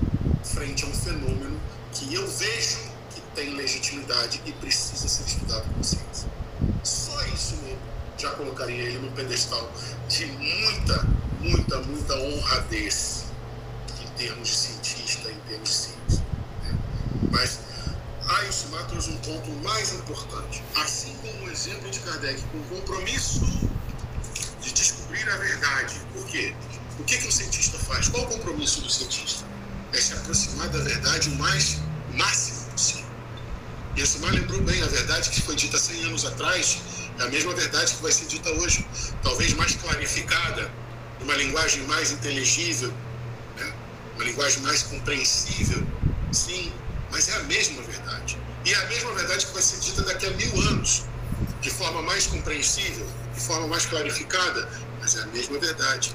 frente 0.44 0.84
a 0.84 0.88
um 0.88 0.94
fenômeno 0.94 1.60
que 1.92 2.14
eu 2.14 2.26
vejo 2.28 2.78
que 3.14 3.20
tem 3.34 3.54
legitimidade 3.54 4.42
e 4.44 4.52
precisa 4.52 5.08
ser 5.08 5.24
estudado 5.24 5.72
com 5.74 5.82
ciência. 5.82 6.28
Só 6.84 7.20
isso 7.26 7.56
mesmo 7.56 7.78
já 8.18 8.30
colocaria 8.30 8.82
ele 8.82 8.98
no 8.98 9.10
pedestal 9.12 9.70
de 10.08 10.26
muita, 10.26 11.06
muita, 11.40 11.80
muita 11.82 12.14
honradez 12.14 13.26
termos 14.16 14.48
de 14.48 14.54
cientista, 14.54 15.30
em 15.30 15.38
termos 15.40 15.68
de 15.68 15.74
ciência. 15.74 16.24
Né? 16.62 16.78
Mas 17.30 17.60
Ayushima 18.26 18.82
trouxe 18.84 19.10
um 19.10 19.18
ponto 19.18 19.50
mais 19.62 19.92
importante. 19.94 20.62
Assim 20.74 21.14
como 21.22 21.46
o 21.46 21.50
exemplo 21.50 21.90
de 21.90 22.00
Kardec, 22.00 22.42
com 22.50 22.58
o 22.58 22.64
compromisso 22.64 23.40
de 24.60 24.72
descobrir 24.72 25.28
a 25.30 25.36
verdade. 25.36 26.00
Por 26.12 26.26
quê? 26.26 26.54
O 26.98 27.04
que, 27.04 27.18
que 27.18 27.28
o 27.28 27.32
cientista 27.32 27.78
faz? 27.78 28.08
Qual 28.08 28.24
o 28.24 28.26
compromisso 28.26 28.80
do 28.80 28.90
cientista? 28.90 29.44
É 29.92 30.00
se 30.00 30.12
aproximar 30.14 30.68
da 30.68 30.78
verdade 30.78 31.28
o 31.28 31.34
mais 31.36 31.78
máximo 32.14 32.70
possível. 32.70 33.06
E 33.94 34.00
Ayushima 34.00 34.30
lembrou 34.30 34.60
bem 34.62 34.82
a 34.82 34.86
verdade 34.86 35.30
que 35.30 35.40
foi 35.42 35.56
dita 35.56 35.78
100 35.78 36.04
anos 36.04 36.24
atrás, 36.24 36.78
é 37.18 37.22
a 37.22 37.28
mesma 37.28 37.54
verdade 37.54 37.94
que 37.94 38.02
vai 38.02 38.12
ser 38.12 38.26
dita 38.26 38.50
hoje, 38.50 38.86
talvez 39.22 39.54
mais 39.54 39.74
clarificada, 39.76 40.70
numa 41.20 41.34
linguagem 41.34 41.82
mais 41.84 42.12
inteligível, 42.12 42.92
uma 44.14 44.24
linguagem 44.24 44.60
mais 44.62 44.82
compreensível, 44.82 45.86
sim, 46.32 46.72
mas 47.10 47.28
é 47.28 47.36
a 47.36 47.42
mesma 47.44 47.82
verdade. 47.82 48.38
E 48.64 48.72
é 48.72 48.76
a 48.76 48.86
mesma 48.86 49.12
verdade 49.12 49.46
que 49.46 49.52
vai 49.52 49.62
ser 49.62 49.78
dita 49.80 50.02
daqui 50.02 50.26
a 50.26 50.30
mil 50.30 50.60
anos, 50.62 51.04
de 51.60 51.70
forma 51.70 52.02
mais 52.02 52.26
compreensível, 52.26 53.06
de 53.34 53.40
forma 53.40 53.66
mais 53.66 53.86
clarificada, 53.86 54.68
mas 55.00 55.16
é 55.16 55.22
a 55.22 55.26
mesma 55.26 55.58
verdade. 55.58 56.14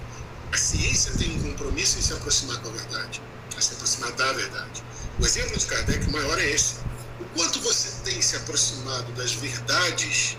A 0.52 0.58
ciência 0.58 1.14
tem 1.18 1.32
um 1.38 1.44
compromisso 1.44 1.98
em 1.98 2.02
se 2.02 2.14
aproximar 2.14 2.58
da 2.58 2.70
verdade, 2.70 3.22
a 3.58 3.62
se 3.62 3.74
aproximar 3.74 4.12
da 4.12 4.34
verdade. 4.34 4.84
O 5.20 5.26
exemplo 5.26 5.58
de 5.58 5.66
Kardec 5.66 6.10
maior 6.12 6.38
é 6.40 6.50
esse. 6.50 6.76
O 7.20 7.26
quanto 7.36 7.62
você 7.62 7.90
tem 8.04 8.22
se 8.22 8.36
aproximado 8.36 9.12
das 9.14 9.32
verdades 9.34 10.38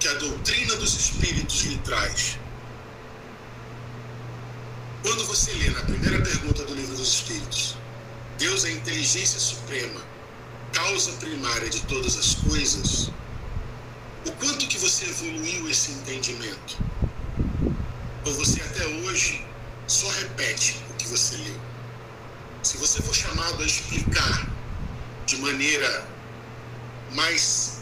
que 0.00 0.08
a 0.08 0.14
doutrina 0.14 0.76
dos 0.76 0.94
espíritos 0.94 1.62
lhe 1.62 1.78
traz, 1.78 2.38
quando 5.02 5.26
você 5.26 5.52
lê 5.54 5.68
na 5.70 5.80
primeira 5.82 6.22
pergunta 6.22 6.64
do 6.64 6.74
livro 6.74 6.96
dos 6.96 7.08
Espíritos, 7.08 7.76
Deus 8.38 8.64
é 8.64 8.68
a 8.68 8.72
inteligência 8.72 9.38
suprema, 9.38 10.00
causa 10.72 11.12
primária 11.14 11.68
de 11.68 11.80
todas 11.82 12.16
as 12.16 12.36
coisas, 12.36 13.10
o 14.24 14.32
quanto 14.38 14.66
que 14.68 14.78
você 14.78 15.04
evoluiu 15.04 15.68
esse 15.68 15.90
entendimento? 15.90 16.78
Ou 18.24 18.34
você 18.34 18.60
até 18.62 18.86
hoje 18.86 19.44
só 19.86 20.08
repete 20.10 20.78
o 20.90 20.94
que 20.94 21.08
você 21.08 21.36
leu. 21.36 21.60
Se 22.62 22.76
você 22.76 23.02
for 23.02 23.14
chamado 23.14 23.62
a 23.62 23.66
explicar 23.66 24.48
de 25.26 25.36
maneira 25.38 26.06
mais 27.12 27.80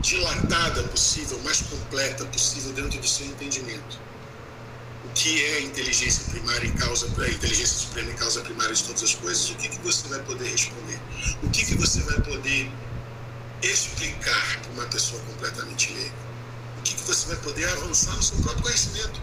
dilatada 0.00 0.82
possível, 0.84 1.38
mais 1.42 1.60
completa 1.62 2.24
possível 2.26 2.72
dentro 2.72 3.00
do 3.00 3.08
seu 3.08 3.26
entendimento, 3.26 3.98
o 5.04 5.08
que 5.12 5.44
é 5.44 5.62
inteligência 5.62 6.24
primária 6.30 6.66
e 6.66 6.72
causa 6.72 7.06
a 7.06 7.28
inteligência 7.28 7.78
suprema 7.78 8.10
e 8.10 8.14
causa 8.14 8.40
primária 8.42 8.74
de 8.74 8.84
todas 8.84 9.02
as 9.02 9.14
coisas, 9.14 9.50
o 9.50 9.54
que, 9.56 9.68
que 9.68 9.78
você 9.80 10.06
vai 10.08 10.20
poder 10.20 10.48
responder? 10.48 10.98
O 11.42 11.50
que, 11.50 11.64
que 11.64 11.74
você 11.74 12.00
vai 12.02 12.20
poder 12.20 12.70
explicar 13.62 14.60
para 14.60 14.72
uma 14.72 14.86
pessoa 14.86 15.20
completamente 15.22 15.92
leiga? 15.92 16.14
O 16.78 16.82
que, 16.82 16.94
que 16.94 17.02
você 17.02 17.26
vai 17.26 17.36
poder 17.36 17.68
avançar 17.70 18.14
no 18.14 18.22
seu 18.22 18.36
próprio 18.38 18.62
conhecimento? 18.62 19.20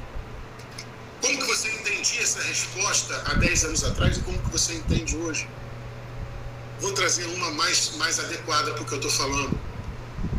Como 1.21 1.37
que 1.39 1.45
você 1.45 1.69
entendia 1.69 2.21
essa 2.21 2.41
resposta 2.43 3.23
há 3.25 3.33
10 3.33 3.63
anos 3.65 3.83
atrás 3.83 4.17
e 4.17 4.21
como 4.21 4.39
que 4.39 4.49
você 4.51 4.73
entende 4.73 5.15
hoje? 5.17 5.47
Vou 6.79 6.93
trazer 6.93 7.25
uma 7.25 7.51
mais, 7.51 7.95
mais 7.97 8.19
adequada 8.19 8.71
para 8.73 8.83
o 8.83 8.85
que 8.85 8.93
eu 8.93 8.97
estou 8.97 9.11
falando. 9.11 9.59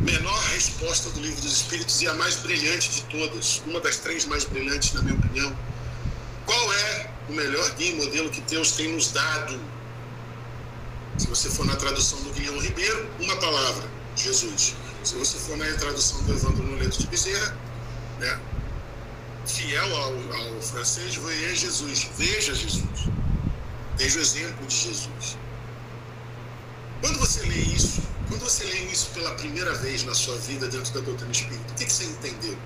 Menor 0.01 0.39
resposta 0.53 1.09
do 1.09 1.19
Livro 1.19 1.41
dos 1.41 1.51
Espíritos 1.51 2.01
e 2.01 2.07
a 2.07 2.13
mais 2.13 2.35
brilhante 2.37 2.89
de 2.89 3.01
todas, 3.03 3.61
uma 3.65 3.81
das 3.81 3.97
três 3.97 4.25
mais 4.25 4.45
brilhantes, 4.45 4.93
na 4.93 5.01
minha 5.01 5.15
opinião. 5.15 5.55
Qual 6.45 6.73
é 6.73 7.11
o 7.27 7.33
melhor 7.33 7.69
guia 7.75 7.91
e 7.91 7.95
modelo 7.95 8.29
que 8.29 8.41
Deus 8.41 8.71
tem 8.71 8.93
nos 8.93 9.11
dado? 9.11 9.59
Se 11.17 11.27
você 11.27 11.49
for 11.49 11.65
na 11.65 11.75
tradução 11.75 12.21
do 12.23 12.31
Guilherme 12.31 12.59
Ribeiro, 12.61 13.09
uma 13.19 13.35
palavra, 13.37 13.83
Jesus. 14.15 14.73
Se 15.03 15.15
você 15.15 15.37
for 15.37 15.57
na 15.57 15.65
tradução 15.73 16.23
do 16.23 16.33
Evandro 16.33 16.63
Noleto 16.63 16.99
de 16.99 17.07
Bezerra, 17.07 17.57
né, 18.19 18.39
fiel 19.49 19.95
ao, 19.95 20.13
ao 20.13 20.61
francês, 20.61 21.15
voyez 21.15 21.59
Jesus. 21.59 22.07
Veja 22.17 22.53
Jesus. 22.53 22.83
Veja 23.97 24.19
o 24.19 24.21
exemplo 24.21 24.65
de 24.65 24.75
Jesus. 24.75 25.37
Quando 27.01 27.19
você 27.19 27.41
lê 27.41 27.55
isso, 27.55 28.01
quando 28.27 28.41
você 28.41 28.63
lê 28.63 28.79
isso 28.91 29.09
pela 29.13 29.33
primeira 29.35 29.73
vez 29.75 30.03
na 30.03 30.13
sua 30.13 30.37
vida 30.37 30.67
dentro 30.67 30.93
da 30.93 30.99
doutrina 31.01 31.31
espírita, 31.31 31.71
o 31.71 31.75
que, 31.75 31.85
que 31.85 31.93
você 31.93 32.05
entendeu? 32.05 32.57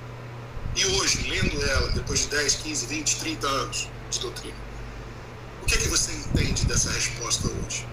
E 0.75 0.85
hoje, 0.85 1.29
lendo 1.29 1.63
ela, 1.65 1.89
depois 1.91 2.21
de 2.21 2.27
10, 2.27 2.55
15, 2.55 2.85
20, 2.87 3.15
30 3.17 3.47
anos 3.47 3.89
de 4.09 4.19
doutrina, 4.19 4.57
o 5.61 5.65
que 5.65 5.75
é 5.75 5.77
que 5.77 5.87
você 5.87 6.11
entende 6.11 6.65
dessa 6.65 6.91
resposta 6.91 7.47
hoje? 7.47 7.87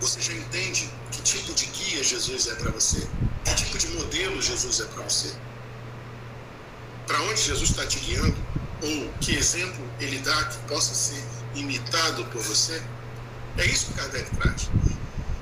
Você 0.00 0.20
já 0.20 0.32
entende 0.34 0.88
que 1.10 1.22
tipo 1.22 1.52
de 1.54 1.66
guia 1.66 2.04
Jesus 2.04 2.46
é 2.46 2.54
para 2.54 2.70
você? 2.70 3.08
Que 3.44 3.54
tipo 3.54 3.78
de 3.78 3.88
modelo 3.88 4.40
Jesus 4.40 4.80
é 4.80 4.84
para 4.84 5.02
você? 5.02 5.34
Para 7.08 7.20
onde 7.22 7.42
Jesus 7.42 7.70
está 7.70 7.86
te 7.86 7.98
guiando, 8.00 8.36
ou 8.82 9.10
que 9.20 9.34
exemplo 9.34 9.82
ele 9.98 10.18
dá 10.18 10.44
que 10.44 10.58
possa 10.68 10.94
ser 10.94 11.20
imitado 11.54 12.24
por 12.26 12.42
você, 12.42 12.80
é 13.56 13.64
isso 13.64 13.86
que 13.86 13.94
Kardec 13.94 14.30
traz. 14.36 14.70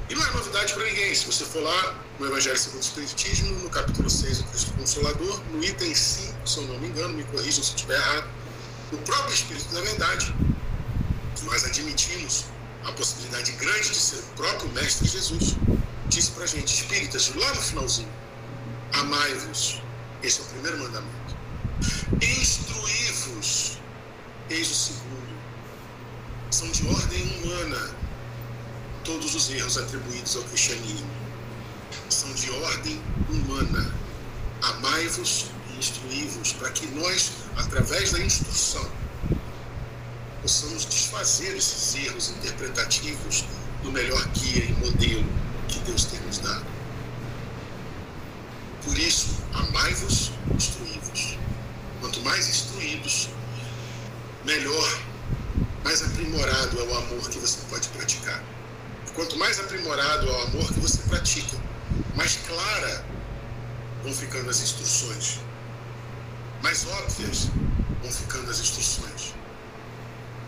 E 0.08 0.14
não 0.14 0.24
é 0.24 0.30
novidade 0.30 0.72
para 0.72 0.84
ninguém. 0.84 1.12
Se 1.14 1.26
você 1.26 1.44
for 1.44 1.62
lá 1.62 1.94
no 2.20 2.26
Evangelho 2.26 2.56
segundo 2.56 2.78
o 2.78 2.84
Espiritismo, 2.84 3.50
no 3.58 3.68
capítulo 3.68 4.08
6 4.08 4.38
do 4.38 4.44
Cristo 4.44 4.72
Consolador, 4.74 5.42
no 5.52 5.62
item 5.62 5.94
5, 5.94 6.48
se 6.48 6.58
eu 6.58 6.68
não 6.68 6.78
me 6.78 6.86
engano, 6.86 7.14
me 7.14 7.24
corrijam 7.24 7.62
se 7.62 7.70
estiver 7.70 7.96
errado, 7.96 8.28
o 8.92 8.96
próprio 8.98 9.34
Espírito 9.34 9.74
da 9.74 9.80
Verdade, 9.80 10.34
nós 11.42 11.64
admitimos 11.64 12.44
a 12.84 12.92
possibilidade 12.92 13.50
grande 13.52 13.90
de 13.90 13.96
ser 13.96 14.18
o 14.18 14.36
próprio 14.36 14.70
Mestre 14.70 15.08
Jesus, 15.08 15.56
disse 16.06 16.30
para 16.30 16.44
a 16.44 16.46
gente, 16.46 16.72
espíritas, 16.72 17.34
lá 17.34 17.52
no 17.52 17.60
finalzinho, 17.60 18.08
amai-vos. 18.92 19.82
Esse 20.22 20.40
é 20.40 20.42
o 20.44 20.46
primeiro 20.46 20.78
mandamento. 20.78 21.35
Instruí-vos, 22.20 23.78
eis 24.50 24.70
o 24.70 24.74
segundo. 24.74 25.36
São 26.50 26.70
de 26.70 26.86
ordem 26.88 27.22
humana 27.22 27.94
todos 29.04 29.34
os 29.34 29.50
erros 29.50 29.78
atribuídos 29.78 30.36
ao 30.36 30.42
cristianismo. 30.44 31.08
São 32.08 32.32
de 32.34 32.50
ordem 32.50 33.00
humana. 33.28 33.92
Amai-vos 34.62 35.46
e 35.70 35.78
instruí-vos, 35.78 36.52
para 36.54 36.70
que 36.70 36.86
nós, 36.88 37.32
através 37.56 38.12
da 38.12 38.20
instrução, 38.20 38.90
possamos 40.42 40.86
desfazer 40.86 41.56
esses 41.56 41.94
erros 41.94 42.30
interpretativos 42.30 43.44
do 43.82 43.92
melhor 43.92 44.24
guia 44.28 44.64
e 44.64 44.72
modelo 44.72 45.24
que 45.68 45.78
Deus 45.80 46.04
tem 46.04 46.20
nos 46.20 46.38
dado. 46.38 46.64
Por 48.84 48.98
isso, 48.98 49.36
amai-vos, 49.52 50.32
instruí-vos. 50.54 50.95
Quanto 52.00 52.20
mais 52.20 52.48
instruídos, 52.48 53.28
melhor, 54.44 54.98
mais 55.82 56.02
aprimorado 56.02 56.80
é 56.80 56.82
o 56.82 56.94
amor 56.96 57.28
que 57.28 57.38
você 57.38 57.58
pode 57.70 57.88
praticar. 57.88 58.42
Quanto 59.14 59.36
mais 59.38 59.58
aprimorado 59.58 60.28
é 60.28 60.30
o 60.30 60.42
amor 60.42 60.66
que 60.72 60.80
você 60.80 60.98
pratica, 61.08 61.56
mais 62.14 62.36
clara 62.46 63.04
vão 64.02 64.12
ficando 64.12 64.50
as 64.50 64.60
instruções, 64.60 65.40
mais 66.62 66.86
óbvias 66.86 67.48
vão 68.02 68.12
ficando 68.12 68.50
as 68.50 68.60
instruções, 68.60 69.34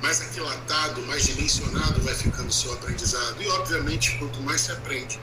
mais 0.03 0.21
aquilatado, 0.21 1.01
mais 1.03 1.25
dimensionado 1.25 2.01
vai 2.03 2.15
ficando 2.15 2.49
o 2.49 2.53
seu 2.53 2.73
aprendizado. 2.75 3.43
E, 3.43 3.49
obviamente, 3.49 4.17
quanto 4.19 4.41
mais 4.43 4.63
se 4.63 4.73
aprende, 4.73 5.19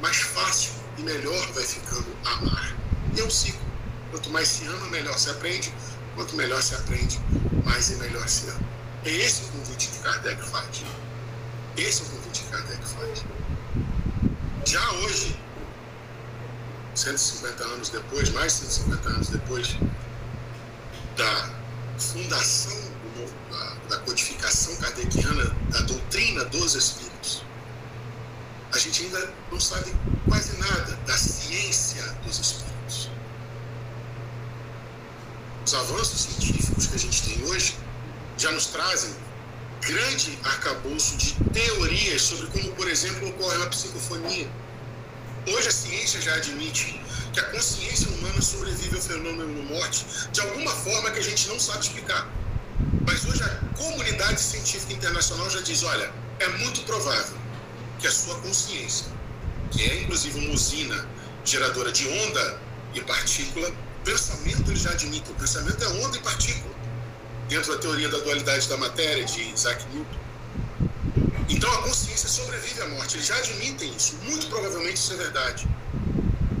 mais 0.00 0.18
fácil 0.18 0.72
e 0.98 1.02
melhor 1.02 1.52
vai 1.52 1.64
ficando 1.64 2.06
amar. 2.24 2.76
E 3.16 3.20
é 3.20 3.24
um 3.24 3.30
ciclo. 3.30 3.69
Quanto 4.10 4.28
mais 4.30 4.48
se 4.48 4.66
ama, 4.66 4.86
melhor 4.86 5.16
se 5.18 5.30
aprende. 5.30 5.72
Quanto 6.14 6.34
melhor 6.34 6.60
se 6.62 6.74
aprende, 6.74 7.20
mais 7.64 7.90
e 7.90 7.94
melhor 7.96 8.28
se 8.28 8.48
ama. 8.48 8.60
É 9.04 9.10
esse 9.10 9.42
o 9.42 9.48
convite 9.48 9.88
que 9.88 9.98
Kardec 10.00 10.42
faz. 10.42 10.84
Esse 11.76 12.02
é 12.02 12.04
o 12.04 12.08
convite 12.08 12.42
que 12.42 12.50
Kardec 12.50 12.82
faz. 12.88 13.24
Já 14.66 14.90
hoje, 14.92 15.38
150 16.94 17.64
anos 17.64 17.88
depois, 17.90 18.28
mais 18.30 18.52
de 18.52 18.58
150 18.66 19.08
anos 19.08 19.28
depois 19.28 19.76
da 21.16 21.50
fundação 21.98 22.90
da, 23.50 23.96
da 23.96 23.98
codificação 24.02 24.74
kardeciana 24.76 25.44
da 25.70 25.80
doutrina 25.82 26.44
dos 26.46 26.74
Espíritos, 26.74 27.44
a 28.72 28.78
gente 28.78 29.04
ainda 29.04 29.32
não 29.50 29.60
sabe 29.60 29.94
quase 30.28 30.56
nada 30.58 30.96
da 31.06 31.16
ciência 31.16 32.02
dos 32.24 32.38
Espíritos 32.38 32.69
os 35.70 35.74
avanços 35.74 36.22
científicos 36.22 36.88
que 36.88 36.96
a 36.96 36.98
gente 36.98 37.22
tem 37.22 37.44
hoje 37.44 37.76
já 38.36 38.50
nos 38.50 38.66
trazem 38.66 39.14
grande 39.80 40.36
arcabouço 40.42 41.16
de 41.16 41.32
teorias 41.52 42.22
sobre 42.22 42.48
como, 42.48 42.72
por 42.72 42.90
exemplo, 42.90 43.28
ocorre 43.28 43.56
uma 43.56 43.68
psicofonia. 43.68 44.50
Hoje 45.46 45.68
a 45.68 45.70
ciência 45.70 46.20
já 46.20 46.34
admite 46.34 47.00
que 47.32 47.38
a 47.38 47.44
consciência 47.44 48.08
humana 48.08 48.42
sobrevive 48.42 48.96
ao 48.96 49.02
fenômeno 49.02 49.62
morte 49.62 50.04
de 50.32 50.40
alguma 50.40 50.72
forma 50.72 51.12
que 51.12 51.20
a 51.20 51.22
gente 51.22 51.46
não 51.46 51.60
sabe 51.60 51.84
explicar. 51.84 52.28
Mas 53.06 53.24
hoje 53.24 53.40
a 53.44 53.76
comunidade 53.76 54.40
científica 54.40 54.92
internacional 54.92 55.48
já 55.50 55.60
diz, 55.60 55.84
olha, 55.84 56.12
é 56.40 56.48
muito 56.48 56.80
provável 56.80 57.38
que 58.00 58.08
a 58.08 58.10
sua 58.10 58.34
consciência, 58.40 59.06
que 59.70 59.88
é 59.88 60.02
inclusive 60.02 60.36
uma 60.40 60.52
usina 60.52 61.08
geradora 61.44 61.92
de 61.92 62.08
onda 62.08 62.60
e 62.92 63.00
partícula, 63.02 63.72
pensamento 64.04 64.70
ele 64.70 64.78
já 64.78 64.90
admite. 64.90 65.30
O 65.30 65.34
pensamento 65.34 65.82
é 65.82 65.88
onda 65.88 66.16
e 66.16 66.20
partícula, 66.20 66.74
dentro 67.48 67.72
da 67.72 67.78
teoria 67.78 68.08
da 68.08 68.18
dualidade 68.18 68.68
da 68.68 68.76
matéria 68.76 69.24
de 69.24 69.40
Isaac 69.52 69.84
Newton. 69.92 70.18
Então 71.48 71.70
a 71.72 71.82
consciência 71.82 72.28
sobrevive 72.28 72.80
à 72.82 72.88
morte. 72.88 73.16
Eles 73.16 73.26
já 73.26 73.36
admitem 73.36 73.94
isso. 73.96 74.16
Muito 74.22 74.46
provavelmente 74.46 74.96
isso 74.96 75.12
é 75.12 75.16
verdade. 75.16 75.68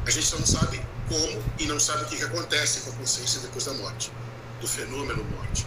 A 0.06 0.10
gente 0.10 0.26
só 0.26 0.36
não 0.38 0.46
sabe 0.46 0.80
como 1.08 1.42
e 1.58 1.66
não 1.66 1.78
sabe 1.78 2.04
o 2.04 2.06
que, 2.06 2.16
que 2.16 2.24
acontece 2.24 2.80
com 2.80 2.90
a 2.90 2.92
consciência 2.94 3.40
depois 3.40 3.64
da 3.64 3.74
morte, 3.74 4.12
do 4.60 4.66
fenômeno 4.66 5.24
morte. 5.24 5.66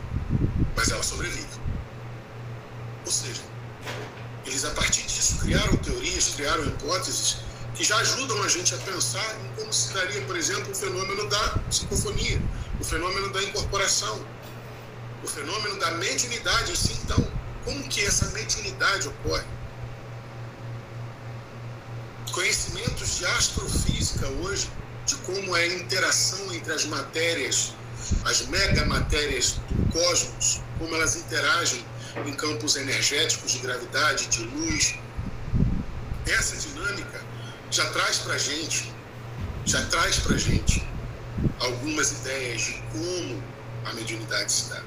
Mas 0.76 0.90
ela 0.90 1.04
sobrevive. 1.04 1.48
Ou 3.06 3.12
seja, 3.12 3.42
eles 4.46 4.66
a 4.66 4.72
partir 4.72 5.04
disso 5.04 5.38
criaram 5.40 5.76
teorias, 5.78 6.30
criaram 6.36 6.66
hipóteses 6.66 7.38
que 7.76 7.84
já 7.84 7.98
ajudam 7.98 8.42
a 8.44 8.48
gente 8.48 8.74
a 8.76 8.78
pensar 8.78 9.36
em 9.42 9.48
como 9.60 9.74
se 9.74 9.94
daria, 9.94 10.22
por 10.24 10.36
exemplo, 10.36 10.72
o 10.72 10.76
fenômeno 10.76 11.28
da 11.28 11.50
psicofonia, 11.70 12.42
o 12.80 12.84
fenômeno 12.84 13.30
da 13.30 13.42
incorporação, 13.44 14.24
o 15.24 15.28
fenômeno 15.28 15.80
da 15.80 15.92
mediunidade 15.92 16.72
em. 16.72 16.94
Então, 17.04 17.28
como 17.66 17.84
que 17.90 18.06
essa 18.06 18.28
mediunidade 18.32 19.08
ocorre? 19.08 19.46
Conhecimentos 22.32 23.18
de 23.18 23.26
astrofísica 23.26 24.28
hoje, 24.28 24.70
de 25.06 25.16
como 25.18 25.56
é 25.56 25.64
a 25.64 25.68
interação 25.68 26.54
entre 26.54 26.74
as 26.74 26.86
matérias, 26.86 27.74
as 28.26 28.46
megamatérias 28.48 29.60
do 29.70 29.92
cosmos, 29.92 30.62
como 30.78 30.96
elas 30.96 31.16
interagem 31.16 31.86
em 32.26 32.34
campos 32.34 32.76
energéticos 32.76 33.52
de 33.54 33.60
gravidade, 33.60 34.28
de 34.28 34.44
luz. 34.44 34.96
Essa 36.26 36.56
dinâmica 36.56 37.33
já 37.74 37.90
traz 37.90 38.20
para 38.20 38.38
gente, 38.38 38.94
já 39.66 39.84
traz 39.86 40.20
para 40.20 40.38
gente 40.38 40.88
algumas 41.60 42.12
ideias 42.12 42.62
de 42.62 42.74
como 42.92 43.44
a 43.86 43.94
mediunidade 43.94 44.52
se 44.52 44.70
dá. 44.70 44.80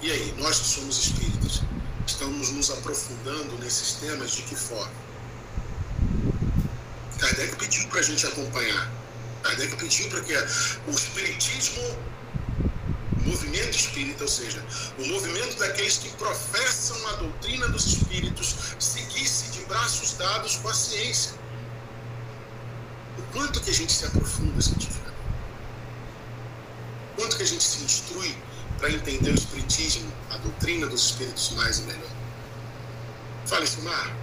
E 0.00 0.10
aí, 0.10 0.34
nós 0.36 0.58
que 0.58 0.66
somos 0.66 0.98
espíritas, 0.98 1.62
estamos 2.04 2.50
nos 2.50 2.70
aprofundando 2.72 3.56
nesses 3.58 3.92
temas 4.00 4.32
de 4.32 4.42
que 4.42 4.56
forma? 4.56 4.92
Kardec 7.20 7.54
pediu 7.54 7.86
para 7.86 8.00
a 8.00 8.02
gente 8.02 8.26
acompanhar. 8.26 8.90
Kardec 9.44 9.76
pediu 9.76 10.10
para 10.10 10.22
que 10.22 10.34
o 10.88 10.90
espiritismo, 10.90 11.82
o 13.16 13.28
movimento 13.28 13.78
espírita, 13.78 14.24
ou 14.24 14.28
seja, 14.28 14.60
o 14.98 15.06
movimento 15.06 15.56
daqueles 15.56 15.98
que 15.98 16.08
professam 16.16 16.96
a 17.10 17.12
doutrina 17.12 17.68
dos 17.68 17.86
espíritos, 17.86 18.56
seguisse 18.80 19.52
de 19.52 19.64
braços 19.66 20.14
dados 20.14 20.56
com 20.56 20.68
a 20.68 20.74
ciência. 20.74 21.41
Quanto 23.32 23.60
que 23.62 23.70
a 23.70 23.74
gente 23.74 23.92
se 23.92 24.04
aprofunda 24.04 24.60
cientificamente? 24.60 25.16
Quanto 27.16 27.36
que 27.36 27.42
a 27.42 27.46
gente 27.46 27.64
se 27.64 27.82
instrui 27.82 28.36
para 28.78 28.90
entender 28.90 29.30
o 29.30 29.34
espiritismo, 29.34 30.12
a 30.30 30.36
doutrina 30.36 30.86
dos 30.86 31.06
espíritos 31.06 31.50
mais 31.52 31.78
e 31.78 31.82
melhor? 31.82 32.10
Fale, 33.46 33.66
Silmar. 33.66 34.16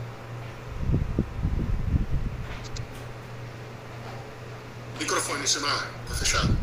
Microfone, 4.99 5.47
Silmar, 5.47 5.89
está 6.03 6.15
fechado. 6.15 6.57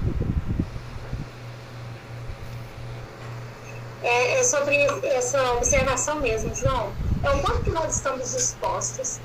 É, 4.03 4.39
é, 4.39 4.45
sobre 4.45 4.77
essa 5.05 5.53
observação 5.55 6.21
mesmo, 6.21 6.55
João. 6.55 6.93
É 7.25 7.31
o 7.31 7.43
quanto 7.43 7.65
que 7.65 7.71
nós 7.71 7.97
estamos 7.97 8.31
dispostos. 8.31 9.19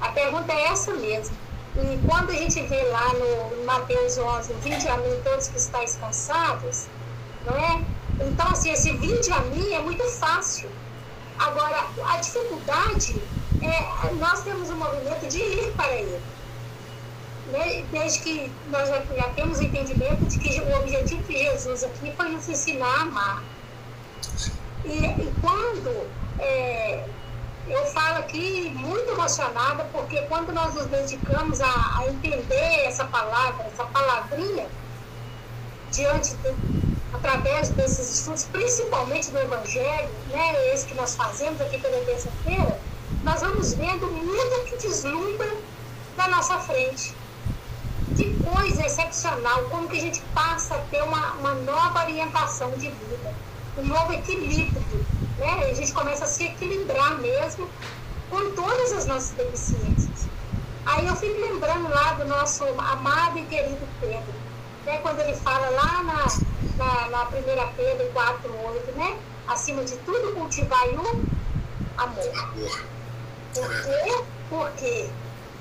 A 0.00 0.08
pergunta 0.08 0.52
é 0.52 0.66
essa 0.66 0.92
mesmo. 0.94 1.43
E 1.76 1.98
quando 2.06 2.30
a 2.30 2.34
gente 2.34 2.62
vê 2.66 2.82
lá 2.84 3.12
no 3.14 3.64
Mateus 3.64 4.16
11, 4.16 4.52
vinde 4.62 4.86
a 4.88 4.96
mim 4.96 5.20
todos 5.24 5.48
que 5.48 5.56
estáis 5.56 5.96
cansados, 5.96 6.86
não 7.44 7.56
é? 7.56 7.82
Então, 8.20 8.46
assim, 8.48 8.70
esse 8.70 8.92
vinde 8.92 9.32
a 9.32 9.40
mim 9.40 9.72
é 9.72 9.80
muito 9.80 10.04
fácil. 10.04 10.70
Agora, 11.38 11.84
a 12.06 12.16
dificuldade 12.18 13.20
é 13.60 14.14
nós 14.14 14.42
temos 14.44 14.70
um 14.70 14.76
movimento 14.76 15.26
de 15.26 15.38
ir 15.38 15.72
para 15.72 15.92
ele 15.92 16.20
desde 17.90 18.20
que 18.20 18.52
nós 18.70 18.88
já, 18.88 19.02
já 19.16 19.28
temos 19.30 19.60
entendimento 19.60 20.24
de 20.26 20.38
que 20.38 20.60
o 20.60 20.76
objetivo 20.80 21.22
de 21.24 21.38
Jesus 21.38 21.84
aqui 21.84 22.12
foi 22.16 22.28
nos 22.30 22.48
ensinar 22.48 22.86
a 22.86 23.02
amar. 23.02 23.42
E, 24.84 25.04
e 25.04 25.32
quando 25.40 26.08
é, 26.38 27.04
eu 27.68 27.86
falo 27.86 28.18
aqui 28.18 28.70
muito 28.76 29.10
emocionada, 29.10 29.84
porque 29.92 30.20
quando 30.22 30.52
nós 30.52 30.74
nos 30.74 30.86
dedicamos 30.86 31.60
a, 31.60 31.98
a 31.98 32.06
entender 32.08 32.84
essa 32.84 33.04
palavra, 33.06 33.64
essa 33.66 33.84
palavrinha, 33.86 34.66
diante 35.90 36.34
de, 36.36 36.54
através 37.12 37.70
desses 37.70 38.18
estudos, 38.18 38.44
principalmente 38.44 39.30
do 39.30 39.38
Evangelho, 39.38 40.10
né, 40.28 40.74
esse 40.74 40.86
que 40.86 40.94
nós 40.94 41.14
fazemos 41.14 41.60
aqui 41.60 41.78
pela 41.78 42.04
terça-feira, 42.04 42.78
nós 43.22 43.40
vamos 43.40 43.72
vendo 43.74 44.06
muito 44.08 44.64
que 44.68 44.76
deslumbra 44.76 45.50
da 46.16 46.28
nossa 46.28 46.58
frente. 46.58 47.14
Que 48.16 48.36
coisa 48.44 48.84
excepcional, 48.84 49.64
como 49.70 49.88
que 49.88 49.96
a 49.96 50.00
gente 50.00 50.20
passa 50.34 50.74
a 50.74 50.78
ter 50.90 51.02
uma, 51.02 51.32
uma 51.34 51.54
nova 51.54 52.04
orientação 52.04 52.70
de 52.72 52.90
vida, 52.90 53.34
um 53.78 53.84
novo 53.84 54.12
equilíbrio, 54.12 55.03
começa 56.04 56.24
a 56.26 56.28
se 56.28 56.44
equilibrar 56.44 57.18
mesmo 57.18 57.68
com 58.28 58.50
todas 58.50 58.92
as 58.92 59.06
nossas 59.06 59.30
deficiências. 59.30 60.28
Aí 60.84 61.06
eu 61.06 61.16
fico 61.16 61.40
lembrando 61.40 61.88
lá 61.88 62.12
do 62.12 62.26
nosso 62.26 62.62
amado 62.78 63.38
e 63.38 63.46
querido 63.46 63.88
Pedro, 64.00 64.34
né? 64.84 64.98
quando 64.98 65.20
ele 65.20 65.34
fala 65.34 65.70
lá 65.70 66.02
na, 66.02 66.26
na, 66.76 67.08
na 67.08 67.26
primeira 67.26 67.66
Pedro 67.68 68.06
4,8, 68.12 68.92
né? 68.96 69.18
Acima 69.48 69.82
de 69.82 69.96
tudo, 69.98 70.34
cultivar 70.34 70.86
o 70.88 71.24
amor. 71.96 72.38
Amor. 72.38 72.82
Por 73.54 73.68
quê? 73.82 74.24
Porque 74.50 75.08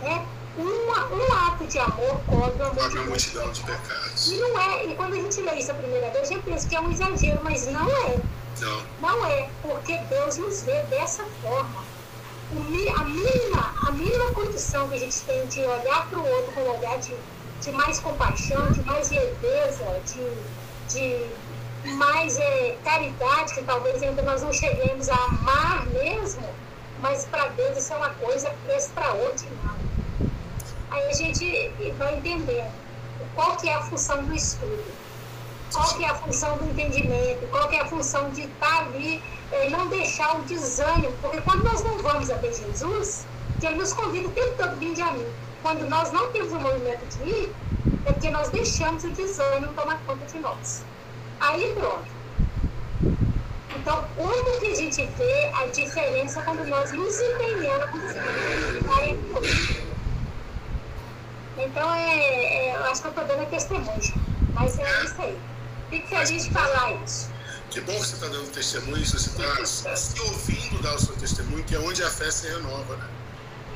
né? 0.01 0.27
uma, 0.57 1.05
um 1.07 1.47
ato 1.47 1.65
de 1.67 1.79
amor 1.79 2.19
cobre 2.25 2.61
uma 2.61 2.73
multidão, 2.73 3.05
multidão 3.05 3.51
de 3.51 3.61
pecados. 3.63 4.29
E 4.29 4.35
não 4.35 4.59
é, 4.59 4.85
e 4.87 4.95
quando 4.95 5.13
a 5.13 5.17
gente 5.17 5.41
lê 5.41 5.55
isso 5.55 5.71
a 5.71 5.75
primeira 5.75 6.09
vez, 6.09 6.23
a 6.23 6.33
gente 6.33 6.43
pensa 6.43 6.67
que 6.67 6.75
é 6.75 6.81
um 6.81 6.91
exagero, 6.91 7.39
mas 7.43 7.65
não 7.67 7.89
é. 7.89 8.17
Não. 8.61 8.83
Não 9.01 9.25
é, 9.25 9.49
porque 9.61 9.97
Deus 10.09 10.37
nos 10.37 10.63
vê 10.63 10.81
dessa 10.83 11.23
forma. 11.41 11.83
A, 12.51 13.03
mínima, 13.03 13.73
a 13.87 13.91
mínima 13.91 14.31
condição 14.33 14.87
que 14.87 14.95
a 14.95 14.99
gente 14.99 15.21
tem 15.21 15.45
de 15.47 15.61
olhar 15.61 16.07
para 16.07 16.19
o 16.19 16.27
outro 16.27 16.51
com 16.53 16.61
um 16.61 16.77
olhar 16.77 16.99
de, 16.99 17.15
de 17.61 17.71
mais 17.71 17.99
compaixão, 17.99 18.71
de 18.71 18.81
mais 18.83 19.09
leveza, 19.09 19.99
de, 20.05 20.93
de 20.93 21.91
mais 21.95 22.37
é, 22.37 22.77
caridade, 22.83 23.53
que 23.55 23.63
talvez 23.63 24.03
ainda 24.03 24.21
nós 24.21 24.43
não 24.43 24.53
cheguemos 24.53 25.09
a 25.09 25.15
amar 25.15 25.85
mesmo, 25.87 26.47
mas 26.99 27.25
para 27.25 27.47
Deus 27.49 27.77
isso 27.77 27.93
é 27.93 27.97
uma 27.97 28.11
coisa 28.11 28.53
extraordinária. 28.69 29.83
Aí 30.91 31.09
a 31.09 31.13
gente 31.13 31.71
vai 31.97 32.17
entendendo 32.17 32.71
qual 33.33 33.57
que 33.57 33.67
é 33.67 33.73
a 33.73 33.81
função 33.81 34.23
do 34.23 34.33
estudo, 34.35 34.83
qual 35.73 35.95
que 35.95 36.05
é 36.05 36.09
a 36.09 36.15
função 36.15 36.57
do 36.57 36.65
entendimento, 36.65 37.47
qual 37.49 37.67
que 37.67 37.75
é 37.75 37.81
a 37.81 37.85
função 37.87 38.29
de 38.29 38.43
estar 38.43 38.83
ali, 38.83 39.21
é, 39.51 39.69
não 39.69 39.87
deixar 39.87 40.37
o 40.37 40.43
desânimo, 40.43 41.11
porque 41.21 41.41
quando 41.41 41.63
nós 41.63 41.83
não 41.83 41.97
vamos 41.97 42.29
a 42.29 42.35
ver 42.35 42.53
Jesus, 42.53 43.25
que 43.59 43.65
ele 43.65 43.77
nos 43.77 43.91
convida 43.93 44.27
o 44.27 44.31
tempo 44.31 44.53
todo 44.57 44.75
vir 44.77 45.01
a 45.01 45.11
mim. 45.11 45.25
Quando 45.61 45.87
nós 45.89 46.11
não 46.11 46.31
temos 46.31 46.51
o 46.51 46.59
movimento 46.59 47.05
de 47.17 47.29
ir, 47.29 47.55
é 48.05 48.11
porque 48.11 48.29
nós 48.29 48.49
deixamos 48.49 49.03
o 49.03 49.09
desânimo 49.09 49.73
tomar 49.73 49.99
conta 50.05 50.25
de 50.25 50.39
nós. 50.39 50.83
Aí 51.39 51.73
pronto. 51.73 52.05
Então, 53.75 54.03
como 54.15 54.59
que 54.59 54.67
a 54.67 54.75
gente 54.75 55.05
vê 55.17 55.51
a 55.55 55.65
diferença 55.67 56.41
quando 56.43 56.67
nós 56.67 56.91
nos 56.91 57.19
empenhamos? 57.19 58.03
Aí 58.97 59.17
pronto. 59.31 59.93
Então, 61.57 61.93
é, 61.93 62.69
é, 62.69 62.75
eu 62.75 62.83
acho 62.85 63.01
que 63.01 63.07
eu 63.07 63.11
estou 63.11 63.25
dando 63.25 63.49
testemunho. 63.49 64.13
Mas 64.53 64.77
é 64.77 65.03
isso 65.03 65.21
aí. 65.21 65.52
Fico 65.93 66.07
feliz 66.07 66.45
de 66.45 66.49
falar 66.49 67.03
isso. 67.05 67.29
Que 67.69 67.79
bom 67.81 67.93
que 67.93 67.99
você 67.99 68.15
está 68.15 68.27
dando 68.27 68.51
testemunho, 68.51 69.05
você 69.05 69.17
está 69.17 69.95
se 69.95 70.19
ouvindo 70.21 70.81
dar 70.81 70.95
o 70.95 70.99
seu 70.99 71.15
testemunho, 71.17 71.63
que 71.65 71.75
é 71.75 71.79
onde 71.79 72.01
a 72.01 72.09
fé 72.09 72.31
se 72.31 72.47
renova, 72.47 72.97
né? 72.97 73.07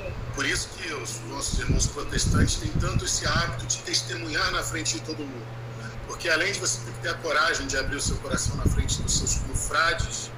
É. 0.01 0.11
Por 0.33 0.43
isso 0.43 0.67
que 0.69 0.91
os 0.93 1.19
nossos 1.29 1.59
irmãos 1.59 1.85
protestantes 1.85 2.55
têm 2.55 2.71
tanto 2.81 3.05
esse 3.05 3.23
hábito 3.27 3.67
de 3.67 3.77
testemunhar 3.83 4.51
na 4.51 4.63
frente 4.63 4.95
de 4.95 5.01
todo 5.01 5.19
mundo. 5.19 5.45
Porque 6.07 6.27
além 6.27 6.51
de 6.51 6.59
você 6.59 6.79
ter 6.85 6.91
que 6.91 6.99
ter 7.01 7.09
a 7.09 7.13
coragem 7.15 7.67
de 7.67 7.77
abrir 7.77 7.97
o 7.97 8.01
seu 8.01 8.15
coração 8.17 8.55
na 8.55 8.65
frente 8.65 8.99
dos 8.99 9.15
seus 9.15 9.35
confrades, 9.35 10.31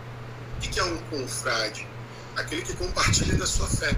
o 0.57 0.59
que 0.59 0.77
é 0.77 0.83
um 0.83 0.97
confrade? 1.03 1.87
Aquele 2.35 2.61
que 2.61 2.75
compartilha 2.75 3.37
da 3.37 3.47
sua 3.47 3.67
fé. 3.69 3.95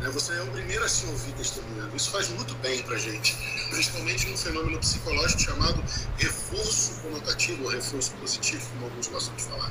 Né? 0.00 0.08
Você 0.10 0.32
é 0.32 0.42
o 0.42 0.46
primeiro 0.48 0.84
a 0.84 0.88
se 0.88 1.06
ouvir 1.06 1.32
testemunhando. 1.32 1.96
Isso 1.96 2.10
faz 2.10 2.28
muito 2.28 2.54
bem 2.56 2.82
para 2.82 2.96
a 2.96 2.98
gente, 2.98 3.36
principalmente 3.70 4.28
num 4.28 4.36
fenômeno 4.36 4.78
psicológico 4.78 5.40
chamado 5.40 5.82
reforço 6.16 7.00
conotativo 7.02 7.64
ou 7.64 7.70
reforço 7.70 8.12
positivo, 8.12 8.66
como 8.70 8.86
alguns 8.86 9.08
gostam 9.08 9.34
de 9.34 9.44
falar. 9.44 9.70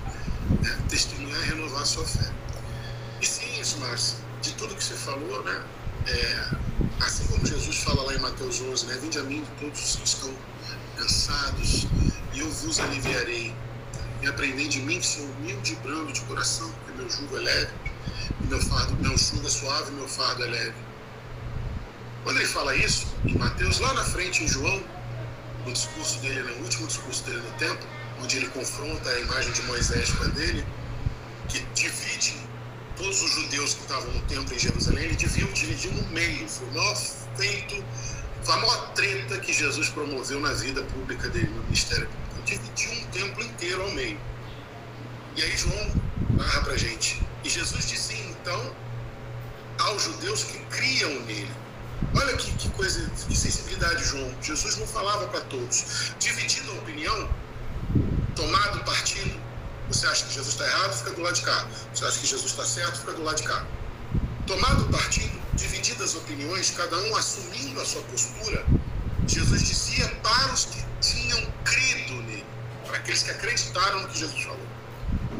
Né? 0.62 0.78
Testemunhar 0.90 1.42
e 1.42 1.46
renovar 1.46 1.82
a 1.82 1.86
sua 1.86 2.06
fé. 2.06 2.30
E 3.22 3.26
sim, 3.26 3.60
isso, 3.60 3.78
Márcia, 3.80 4.18
de 4.42 4.54
tudo 4.54 4.76
que 4.76 4.84
você 4.84 4.94
falou, 4.94 5.44
né? 5.44 5.64
É, 6.08 6.50
assim 7.02 7.26
como 7.28 7.46
Jesus 7.46 7.78
fala 7.80 8.04
lá 8.04 8.14
em 8.14 8.20
Mateus 8.20 8.62
11, 8.62 8.86
né? 8.86 8.98
Vinde 9.02 9.20
a 9.20 9.24
mim 9.24 9.44
todos 9.60 9.96
que 9.96 10.04
estão 10.04 10.34
cansados 10.96 11.88
e 12.34 12.40
eu 12.40 12.50
vos 12.50 12.80
aliviarei. 12.80 13.54
E 14.22 14.28
aprendei 14.28 14.68
de 14.68 14.82
mim 14.82 15.00
que 15.00 15.06
sou 15.06 15.24
humilde 15.24 15.74
e 15.74 15.76
brando 15.78 16.12
de 16.12 16.22
coração, 16.22 16.72
porque 16.72 17.02
meu 17.02 17.10
jugo 17.10 17.38
é 17.38 17.42
leve 17.42 17.87
meu 18.42 18.62
fardo, 18.62 18.96
meu 19.02 19.18
jugo 19.18 19.46
é 19.46 19.50
suave, 19.50 19.92
meu 19.92 20.08
fardo 20.08 20.44
é 20.44 20.48
leve. 20.48 20.74
Quando 22.24 22.38
ele 22.38 22.48
fala 22.48 22.76
isso, 22.76 23.08
em 23.26 23.38
Mateus, 23.38 23.80
lá 23.80 23.94
na 23.94 24.04
frente 24.04 24.44
em 24.44 24.48
João, 24.48 24.84
no 25.66 25.72
discurso 25.72 26.20
dele, 26.20 26.42
no 26.42 26.64
último 26.64 26.88
discurso 26.88 27.24
dele 27.24 27.42
no 27.42 27.52
templo, 27.58 27.88
onde 28.22 28.38
ele 28.38 28.48
confronta 28.50 29.10
a 29.10 29.20
imagem 29.20 29.52
de 29.52 29.62
Moisés 29.64 30.12
com 30.12 30.24
a 30.24 30.28
dele, 30.28 30.66
que 31.48 31.60
divide 31.74 32.36
todos 32.98 33.22
os 33.22 33.32
judeus 33.32 33.76
que 33.76 33.82
estavam 33.82 34.12
no 34.12 34.22
templo 34.24 34.54
em 34.54 34.60
Jerusalém, 34.60 35.06
ele 35.06 35.16
dividiu, 35.16 35.48
dividiu 35.54 35.92
no 35.94 36.08
meio. 36.10 36.48
Foi 36.50 36.68
o 36.68 36.72
maior 36.72 36.96
feito, 37.38 37.84
foi 38.44 38.56
a 38.56 38.58
maior 38.58 38.94
treta 38.94 39.40
que 39.40 39.54
Jesus 39.54 39.90
promoveu 39.90 40.40
na 40.40 40.54
vida 40.54 40.82
pública 40.84 41.30
dele, 41.30 41.50
no 41.50 41.64
ministério 41.64 42.08
público. 42.08 42.42
Dividiu 42.46 42.92
um 42.92 43.06
templo 43.12 43.44
inteiro 43.44 43.82
ao 43.84 43.92
meio. 43.92 44.20
E 45.36 45.44
aí 45.44 45.58
João 45.58 45.92
narra 46.32 46.62
pra 46.62 46.78
gente. 46.78 47.22
E 47.48 47.50
Jesus 47.50 47.88
disse 47.88 48.14
então 48.14 48.76
aos 49.80 50.04
judeus 50.04 50.44
que 50.44 50.60
criam 50.66 51.10
nele. 51.22 51.50
Olha 52.14 52.36
que, 52.36 52.52
que 52.52 52.70
coisa, 52.72 53.10
que 53.26 53.38
sensibilidade, 53.38 54.04
João. 54.04 54.36
Jesus 54.42 54.76
não 54.76 54.86
falava 54.86 55.30
para 55.30 55.40
todos. 55.46 56.12
Dividindo 56.20 56.70
a 56.72 56.76
opinião, 56.76 57.30
tomado 58.36 58.84
partido, 58.84 59.34
você 59.88 60.06
acha 60.08 60.26
que 60.26 60.34
Jesus 60.34 60.56
está 60.56 60.66
errado, 60.66 60.94
fica 60.98 61.12
do 61.12 61.22
lado 61.22 61.36
de 61.36 61.44
cá. 61.44 61.66
Você 61.96 62.04
acha 62.04 62.20
que 62.20 62.28
Jesus 62.28 62.52
está 62.52 62.66
certo, 62.66 63.00
fica 63.00 63.14
do 63.14 63.24
lado 63.24 63.38
de 63.38 63.44
cá. 63.48 63.66
Tomado 64.46 64.84
partido, 64.92 65.42
divididas 65.54 66.16
opiniões, 66.16 66.72
cada 66.72 66.98
um 66.98 67.16
assumindo 67.16 67.80
a 67.80 67.86
sua 67.86 68.02
postura, 68.02 68.66
Jesus 69.26 69.64
dizia 69.64 70.06
para 70.22 70.52
os 70.52 70.66
que 70.66 70.86
tinham 71.00 71.50
crido 71.64 72.14
nele. 72.24 72.46
para 72.86 72.98
aqueles 72.98 73.24
que 73.24 73.32
acreditaram 73.32 74.02
no 74.02 74.10
que 74.10 74.20
Jesus 74.20 74.44
falou. 74.44 74.77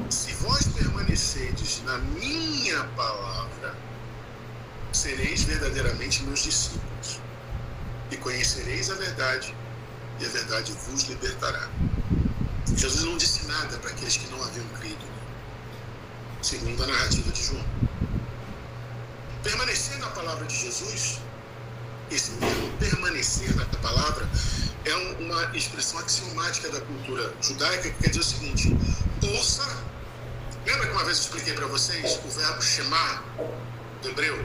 Se 0.10 0.32
vós 0.36 0.66
permanecedes 0.68 1.84
na 1.84 1.98
minha 1.98 2.82
palavra, 2.96 3.76
sereis 4.94 5.44
verdadeiramente 5.44 6.24
meus 6.24 6.44
discípulos, 6.44 7.20
e 8.10 8.16
conhecereis 8.16 8.90
a 8.90 8.96
verdade, 8.96 9.54
e 10.20 10.26
a 10.26 10.30
verdade 10.30 10.72
vos 10.72 11.04
libertará. 11.04 11.70
Jesus 12.74 13.04
não 13.04 13.18
disse 13.18 13.46
nada 13.48 13.78
para 13.80 13.90
aqueles 13.90 14.16
que 14.16 14.28
não 14.28 14.42
haviam 14.44 14.66
crido, 14.80 15.06
segundo 16.42 16.82
a 16.84 16.88
narrativa 16.88 17.30
de 17.30 17.44
João. 17.44 17.66
Permanecer 19.44 19.98
na 20.00 20.08
palavra 20.12 20.46
de 20.46 20.56
Jesus, 20.56 21.20
esse 22.10 22.32
termo 22.32 22.78
permanecer 22.80 23.54
na 23.58 23.66
palavra, 23.66 24.30
é 24.86 24.96
uma 24.96 25.58
expressão 25.58 26.00
axiomática 26.00 26.70
da 26.70 26.80
cultura 26.80 27.34
judaica 27.42 27.90
que 27.90 28.04
quer 28.04 28.10
dizer 28.10 28.22
o 28.22 28.24
seguinte: 28.24 28.78
ouça. 29.36 29.97
Lembra 30.68 30.86
que 30.86 30.92
uma 30.92 31.06
vez 31.06 31.18
eu 31.20 31.24
expliquei 31.24 31.54
para 31.54 31.66
vocês 31.68 32.20
o 32.26 32.28
verbo 32.28 32.62
chamar 32.62 33.24
do 34.02 34.10
hebreu? 34.10 34.38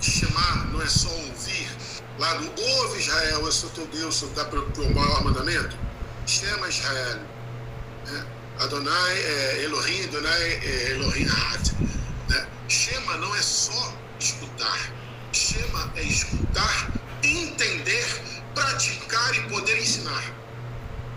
Chamar 0.00 0.66
não 0.72 0.80
é 0.80 0.86
só 0.86 1.10
ouvir. 1.10 1.68
Lá 2.18 2.32
do 2.36 2.62
ouve 2.62 2.98
Israel, 2.98 3.44
eu 3.44 3.52
sou 3.52 3.68
teu 3.70 3.86
Deus, 3.88 4.22
eu 4.22 4.28
dá 4.30 4.46
para 4.46 4.60
o 4.60 4.94
maior 4.94 5.22
mandamento. 5.22 5.76
Chama 6.26 6.70
Israel. 6.70 7.20
Né? 8.06 8.26
Adonai 8.60 9.18
é 9.18 9.64
Elohim, 9.64 10.04
Adonai 10.04 10.42
é 10.42 10.90
Elohim 10.92 11.28
Had. 11.28 11.72
Né? 12.30 12.48
Shema 12.66 13.18
não 13.18 13.36
é 13.36 13.42
só 13.42 13.94
escutar. 14.18 14.90
Shema 15.34 15.92
é 15.96 16.02
escutar, 16.02 16.92
entender, 17.22 18.06
praticar 18.54 19.34
e 19.34 19.42
poder 19.50 19.78
ensinar. 19.78 20.24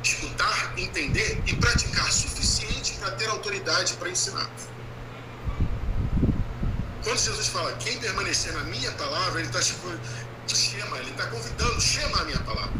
Escutar, 0.04 0.74
entender 0.78 1.42
e 1.46 1.56
praticar 1.56 2.12
suficiente 2.12 2.94
para 2.94 3.12
ter 3.12 3.28
autoridade 3.30 3.94
para 3.94 4.10
ensinar. 4.10 4.50
Quando 7.04 7.18
Jesus 7.18 7.48
fala, 7.48 7.72
quem 7.74 7.98
permanecer 8.00 8.54
na 8.54 8.64
minha 8.64 8.92
palavra, 8.94 9.40
ele 9.40 9.50
está 9.50 9.62
chama, 9.62 10.98
ele 10.98 11.12
está 11.12 11.28
convidando, 11.28 11.82
chama 11.82 12.22
a 12.22 12.26
minha 12.26 12.40
palavra. 12.40 12.74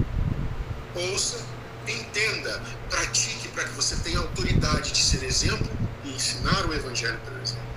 Ouça, 0.96 1.44
entenda, 1.88 2.62
pratique 2.90 3.48
para 3.50 3.64
que 3.64 3.72
você 3.72 3.96
tenha 3.98 4.20
autoridade 4.20 4.92
de 4.92 5.02
ser 5.02 5.24
exemplo 5.24 5.70
e 6.04 6.14
ensinar 6.14 6.66
o 6.66 6.74
evangelho 6.74 7.18
pelo 7.26 7.42
exemplo. 7.42 7.72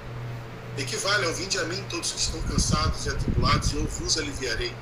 Equivale 0.77 1.27
ao 1.27 1.33
vinde 1.35 1.59
a 1.59 1.65
mim 1.65 1.83
todos 1.89 2.13
que 2.13 2.19
estão 2.19 2.43
cansados 2.43 3.07
e 3.07 3.11
atribulados, 3.11 3.73
e 3.73 3.77
eu 3.77 3.87
vos 3.87 4.19
aliviarei. 4.19 4.75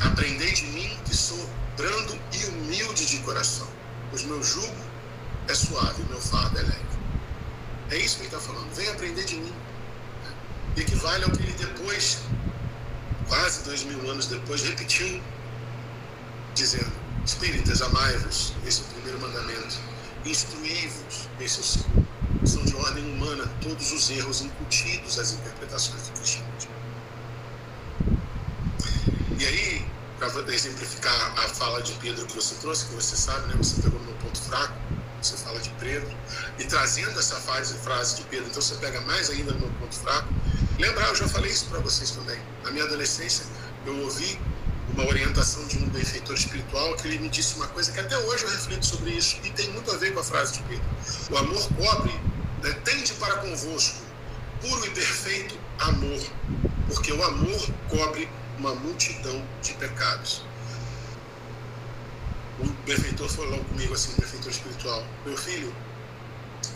Aprendei 0.00 0.52
de 0.52 0.64
mim 0.66 0.98
que 1.04 1.16
sou 1.16 1.48
brando 1.76 2.18
e 2.32 2.44
humilde 2.46 3.06
de 3.06 3.18
coração, 3.18 3.68
pois 4.10 4.22
meu 4.24 4.42
jugo 4.42 4.74
é 5.48 5.54
suave, 5.54 6.02
meu 6.04 6.20
fardo 6.20 6.58
é 6.58 6.62
leve. 6.62 6.84
É 7.90 7.98
isso 7.98 8.16
que 8.16 8.22
ele 8.22 8.34
está 8.34 8.40
falando. 8.40 8.72
Vem 8.74 8.88
aprender 8.88 9.24
de 9.24 9.36
mim. 9.36 9.52
Equivale 10.76 11.24
ao 11.24 11.30
que 11.30 11.42
ele 11.42 11.52
depois, 11.52 12.18
quase 13.28 13.62
dois 13.64 13.84
mil 13.84 14.10
anos 14.10 14.26
depois, 14.26 14.62
repetiu, 14.62 15.22
dizendo: 16.54 16.92
Espíritas, 17.24 17.82
amai-vos, 17.82 18.54
esse 18.66 18.80
é 18.80 18.84
o 18.84 18.86
primeiro 18.88 19.20
mandamento. 19.20 19.78
Instruí-vos, 20.24 21.28
esse 21.40 21.58
é 21.58 21.60
o 21.60 21.64
segundo. 21.64 22.08
São 22.44 22.64
de 22.64 22.74
ordem 22.76 23.04
humana 23.04 23.46
todos 23.62 23.92
os 23.92 24.10
erros 24.10 24.42
incutidos 24.42 25.18
às 25.18 25.32
interpretações 25.32 26.02
do 26.08 26.12
cristianismo. 26.12 26.53
E 29.44 29.46
aí, 29.46 29.86
para 30.18 30.54
exemplificar 30.54 31.38
a 31.38 31.48
fala 31.50 31.82
de 31.82 31.92
Pedro 31.94 32.24
que 32.24 32.34
você 32.34 32.54
trouxe, 32.62 32.86
que 32.86 32.94
você 32.94 33.14
sabe, 33.14 33.46
né? 33.48 33.54
Você 33.58 33.82
pegou 33.82 34.00
no 34.00 34.06
meu 34.06 34.14
ponto 34.14 34.40
fraco 34.40 34.72
você 35.20 35.36
fala 35.38 35.58
de 35.58 35.70
Pedro, 35.80 36.14
e 36.58 36.64
trazendo 36.64 37.18
essa 37.18 37.36
frase, 37.36 37.74
frase 37.78 38.16
de 38.16 38.22
Pedro, 38.24 38.46
então 38.46 38.60
você 38.60 38.74
pega 38.74 39.00
mais 39.02 39.30
ainda 39.30 39.52
no 39.52 39.60
meu 39.60 39.70
ponto 39.80 39.94
fraco. 39.96 40.28
Lembrar, 40.78 41.08
eu 41.08 41.14
já 41.14 41.26
falei 41.26 41.50
isso 41.50 41.66
para 41.66 41.78
vocês 41.80 42.10
também. 42.10 42.38
Na 42.62 42.70
minha 42.70 42.84
adolescência, 42.84 43.46
eu 43.86 43.96
ouvi 44.00 44.38
uma 44.92 45.06
orientação 45.06 45.66
de 45.66 45.78
um 45.78 45.88
benfeitor 45.88 46.36
espiritual 46.36 46.94
que 46.96 47.08
ele 47.08 47.18
me 47.18 47.28
disse 47.28 47.54
uma 47.56 47.66
coisa 47.68 47.90
que 47.90 48.00
até 48.00 48.18
hoje 48.18 48.44
eu 48.44 48.50
reflito 48.50 48.84
sobre 48.84 49.12
isso 49.12 49.38
e 49.44 49.50
tem 49.50 49.70
muito 49.70 49.90
a 49.90 49.96
ver 49.96 50.12
com 50.12 50.20
a 50.20 50.24
frase 50.24 50.54
de 50.54 50.62
Pedro. 50.64 50.84
O 51.30 51.38
amor 51.38 51.68
cobre, 51.74 52.12
né, 52.62 52.72
tende 52.84 53.14
para 53.14 53.36
convosco 53.36 54.04
puro 54.60 54.86
e 54.86 54.90
perfeito 54.90 55.58
amor, 55.78 56.22
porque 56.88 57.12
o 57.12 57.22
amor 57.24 57.68
cobre 57.88 58.28
uma 58.58 58.74
multidão 58.74 59.42
de 59.62 59.72
pecados 59.74 60.44
o 62.60 62.66
benfeitor 62.86 63.28
falou 63.28 63.58
comigo 63.64 63.94
assim, 63.94 64.12
o 64.12 64.20
benfeitor 64.20 64.50
espiritual, 64.50 65.04
meu 65.26 65.36
filho, 65.36 65.74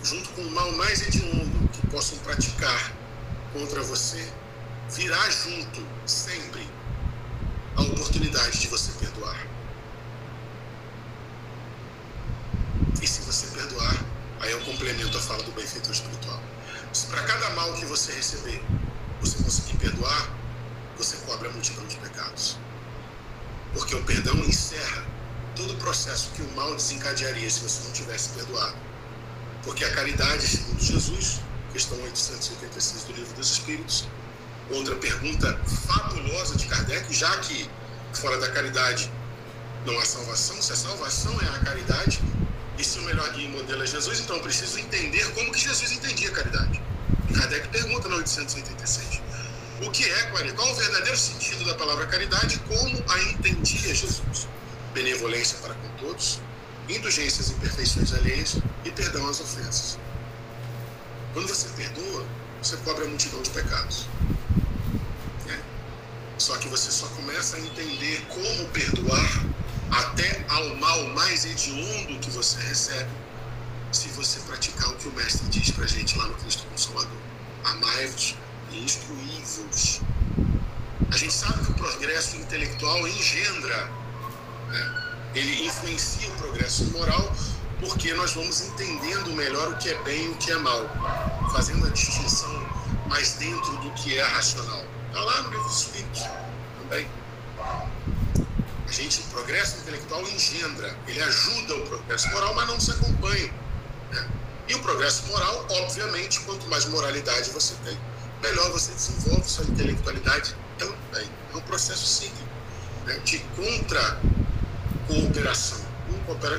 junto 0.03 0.29
com 0.31 0.43
o 0.43 0.51
mal 0.51 0.71
mais 0.73 1.03
hediondo 1.03 1.69
que 1.69 1.87
possam 1.87 2.19
praticar 2.19 2.93
contra 3.53 3.83
você, 3.83 4.29
virá 4.91 5.31
junto 5.31 5.87
sempre 6.07 6.67
a 7.77 7.83
oportunidade 7.83 8.59
de 8.59 8.69
você 8.69 8.91
perdoar. 8.99 9.47
E 13.01 13.07
se 13.07 13.21
você 13.23 13.47
perdoar, 13.57 14.05
aí 14.41 14.51
eu 14.51 14.61
complemento 14.63 15.17
a 15.17 15.21
fala 15.21 15.43
do 15.45 15.53
benfeitor 15.53 15.93
espiritual. 15.93 16.43
Se 16.93 17.07
para 17.07 17.23
cada 17.23 17.51
mal 17.51 17.73
que 17.75 17.85
você 17.85 18.13
receber, 18.13 18.63
você 19.21 19.43
conseguir 19.43 19.77
perdoar, 19.77 20.29
você 20.99 21.17
cobre 21.19 21.49
a 21.49 21.51
multidão 21.53 21.87
de 21.87 21.97
pecados. 21.97 22.59
Porque 23.73 23.95
o 23.95 24.03
perdão 24.05 24.37
encerra 24.41 25.07
todo 25.55 25.73
o 25.73 25.77
processo 25.77 26.31
que 26.35 26.43
o 26.43 26.51
mal 26.57 26.75
desencadearia 26.75 27.49
se 27.49 27.61
você 27.61 27.85
não 27.85 27.93
tivesse 27.93 28.31
perdoado. 28.31 28.77
Porque 29.63 29.85
a 29.85 29.95
caridade, 29.95 30.47
segundo 30.47 30.83
Jesus, 30.83 31.41
questão 31.73 32.01
886 32.03 33.05
do 33.05 33.13
Livro 33.13 33.35
dos 33.35 33.51
Espíritos, 33.53 34.09
outra 34.71 34.97
pergunta 34.97 35.59
fabulosa 35.87 36.57
de 36.57 36.67
Kardec, 36.67 37.15
já 37.15 37.37
que 37.39 37.71
fora 38.13 38.39
da 38.39 38.51
caridade 38.51 39.11
não 39.87 39.99
há 39.99 40.05
salvação, 40.05 40.61
se 40.61 40.73
a 40.73 40.77
salvação 40.77 41.33
é 41.41 41.49
a 41.49 41.59
caridade, 41.61 42.21
e 42.79 42.85
se 42.85 42.99
o 42.99 43.03
melhor 43.03 43.29
guia 43.33 43.49
e 43.49 43.51
modelo 43.51 43.83
é 43.83 43.87
Jesus, 43.87 44.21
então 44.21 44.37
eu 44.37 44.43
preciso 44.43 44.79
entender 44.79 45.29
como 45.33 45.51
que 45.53 45.59
Jesus 45.59 45.91
entendia 45.93 46.29
a 46.29 46.33
caridade. 46.33 46.81
E 47.29 47.35
Kardec 47.35 47.69
pergunta 47.69 48.09
na 48.09 48.17
886. 48.17 49.28
O 49.81 49.91
que 49.91 50.05
é, 50.05 50.23
qual 50.55 50.71
o 50.71 50.75
verdadeiro 50.75 51.17
sentido 51.17 51.65
da 51.65 51.75
palavra 51.75 52.07
caridade, 52.07 52.59
como 52.69 53.05
a 53.09 53.19
entendia 53.23 53.95
Jesus? 53.95 54.49
benevolência 54.99 55.59
para 55.59 55.75
com 55.75 55.89
todos, 55.99 56.41
indulgências 56.89 57.51
e 57.51 57.53
imperfeições 57.53 58.13
alheias 58.15 58.57
e 58.85 58.91
perdão 58.91 59.29
às 59.29 59.41
ofensas. 59.41 59.99
Quando 61.33 61.47
você 61.47 61.69
perdoa, 61.69 62.27
você 62.61 62.77
cobre 62.79 63.05
a 63.05 63.09
multidão 63.09 63.41
de 63.43 63.51
pecados. 63.51 64.07
Né? 65.47 65.61
Só 66.39 66.57
que 66.57 66.69
você 66.69 66.91
só 66.91 67.07
começa 67.09 67.57
a 67.57 67.61
entender 67.61 68.27
como 68.29 68.69
perdoar 68.69 69.45
até 69.91 70.45
ao 70.49 70.75
mal 70.77 71.05
mais 71.09 71.45
hediondo 71.45 72.19
que 72.19 72.31
você 72.31 72.61
recebe, 72.61 73.11
se 73.93 74.09
você 74.09 74.41
praticar 74.41 74.89
o 74.91 74.97
que 74.97 75.09
o 75.09 75.13
Mestre 75.13 75.49
diz 75.49 75.71
para 75.71 75.87
gente 75.87 76.19
lá 76.19 76.27
no 76.27 76.35
Cristo 76.35 76.67
Consolador. 76.67 77.17
Amai-vos 77.65 78.35
e 78.71 78.85
A 81.11 81.17
gente 81.17 81.33
sabe 81.33 81.65
que 81.65 81.71
o 81.71 81.75
progresso 81.75 82.37
intelectual 82.37 83.07
engendra 83.09 83.91
né? 84.69 85.19
Ele 85.35 85.67
influencia 85.67 86.29
o 86.29 86.33
progresso 86.33 86.85
moral 86.87 87.33
porque 87.81 88.13
nós 88.15 88.33
vamos 88.33 88.61
entendendo 88.61 89.33
melhor 89.33 89.69
o 89.69 89.77
que 89.77 89.89
é 89.89 90.03
bem 90.03 90.25
e 90.25 90.29
o 90.29 90.35
que 90.37 90.51
é 90.51 90.57
mal, 90.57 90.83
fazendo 91.53 91.87
a 91.87 91.91
distinção 91.91 92.51
mais 93.07 93.35
dentro 93.35 93.77
do 93.79 93.91
que 93.93 94.19
é 94.19 94.23
racional. 94.23 94.85
Está 95.07 95.21
lá 95.21 95.43
no 95.43 95.51
livro 95.51 95.65
dos 95.65 95.83
Espíritos 95.83 96.23
também. 96.81 97.09
A 97.61 98.91
gente, 98.91 99.21
o 99.21 99.25
progresso 99.25 99.79
intelectual 99.79 100.23
engendra, 100.23 100.97
ele 101.07 101.23
ajuda 101.23 101.77
o 101.77 101.87
progresso 101.87 102.29
moral, 102.31 102.55
mas 102.55 102.69
não 102.69 102.81
se 102.81 102.91
acompanha. 102.91 103.53
Né? 104.11 104.29
E 104.69 104.75
o 104.75 104.81
progresso 104.81 105.27
moral, 105.27 105.67
obviamente, 105.71 106.41
quanto 106.41 106.67
mais 106.69 106.87
moralidade 106.87 107.51
você 107.51 107.75
tem, 107.85 107.97
melhor 108.43 108.71
você 108.71 108.93
desenvolve 108.93 109.49
sua 109.49 109.65
intelectualidade 109.65 110.55
também. 110.79 111.29
É 111.53 111.57
um 111.57 111.61
processo 111.63 112.07
cíclico 112.07 112.49
né? 113.07 113.19
de 113.25 113.39
contra 113.57 114.21
cooperação, 115.07 115.79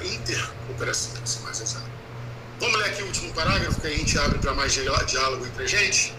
intercooperação, 0.03 1.11
para 1.13 1.25
ser 1.25 1.39
mais 1.41 1.61
exato. 1.61 1.89
Vamos 2.59 2.77
ler 2.79 2.89
aqui 2.89 3.03
o 3.03 3.05
último 3.05 3.33
parágrafo, 3.33 3.79
que 3.79 3.87
a 3.87 3.91
gente 3.91 4.17
abre 4.17 4.39
para 4.39 4.53
mais 4.53 4.73
diálogo 4.73 5.45
entre 5.45 5.63
a 5.63 5.67
gente. 5.67 6.13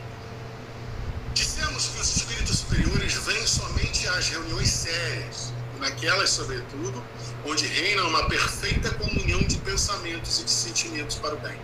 Dissemos 1.34 1.88
que 1.88 2.00
os 2.00 2.16
espíritos 2.16 2.58
superiores 2.58 3.14
vêm 3.14 3.46
somente 3.46 4.08
às 4.08 4.28
reuniões 4.28 4.70
sérias, 4.70 5.52
naquelas, 5.78 6.30
sobretudo, 6.30 7.02
onde 7.44 7.66
reina 7.66 8.04
uma 8.04 8.28
perfeita 8.28 8.90
comunhão 8.94 9.40
de 9.40 9.58
pensamentos 9.58 10.40
e 10.40 10.44
de 10.44 10.50
sentimentos 10.50 11.16
para 11.16 11.34
o 11.34 11.38
bem. 11.38 11.58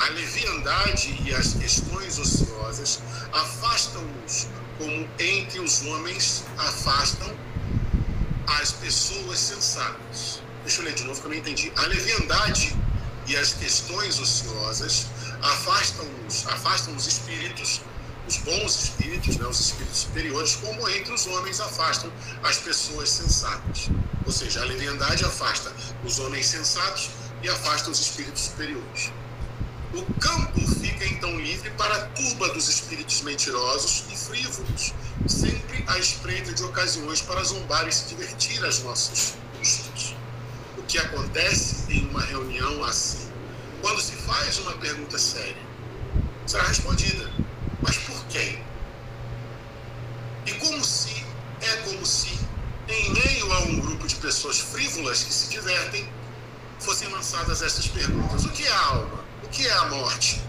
A 0.00 0.08
leviandade 0.10 1.16
e 1.24 1.34
as 1.34 1.54
questões 1.54 2.18
ociosas 2.18 3.00
afastam-nos, 3.32 4.48
como 4.78 5.08
entre 5.18 5.60
os 5.60 5.82
homens 5.86 6.44
afastam 6.58 7.32
as 8.46 8.72
pessoas 8.72 9.38
sensatas. 9.38 10.42
deixa 10.62 10.80
eu 10.80 10.84
ler 10.84 10.94
de 10.94 11.04
novo 11.04 11.20
que 11.20 11.26
eu 11.26 11.30
não 11.30 11.38
entendi. 11.38 11.72
A 11.76 11.82
leviandade 11.86 12.76
e 13.26 13.36
as 13.36 13.54
questões 13.54 14.18
ociosas 14.18 15.06
afastam 15.42 16.06
os, 16.26 16.46
afastam 16.46 16.94
os 16.94 17.06
espíritos, 17.06 17.80
os 18.26 18.36
bons 18.38 18.84
espíritos, 18.84 19.36
né, 19.36 19.46
os 19.46 19.60
espíritos 19.60 19.98
superiores, 20.00 20.56
como 20.56 20.88
entre 20.88 21.12
os 21.12 21.26
homens 21.26 21.60
afastam 21.60 22.10
as 22.42 22.58
pessoas 22.58 23.08
sensatas. 23.08 23.88
Ou 24.26 24.32
seja, 24.32 24.62
a 24.62 24.64
leviandade 24.64 25.24
afasta 25.24 25.72
os 26.04 26.18
homens 26.18 26.46
sensatos 26.46 27.10
e 27.42 27.48
afasta 27.48 27.90
os 27.90 28.00
espíritos 28.00 28.42
superiores. 28.42 29.12
O 29.94 30.02
campo 30.14 30.60
fica 30.80 31.04
então 31.04 31.38
livre 31.38 31.70
para 31.70 31.94
a 31.94 32.06
turba 32.08 32.48
dos 32.48 32.68
espíritos 32.68 33.22
mentirosos 33.22 34.02
e 34.10 34.16
frívolos, 34.16 34.92
sempre 35.28 35.84
à 35.86 35.96
espreita 35.96 36.52
de 36.52 36.64
ocasiões 36.64 37.20
para 37.20 37.44
zombar 37.44 37.86
e 37.86 37.92
se 37.92 38.06
divertir 38.08 38.64
às 38.64 38.82
nossas 38.82 39.36
custos. 39.56 40.16
O 40.76 40.82
que 40.82 40.98
acontece 40.98 41.92
em 41.92 42.08
uma 42.08 42.20
reunião 42.22 42.82
assim? 42.82 43.30
Quando 43.82 44.00
se 44.00 44.16
faz 44.16 44.58
uma 44.58 44.72
pergunta 44.72 45.16
séria, 45.16 45.62
será 46.44 46.64
respondida. 46.64 47.30
Mas 47.80 47.96
por 47.98 48.24
quem? 48.26 48.60
E 50.44 50.52
como 50.54 50.84
se, 50.84 51.24
é 51.60 51.76
como 51.84 52.04
se, 52.04 52.36
em 52.88 53.10
meio 53.12 53.52
a 53.52 53.60
um 53.60 53.78
grupo 53.78 54.08
de 54.08 54.16
pessoas 54.16 54.58
frívolas 54.58 55.22
que 55.22 55.32
se 55.32 55.50
divertem, 55.50 56.08
fossem 56.80 57.08
lançadas 57.10 57.62
estas 57.62 57.86
perguntas: 57.86 58.44
o 58.44 58.48
que 58.48 58.64
é 58.64 58.72
a 58.72 58.86
alma? 58.86 59.23
Que 59.54 59.68
é 59.68 59.72
a 59.72 59.84
morte? 59.84 60.42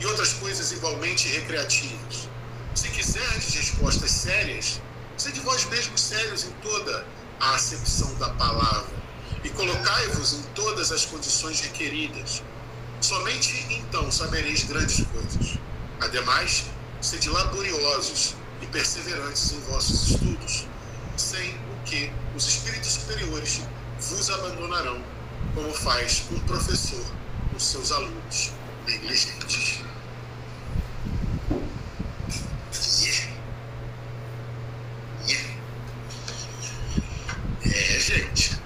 E 0.00 0.06
outras 0.06 0.32
coisas 0.32 0.72
igualmente 0.72 1.28
recreativas. 1.28 2.28
Se 2.74 2.88
quiserdes 2.88 3.54
respostas 3.54 4.10
sérias, 4.10 4.80
sede 5.16 5.38
vós 5.38 5.64
mesmos 5.66 6.00
sérios 6.00 6.42
em 6.42 6.50
toda 6.60 7.06
a 7.38 7.54
acepção 7.54 8.12
da 8.16 8.28
palavra 8.30 8.90
e 9.44 9.50
colocai-vos 9.50 10.32
em 10.32 10.42
todas 10.52 10.90
as 10.90 11.04
condições 11.06 11.60
requeridas. 11.60 12.42
Somente 13.00 13.66
então 13.70 14.10
sabereis 14.10 14.64
grandes 14.64 15.06
coisas. 15.06 15.56
Ademais, 16.00 16.64
sede 17.00 17.30
laboriosos 17.30 18.34
e 18.60 18.66
perseverantes 18.66 19.52
em 19.52 19.60
vossos 19.60 20.10
estudos, 20.10 20.66
sem 21.16 21.54
o 21.54 21.84
que 21.84 22.12
os 22.34 22.48
espíritos 22.48 22.94
superiores 22.94 23.60
vos 24.00 24.28
abandonarão 24.28 25.00
como 25.54 25.72
faz 25.72 26.24
um 26.32 26.40
professor 26.40 27.19
com 27.60 27.64
seus 27.64 27.92
alunos 27.92 28.52
negligentes. 28.86 29.80
Yeah. 33.02 33.32
Yeah. 35.28 35.48
É, 37.66 38.00
gente. 38.00 38.58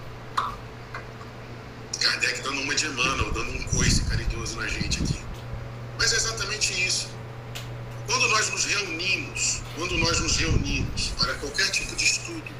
Kardec 2.00 2.42
dando 2.42 2.60
uma 2.60 2.74
de 2.76 2.86
Emmanuel, 2.86 3.32
dando 3.32 3.50
um 3.50 3.62
coice 3.64 4.04
carinhoso 4.04 4.60
na 4.60 4.68
gente 4.68 5.02
aqui. 5.02 5.20
Mas 5.98 6.12
é 6.12 6.16
exatamente 6.16 6.86
isso. 6.86 7.08
Quando 8.06 8.28
nós 8.28 8.48
nos 8.50 8.64
reunimos, 8.64 9.62
quando 9.74 9.98
nós 9.98 10.20
nos 10.20 10.36
reunimos 10.36 11.08
para 11.18 11.34
qualquer 11.34 11.68
tipo 11.72 11.96
de 11.96 12.04
estudo, 12.04 12.54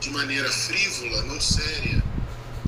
de 0.00 0.10
maneira 0.10 0.50
frívola, 0.50 1.22
não 1.22 1.40
séria, 1.40 2.02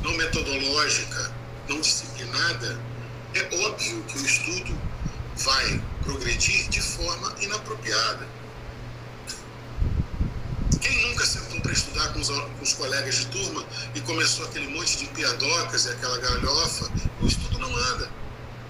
não 0.00 0.12
metodológica, 0.16 1.37
não 1.68 1.80
disciplinada, 1.80 2.80
é 3.34 3.42
óbvio 3.66 4.02
que 4.04 4.18
o 4.18 4.26
estudo 4.26 4.80
vai 5.36 5.80
progredir 6.02 6.68
de 6.68 6.80
forma 6.80 7.34
inapropriada. 7.40 8.26
Quem 10.80 11.08
nunca 11.08 11.26
sentou 11.26 11.60
para 11.60 11.72
estudar 11.72 12.12
com 12.12 12.20
os, 12.20 12.28
com 12.28 12.62
os, 12.62 12.72
colegas 12.72 13.16
de 13.16 13.26
turma 13.26 13.64
e 13.94 14.00
começou 14.00 14.46
aquele 14.46 14.68
monte 14.68 14.96
de 14.98 15.06
piadocas 15.06 15.86
e 15.86 15.90
aquela 15.90 16.18
galhofa, 16.18 16.90
o 17.20 17.26
estudo 17.26 17.58
não 17.58 17.76
anda. 17.76 18.10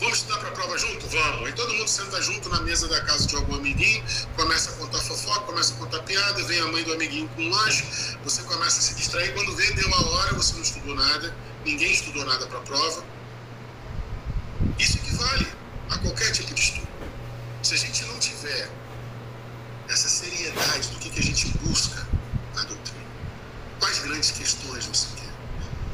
Vamos 0.00 0.18
estudar 0.18 0.38
para 0.38 0.48
a 0.48 0.52
prova 0.52 0.78
junto? 0.78 1.06
Vamos. 1.08 1.46
Aí 1.46 1.52
todo 1.52 1.74
mundo 1.74 1.88
senta 1.88 2.22
junto 2.22 2.48
na 2.48 2.60
mesa 2.60 2.86
da 2.88 3.00
casa 3.02 3.26
de 3.26 3.34
algum 3.34 3.56
amiguinho, 3.56 4.02
começa 4.36 4.70
a 4.70 4.72
contar 4.74 4.98
fofoca, 4.98 5.40
começa 5.40 5.74
a 5.74 5.76
contar 5.76 6.02
piada, 6.04 6.42
vem 6.44 6.60
a 6.60 6.66
mãe 6.66 6.84
do 6.84 6.92
amiguinho 6.92 7.28
com 7.30 7.42
um 7.42 7.50
lanche, 7.50 7.84
você 8.22 8.42
começa 8.42 8.78
a 8.78 8.82
se 8.82 8.94
distrair. 8.94 9.34
Quando 9.34 9.54
vê, 9.56 9.70
deu 9.72 9.92
a 9.92 10.00
hora, 10.00 10.34
você 10.34 10.54
não 10.54 10.62
estudou 10.62 10.94
nada, 10.94 11.34
ninguém 11.68 11.92
estudou 11.92 12.24
nada 12.24 12.46
para 12.46 12.58
a 12.58 12.62
prova. 12.62 13.04
Isso 14.78 14.96
equivale 14.96 15.46
a 15.90 15.98
qualquer 15.98 16.32
tipo 16.32 16.54
de 16.54 16.60
estudo. 16.60 16.88
Se 17.62 17.74
a 17.74 17.76
gente 17.76 18.04
não 18.06 18.18
tiver 18.18 18.70
essa 19.88 20.08
seriedade 20.08 20.88
do 20.88 20.98
que, 20.98 21.10
que 21.10 21.20
a 21.20 21.22
gente 21.22 21.48
busca 21.58 22.06
na 22.54 22.62
doutrina, 22.62 23.06
quais 23.80 23.98
grandes 23.98 24.30
questões 24.30 24.86
você 24.86 25.08
quer? 25.16 25.28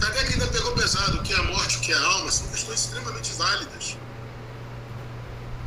Kardec 0.01 0.33
ainda 0.33 0.47
pegou 0.49 0.73
pesado 0.75 1.23
que 1.23 1.33
a 1.33 1.43
morte, 1.45 1.79
que 1.81 1.93
a 1.93 2.01
alma, 2.01 2.31
são 2.31 2.47
questões 2.49 2.81
extremamente 2.81 3.33
válidas. 3.33 3.97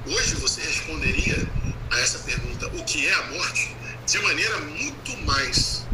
Hoje 0.05 0.35
você 0.35 0.61
responderia 0.61 1.49
a 1.91 1.99
essa 1.99 2.19
pergunta, 2.19 2.67
o 2.67 2.83
que 2.85 3.07
é 3.07 3.13
a 3.13 3.23
morte, 3.31 3.75
de 4.05 4.19
maneira 4.19 4.57
muito 4.59 5.17
mais 5.25 5.85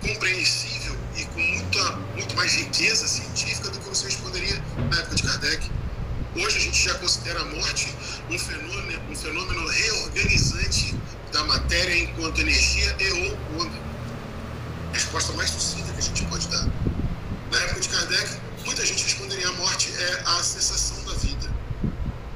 compreensível 0.00 0.96
e 1.16 1.24
com 1.24 1.40
muita, 1.74 1.90
muito 2.14 2.36
mais 2.36 2.54
riqueza 2.54 3.06
científica 3.08 3.68
do 3.70 3.78
que 3.80 3.88
você 3.88 4.04
responderia 4.06 4.62
na 4.90 4.98
época 4.98 5.16
de 5.16 5.22
Kardec. 5.24 5.70
Hoje 6.36 6.56
a 6.56 6.60
gente 6.60 6.84
já 6.84 6.94
considera 6.94 7.40
a 7.40 7.44
morte 7.46 7.92
um 8.30 8.38
fenômeno, 8.38 9.02
um 9.10 9.16
fenômeno 9.16 9.68
reorganizante 9.68 10.94
da 11.32 11.44
matéria 11.44 11.96
enquanto 11.96 12.40
energia 12.40 12.96
e 13.00 13.10
ou 13.10 13.62
onda. 13.62 13.78
Resposta 14.92 15.32
mais 15.32 15.50
sucinta 15.50 15.92
que 15.92 15.98
a 15.98 16.02
gente 16.02 16.24
pode 16.26 16.46
dar. 16.48 16.64
Na 17.50 17.58
época 17.58 17.80
de 17.80 17.88
Kardec, 17.88 18.30
muita 18.64 18.86
gente 18.86 19.04
responderia 19.04 19.48
a 19.48 19.52
morte 19.52 19.92
é 19.98 20.22
a 20.26 20.42
cessação 20.42 21.02
da 21.04 21.14
vida. 21.14 21.50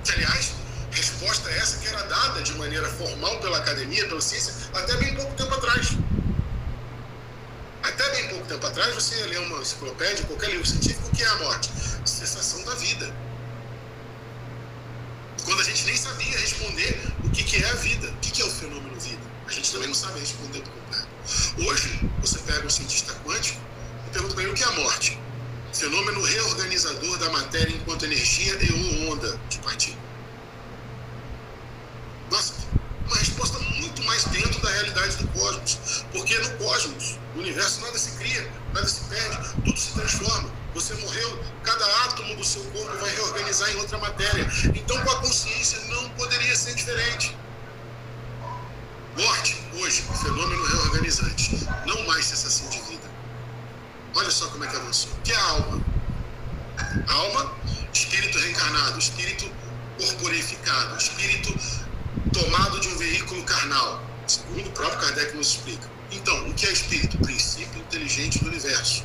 Que, 0.05 0.13
aliás, 0.13 0.53
resposta 0.91 1.49
essa 1.51 1.79
que 1.79 1.87
era 1.87 2.03
dada 2.03 2.43
de 2.43 2.55
maneira 2.55 2.89
formal 2.89 3.39
pela 3.39 3.59
academia, 3.59 4.07
pela 4.09 4.21
ciência, 4.21 4.53
até 4.75 4.97
bem 4.97 5.15
pouco 5.15 5.33
tempo 5.35 5.55
atrás. 5.55 5.97
Bem 8.11 8.29
pouco 8.29 8.47
tempo 8.47 8.67
atrás, 8.67 8.95
você 8.95 9.17
ia 9.17 9.27
ler 9.27 9.41
uma 9.41 9.61
enciclopédia, 9.61 10.25
qualquer 10.25 10.51
livro 10.51 10.67
científico, 10.67 11.09
o 11.09 11.11
que 11.11 11.23
é 11.23 11.27
a 11.27 11.37
morte? 11.37 11.71
Cessação 12.05 12.65
da 12.65 12.75
vida. 12.75 13.15
Quando 15.45 15.61
a 15.61 15.65
gente 15.65 15.85
nem 15.85 15.97
sabia 15.97 16.39
responder 16.39 17.01
o 17.25 17.31
que, 17.31 17.45
que 17.45 17.63
é 17.63 17.69
a 17.69 17.75
vida, 17.75 18.09
o 18.09 18.17
que, 18.17 18.31
que 18.31 18.43
é 18.43 18.45
o 18.45 18.51
fenômeno 18.51 18.99
vida. 18.99 19.23
A 19.47 19.53
gente 19.53 19.73
também 19.73 19.89
não 19.89 19.95
sabe 19.95 20.21
responder 20.21 20.61
por 20.61 20.73
completo. 20.73 21.09
Hoje, 21.67 22.01
você 22.21 22.39
pega 22.41 22.67
um 22.67 22.71
cientista 22.71 23.15
quântico 23.25 23.61
e 24.07 24.11
pergunta 24.11 24.35
para 24.35 24.43
ele 24.43 24.53
o 24.53 24.55
que 24.55 24.63
é 24.63 24.67
a 24.67 24.73
morte. 24.73 25.19
Fenômeno 25.73 26.23
reorganizador 26.23 27.19
da 27.19 27.31
matéria 27.31 27.75
enquanto 27.75 28.05
energia 28.05 28.59
e 28.63 28.73
ou 28.73 29.13
onda 29.13 29.39
de 29.49 29.59
partícula. 29.59 30.03
Nossa, 32.31 32.55
uma 33.07 33.17
resposta 33.17 33.58
mais 34.09 34.25
dentro 34.25 34.61
da 34.61 34.71
realidade 34.71 35.17
do 35.17 35.29
cosmos. 35.29 36.05
Porque 36.13 36.37
no 36.39 36.51
cosmos, 36.57 37.19
no 37.35 37.43
universo, 37.43 37.81
nada 37.83 37.99
se 37.99 38.11
cria, 38.13 38.51
nada 38.73 38.89
se 38.89 39.01
perde, 39.05 39.37
tudo 39.65 39.79
se 39.79 39.93
transforma. 39.93 40.51
Você 40.75 40.95
morreu, 40.95 41.45
cada 41.63 41.87
átomo 42.05 42.35
do 42.37 42.45
seu 42.45 42.63
corpo 42.65 42.97
vai 42.99 43.15
reorganizar 43.15 43.71
em 43.71 43.77
outra 43.77 43.99
matéria. 43.99 44.49
Então, 44.75 45.01
com 45.03 45.11
a 45.11 45.21
consciência, 45.21 45.79
não 45.89 46.09
poderia 46.11 46.57
ser 46.57 46.75
diferente. 46.75 47.37
Morte, 49.17 49.61
hoje, 49.75 50.03
fenômeno 50.23 50.65
reorganizante. 50.65 51.67
Não 51.87 52.07
mais 52.07 52.25
sensação 52.25 52.69
de 52.71 52.81
vida. 52.83 53.09
Olha 54.15 54.31
só 54.31 54.49
como 54.49 54.65
é 54.65 54.69
que 54.69 54.77
avançou. 54.77 55.13
O 55.13 55.21
que 55.23 55.33
é 55.33 55.37
a 55.37 55.45
alma? 55.45 55.85
A 57.09 57.13
alma, 57.13 57.53
espírito 57.93 58.39
reencarnado, 58.39 58.99
espírito 58.99 59.51
corporificado, 59.99 60.97
espírito 60.97 61.59
tomado 62.33 62.81
de 62.81 62.89
um 62.89 62.97
veículo 62.97 63.43
carnal, 63.45 64.03
segundo 64.27 64.69
o 64.69 64.73
próprio 64.73 64.99
Kardec 65.01 65.37
nos 65.37 65.49
explica. 65.49 65.89
Então, 66.11 66.49
o 66.49 66.55
que 66.55 66.67
é 66.67 66.73
espírito? 66.73 67.19
Princípio 67.19 67.81
inteligente 67.81 68.39
do 68.39 68.49
universo. 68.49 69.05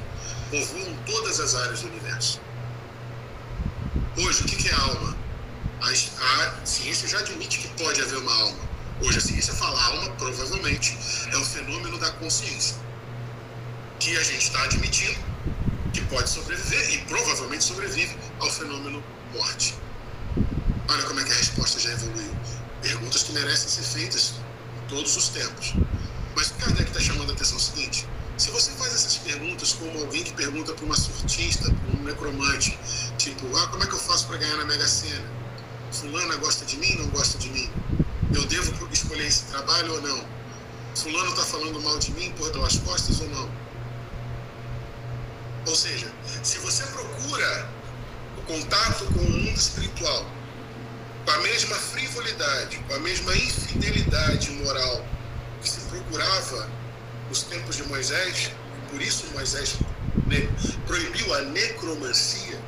Povoam 0.50 0.96
todas 1.06 1.40
as 1.40 1.56
áreas 1.56 1.82
do 1.82 1.88
universo. 1.88 2.40
Hoje, 4.18 4.44
o 4.44 4.46
que 4.46 4.70
é 4.70 4.74
alma? 4.74 5.18
A, 5.82 6.66
ciência 6.66 7.08
já 7.08 7.20
admite 7.20 7.60
que 7.60 7.68
pode 7.84 8.02
haver 8.02 8.18
uma 8.20 8.34
alma. 8.34 8.60
Hoje, 9.02 9.18
a 9.18 9.22
ciência 9.22 9.54
fala 9.54 9.82
alma, 9.84 10.12
provavelmente, 10.12 10.98
é 11.32 11.38
o 11.38 11.44
fenômeno 11.44 11.98
da 11.98 12.12
consciência. 12.12 12.78
Que 14.00 14.16
a 14.16 14.24
gente 14.24 14.44
está 14.44 14.64
admitindo 14.64 15.20
que 15.92 16.02
pode 16.06 16.30
sobreviver 16.30 16.94
e 16.94 16.98
provavelmente 17.00 17.64
sobrevive 17.64 18.16
ao 18.40 18.50
fenômeno 18.50 19.04
morte. 19.34 19.76
Olha 20.90 21.04
como 21.04 21.20
é 21.20 21.24
que 21.24 21.32
a 21.32 21.36
resposta 21.36 21.80
já 21.80 21.92
evoluiu. 21.92 22.34
Perguntas 22.84 23.24
que 23.24 23.32
merecem 23.32 23.70
ser 23.70 23.84
feitas 23.84 24.34
em 24.78 24.88
todos 24.90 25.16
os 25.16 25.30
tempos. 25.30 25.74
Mas 26.36 26.52
o 26.52 26.54
Kardec 26.56 26.90
está 26.90 27.00
chamando 27.00 27.30
a 27.30 27.34
atenção 27.34 27.56
é 27.56 27.62
o 27.62 27.64
seguinte: 27.64 28.06
se 28.38 28.52
você 28.52 28.72
faz 28.72 28.94
essas 28.94 29.16
perguntas 29.20 29.72
como 29.72 29.98
alguém 30.00 30.22
que 30.22 30.34
pergunta 30.34 30.74
para 30.74 30.84
uma 30.84 30.96
surtista, 30.96 31.72
para 31.72 32.00
um 32.00 32.04
necromante, 32.04 32.78
tipo, 33.18 33.48
ah, 33.56 33.68
como 33.68 33.84
é 33.84 33.88
que 33.88 33.94
eu 33.94 34.00
faço 34.00 34.28
para 34.28 34.36
ganhar 34.36 34.58
na 34.58 34.66
Mega 34.66 34.86
Sena? 34.86 35.24
Fulana 35.94 36.36
gosta 36.36 36.66
de 36.66 36.76
mim, 36.76 36.94
não 36.96 37.08
gosta 37.12 37.38
de 37.38 37.50
mim? 37.52 37.72
Eu 38.36 38.46
devo 38.48 38.88
escolher 38.92 39.28
esse 39.28 39.46
trabalho 39.46 39.94
ou 39.94 40.02
não? 40.02 40.26
Fulano 40.94 41.30
está 41.30 41.46
falando 41.46 41.82
mal 41.82 41.98
de 42.00 42.12
mim 42.12 42.34
por 42.38 42.52
pelas 42.52 42.76
costas 42.80 43.22
ou 43.22 43.30
não? 43.30 43.50
Ou 45.68 45.76
seja, 45.76 46.12
se 46.44 46.58
você 46.58 46.84
procura 46.88 47.70
o 48.38 48.42
contato 48.42 49.06
com 49.06 49.22
o 49.22 49.30
mundo 49.30 49.58
espiritual 49.58 50.26
com 51.26 51.32
a 51.32 51.38
mesma 51.40 51.76
frivolidade, 51.76 52.78
com 52.88 52.94
a 52.96 53.00
mesma 53.00 53.36
infidelidade 53.36 54.52
moral 54.52 55.06
que 55.62 55.70
se 55.70 55.80
procurava 55.82 56.70
nos 57.30 57.44
tempos 57.44 57.78
de 57.78 57.84
Moisés, 57.84 58.52
por 58.90 59.02
isso 59.02 59.26
Moisés 59.34 59.78
proibiu 60.86 61.34
a 61.36 61.42
necromancia, 61.42 62.60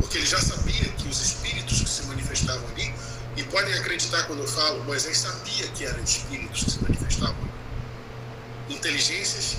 porque 0.00 0.18
ele 0.18 0.26
já 0.26 0.40
sabia 0.40 0.88
que 0.92 1.08
os 1.08 1.20
espíritos 1.20 1.80
que 1.80 1.88
se 1.88 2.02
manifestavam 2.04 2.66
ali, 2.70 2.94
e 3.36 3.42
podem 3.44 3.72
acreditar 3.74 4.24
quando 4.24 4.40
eu 4.40 4.48
falo, 4.48 4.84
Moisés 4.84 5.18
sabia 5.18 5.66
que 5.68 5.84
eram 5.84 6.02
espíritos 6.02 6.64
que 6.64 6.70
se 6.70 6.82
manifestavam 6.82 7.36
ali. 7.36 8.74
Inteligências 8.76 9.56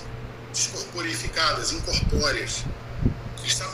descorporificadas, 0.51 1.71
incorpóreas. 1.71 2.63
Ele 3.39 3.51
sabia. 3.51 3.72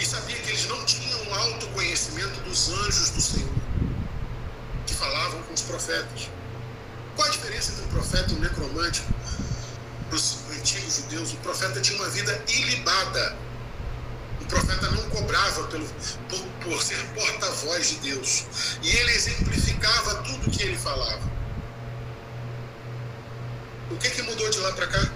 E 0.00 0.06
sabia 0.06 0.36
que 0.36 0.48
eles 0.48 0.66
não 0.66 0.82
tinham 0.86 1.34
autoconhecimento 1.34 2.40
dos 2.40 2.70
anjos 2.70 3.10
do 3.10 3.20
Senhor, 3.20 3.52
que 4.86 4.94
falavam 4.94 5.42
com 5.42 5.52
os 5.52 5.60
profetas. 5.60 6.30
Qual 7.14 7.28
a 7.28 7.30
diferença 7.30 7.72
entre 7.72 7.84
um 7.84 7.88
profeta 7.88 8.32
e 8.32 8.34
um 8.34 8.38
necromântico? 8.38 9.12
Para 10.08 10.16
os 10.16 10.38
antigos 10.58 10.96
judeus, 10.96 11.34
o 11.34 11.36
profeta 11.36 11.82
tinha 11.82 11.98
uma 11.98 12.08
vida 12.08 12.42
ilibada. 12.48 13.36
O 14.40 14.46
profeta 14.46 14.90
não 14.90 15.02
cobrava 15.10 15.64
pelo, 15.64 15.86
por, 16.30 16.40
por 16.64 16.82
ser 16.82 17.04
porta-voz 17.14 17.90
de 17.90 17.96
Deus. 17.96 18.46
E 18.82 18.88
ele 18.88 19.12
exemplificava 19.12 20.22
tudo 20.22 20.46
o 20.46 20.50
que 20.50 20.62
ele 20.62 20.78
falava. 20.78 21.30
O 23.90 23.96
que, 23.98 24.08
que 24.08 24.22
mudou 24.22 24.48
de 24.48 24.58
lá 24.60 24.72
para 24.72 24.86
cá? 24.86 25.10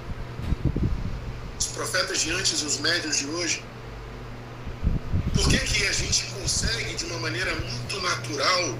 Os 1.58 1.68
profetas 1.68 2.20
de 2.20 2.32
antes 2.32 2.60
e 2.60 2.66
os 2.66 2.78
médios 2.80 3.16
de 3.16 3.26
hoje 3.26 3.64
por 5.34 5.48
que, 5.48 5.58
que 5.58 5.86
a 5.86 5.92
gente 5.92 6.24
consegue, 6.26 6.94
de 6.94 7.04
uma 7.06 7.18
maneira 7.18 7.54
muito 7.54 8.00
natural, 8.00 8.78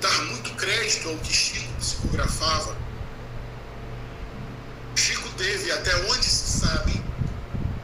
dar 0.00 0.24
muito 0.24 0.52
crédito 0.56 1.08
ao 1.08 1.16
que 1.18 1.32
Chico 1.32 1.72
psicografava? 1.78 2.76
Chico 4.96 5.28
teve, 5.38 5.70
até 5.70 5.94
onde 6.10 6.24
se 6.24 6.60
sabe, 6.60 7.02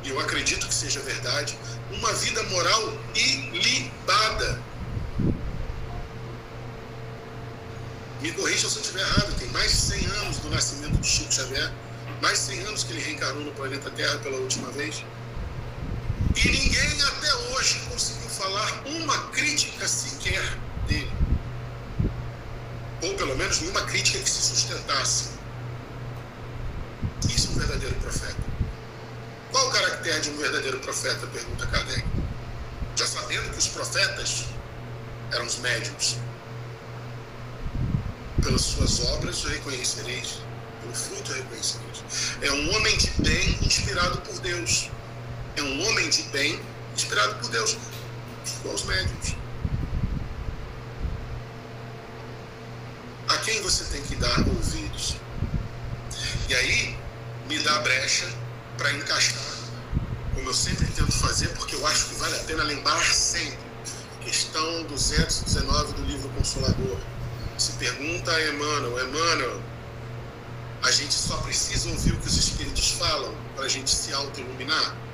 e 0.03 0.11
eu 0.11 0.21
acredito 0.21 0.67
que 0.67 0.75
seja 0.75 1.01
verdade, 1.01 1.57
uma 1.93 2.13
vida 2.15 2.43
moral 2.45 2.93
ilibada. 3.15 4.61
Me 8.21 8.33
corrija 8.33 8.69
se 8.69 8.77
eu 8.77 8.83
estiver 8.83 9.03
errado, 9.03 9.39
tem 9.39 9.49
mais 9.49 9.71
de 9.71 9.77
100 9.77 10.07
anos 10.07 10.37
do 10.39 10.51
nascimento 10.51 10.99
de 10.99 11.07
Chico 11.07 11.33
Xavier, 11.33 11.73
mais 12.21 12.41
de 12.41 12.55
100 12.57 12.61
anos 12.67 12.85
que 12.85 12.93
ele 12.93 13.03
reencarnou 13.03 13.45
no 13.45 13.53
planeta 13.53 13.91
Terra 13.91 14.19
pela 14.19 14.37
última 14.39 14.71
vez. 14.73 15.05
E 16.37 16.51
ninguém 16.51 17.03
até 17.03 17.34
hoje 17.34 17.80
conseguiu 17.89 18.28
falar 18.28 18.82
uma 18.84 19.28
crítica 19.28 19.89
sequer 19.89 20.43
dele. 20.87 21.11
Ou 23.03 23.14
pelo 23.14 23.34
menos 23.37 23.61
nenhuma 23.61 23.82
crítica 23.82 24.18
que 24.18 24.28
se 24.28 24.43
sustentasse. 24.43 25.30
Isso 27.26 27.49
é 27.49 27.51
um 27.53 27.55
verdadeiro 27.55 27.95
profeta. 27.97 28.37
Qual 29.51 29.66
o 29.66 29.70
caractere 29.72 30.20
de 30.20 30.30
um 30.30 30.37
verdadeiro 30.37 30.78
profeta? 30.80 31.26
Pergunta 31.26 31.66
Kardec. 31.68 32.05
Já 32.97 33.07
sabendo 33.07 33.51
que 33.53 33.59
os 33.59 33.68
profetas 33.68 34.45
eram 35.32 35.47
os 35.47 35.57
médiums. 35.59 36.18
Pelas 38.43 38.61
suas 38.61 39.01
obras 39.07 39.43
o 39.45 39.49
reconhecereis, 39.49 40.41
pelo 40.82 40.95
fruto 40.95 41.32
o 41.32 41.34
reconhecereis. 41.34 42.05
É 42.43 42.53
um 42.53 42.76
homem 42.76 42.97
de 42.99 43.11
bem 43.22 43.59
inspirado 43.62 44.20
por 44.20 44.39
Deus 44.41 44.91
é 45.57 45.63
um 45.63 45.89
homem 45.89 46.09
de 46.11 46.23
bem, 46.25 46.61
inspirado 46.95 47.35
por 47.37 47.51
Deus, 47.51 47.77
os 48.65 48.83
médicos. 48.85 49.35
A 53.29 53.39
quem 53.39 53.61
você 53.63 53.85
tem 53.85 54.03
que 54.03 54.17
dar 54.17 54.39
ouvidos? 54.41 55.17
E 56.49 56.55
aí, 56.55 56.99
me 57.49 57.59
dá 57.61 57.81
brecha 57.81 58.27
para 58.77 58.93
encaixar, 58.93 59.43
como 60.35 60.49
eu 60.49 60.55
sempre 60.55 60.87
tento 60.87 61.13
fazer, 61.13 61.49
porque 61.51 61.75
eu 61.75 61.87
acho 61.87 62.07
que 62.07 62.15
vale 62.17 62.37
a 62.37 62.45
pena 62.45 62.63
lembrar 62.63 63.05
sempre. 63.05 63.67
Questão 64.21 64.85
219 64.85 65.93
do 65.95 66.03
livro 66.03 66.29
Consolador. 66.31 66.99
Se 67.57 67.73
pergunta 67.73 68.31
a 68.31 68.49
Emmanuel, 68.49 69.09
Emmanuel, 69.09 69.63
a 70.83 70.91
gente 70.91 71.15
só 71.15 71.37
precisa 71.39 71.89
ouvir 71.89 72.13
o 72.13 72.17
que 72.19 72.27
os 72.27 72.37
Espíritos 72.37 72.91
falam 72.93 73.35
para 73.55 73.65
a 73.65 73.69
gente 73.69 73.91
se 73.91 74.13
auto-iluminar? 74.13 75.06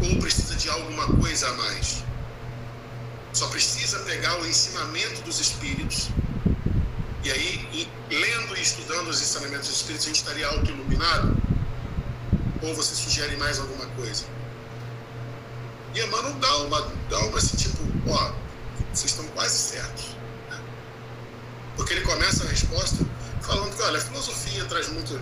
Ou 0.00 0.16
precisa 0.18 0.54
de 0.56 0.68
alguma 0.68 1.06
coisa 1.18 1.48
a 1.48 1.52
mais? 1.54 2.04
Só 3.32 3.48
precisa 3.48 3.98
pegar 4.00 4.40
o 4.40 4.46
ensinamento 4.46 5.22
dos 5.22 5.40
Espíritos 5.40 6.10
e 7.26 7.32
aí, 7.32 7.88
lendo 8.08 8.56
e 8.56 8.62
estudando 8.62 9.08
os 9.08 9.20
ensinamentos 9.20 9.66
dos 9.66 9.78
Espíritos, 9.78 10.06
a 10.06 10.10
gente 10.10 10.18
estaria 10.18 10.46
auto-iluminado? 10.46 11.36
Ou 12.62 12.72
você 12.72 12.94
sugere 12.94 13.36
mais 13.36 13.58
alguma 13.58 13.84
coisa? 13.96 14.24
E 15.92 16.00
Emmanuel 16.02 16.34
dá 16.34 16.56
uma, 16.58 16.92
dá 17.10 17.18
uma 17.18 17.38
assim, 17.38 17.56
tipo, 17.56 17.82
ó, 18.08 18.32
vocês 18.92 19.10
estão 19.10 19.26
quase 19.34 19.58
certos. 19.58 20.16
Porque 21.74 21.94
ele 21.94 22.02
começa 22.02 22.44
a 22.44 22.48
resposta 22.48 23.04
falando 23.42 23.74
que, 23.74 23.82
olha, 23.82 23.98
a 23.98 24.00
filosofia 24.00 24.64
traz 24.66 24.88
muito, 24.90 25.20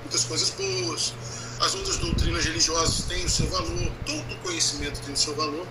muitas 0.00 0.24
coisas 0.24 0.48
boas, 0.48 1.12
as 1.60 1.74
outras 1.74 1.96
doutrinas 1.98 2.44
religiosas 2.44 3.04
têm 3.06 3.24
o 3.24 3.28
seu 3.28 3.48
valor, 3.48 3.92
todo 4.04 4.36
conhecimento 4.42 5.00
tem 5.00 5.14
o 5.14 5.16
seu 5.16 5.34
valor, 5.34 5.66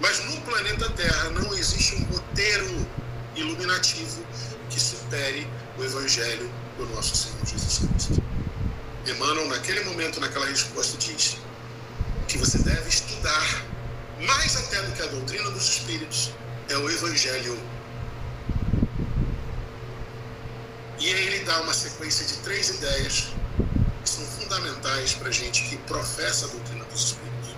mas 0.00 0.24
no 0.24 0.40
planeta 0.42 0.88
Terra 0.90 1.30
não 1.30 1.52
existe 1.54 1.96
um 1.96 2.04
roteiro 2.04 2.86
iluminativo 3.36 4.24
que 4.70 4.80
supere 4.80 5.46
o 5.76 5.84
Evangelho 5.84 6.50
do 6.76 6.86
nosso 6.86 7.16
Senhor 7.16 7.46
Jesus 7.46 7.78
Cristo. 7.78 8.22
Emmanuel, 9.06 9.48
naquele 9.48 9.84
momento, 9.84 10.20
naquela 10.20 10.46
resposta, 10.46 10.98
diz 10.98 11.38
que 12.26 12.36
você 12.36 12.58
deve 12.58 12.88
estudar, 12.88 13.64
mais 14.20 14.56
até 14.56 14.82
do 14.82 14.92
que 14.92 15.02
a 15.02 15.06
doutrina 15.06 15.50
dos 15.50 15.68
Espíritos, 15.68 16.30
é 16.68 16.76
o 16.76 16.90
Evangelho. 16.90 17.58
E 20.98 21.14
aí 21.14 21.26
ele 21.28 21.44
dá 21.44 21.62
uma 21.62 21.72
sequência 21.72 22.26
de 22.26 22.34
três 22.38 22.68
ideias 22.70 23.28
fundamentais 24.48 25.12
para 25.14 25.28
a 25.28 25.32
gente 25.32 25.62
que 25.64 25.76
professa 25.78 26.46
a 26.46 26.48
doutrina 26.48 26.84
dos 26.86 27.04
Espíritos. 27.04 27.50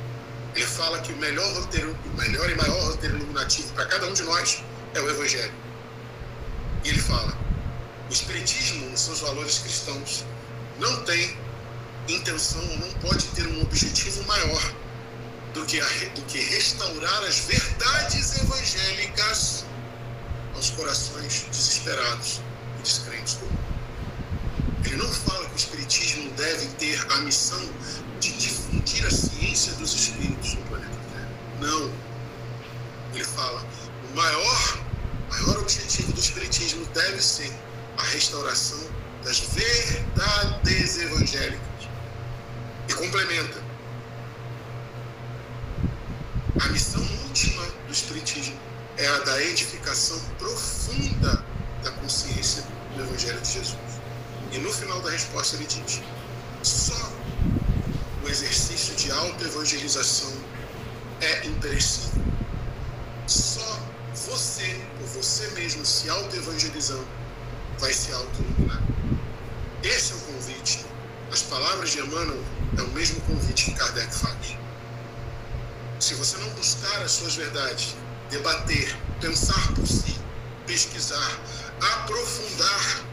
Ele 0.55 0.67
fala 0.67 0.99
que 1.01 1.13
o 1.13 1.17
melhor 1.17 1.49
roteiro, 1.55 1.97
o 2.05 2.17
melhor 2.17 2.51
e 2.51 2.55
maior 2.57 2.83
roteiro 2.89 3.17
iluminativo 3.17 3.73
para 3.75 3.87
cada 3.87 4.07
um 4.09 4.13
de 4.13 4.23
nós 4.25 4.63
é 4.95 5.01
o 5.01 5.09
Evangelho. 5.09 5.55
E 6.85 6.89
ele 6.89 7.01
fala: 7.01 7.33
o 8.09 8.13
Espiritismo, 8.13 8.91
nos 8.91 9.01
seus 9.01 9.21
valores 9.21 9.59
cristãos, 9.59 10.25
não 10.81 11.05
tem 11.05 11.39
intenção 12.09 12.61
ou 12.61 12.79
não 12.79 12.93
pode 12.95 13.25
ter 13.29 13.47
um 13.47 13.63
objetivo 13.63 14.25
maior 14.25 14.73
do 15.55 15.65
que, 15.67 15.81
a, 15.81 15.87
do 16.15 16.23
que 16.23 16.39
restaurar 16.39 17.23
as 17.25 17.39
verdades 17.41 18.37
evangélicas 18.41 19.65
aos 20.55 20.71
corações 20.71 21.47
desesperados 21.51 22.41
e 22.79 22.83
descrentes 22.83 23.35
mundo. 23.35 23.60
Ele 24.85 24.97
não 24.97 25.09
fala 25.09 25.47
que 25.47 25.53
o 25.53 25.57
Espiritismo 25.57 26.31
deve 26.33 26.67
ter 26.79 27.13
a 27.13 27.19
missão 27.19 27.61
de 28.19 28.33
difundir 28.33 29.07
a 29.07 29.11
ciência 29.11 29.73
dos 29.75 29.95
espíritos 29.95 30.55
no 30.55 30.63
planeta 30.63 30.97
Terra. 31.13 31.29
Não. 31.61 31.93
Ele 33.15 33.25
fala, 33.25 33.65
o 34.11 34.17
maior, 34.17 34.79
maior 35.31 35.59
objetivo 35.59 36.13
do 36.13 36.21
Espiritismo 36.21 36.85
deve 36.87 37.21
ser 37.23 37.53
a 37.99 38.03
restauração 38.03 38.81
das 39.25 39.41
verdades 39.41 40.99
evangélicas. 40.99 41.61
E 42.89 42.95
complementa. 42.95 43.63
A 46.61 46.69
missão 46.69 47.03
última 47.25 47.63
do 47.87 47.93
Espiritismo 47.93 48.59
é 48.97 49.07
a 49.07 49.19
da 49.21 49.43
edificação 49.43 50.21
profunda 50.39 51.45
da 51.83 51.91
consciência 51.93 52.65
do 52.95 53.03
Evangelho 53.03 53.41
de 53.41 53.53
Jesus. 53.53 53.90
E 54.53 54.59
no 54.59 54.73
final 54.73 55.01
da 55.01 55.11
resposta 55.11 55.57
ele 55.57 55.67
diz: 55.67 56.01
só 56.63 57.13
o 58.25 58.29
exercício 58.29 58.95
de 58.97 59.11
autoevangelização 59.11 60.33
é 61.21 61.47
imperecível. 61.47 62.23
Só 63.27 63.81
você, 64.15 64.81
por 64.99 65.07
você 65.07 65.47
mesmo, 65.53 65.87
se 65.87 66.11
autoevangelizando, 66.11 67.07
vai 67.79 67.93
se 67.93 68.13
autoiluminar. 68.13 68.83
Esse 69.83 70.13
é 70.13 70.17
o 70.17 70.21
convite. 70.21 70.85
As 71.33 71.43
palavras 71.43 71.91
de 71.91 72.01
Emmanuel 72.01 72.43
é 72.77 72.83
o 72.83 72.89
mesmo 72.89 73.21
convite 73.23 73.67
que 73.67 73.75
Kardec 73.75 74.13
faz. 74.15 74.57
Se 76.01 76.15
você 76.15 76.37
não 76.39 76.49
buscar 76.51 77.03
as 77.03 77.13
suas 77.13 77.37
verdades, 77.37 77.95
debater, 78.31 78.97
pensar 79.21 79.73
por 79.75 79.87
si, 79.87 80.17
pesquisar, 80.67 81.39
aprofundar 81.81 83.05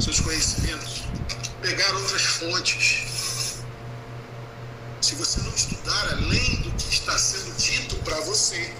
seus 0.00 0.20
conhecimentos, 0.20 1.02
pegar 1.62 1.94
outras 1.94 2.22
fontes. 2.22 3.62
Se 5.00 5.14
você 5.14 5.40
não 5.42 5.54
estudar 5.54 6.12
além 6.12 6.62
do 6.62 6.70
que 6.72 6.88
está 6.92 7.16
sendo 7.18 7.56
dito 7.56 7.96
para 7.96 8.18
você, 8.20 8.72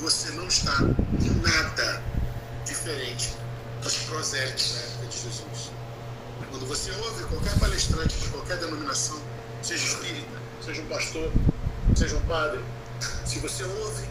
você 0.00 0.30
não 0.32 0.46
está 0.46 0.76
em 1.20 1.30
nada 1.42 2.02
diferente 2.64 3.34
dos 3.82 3.94
prosélitos 3.94 4.74
da 4.74 4.80
época 4.80 5.06
de 5.06 5.16
Jesus. 5.16 5.72
Quando 6.50 6.66
você 6.66 6.90
ouve 6.90 7.24
qualquer 7.24 7.58
palestrante 7.58 8.16
de 8.16 8.28
qualquer 8.28 8.58
denominação, 8.58 9.20
seja 9.62 9.84
espírita, 9.84 10.38
seja 10.64 10.82
um 10.82 10.86
pastor, 10.86 11.32
seja 11.96 12.16
um 12.16 12.26
padre, 12.26 12.60
se 13.26 13.38
você 13.38 13.64
ouve, 13.64 14.04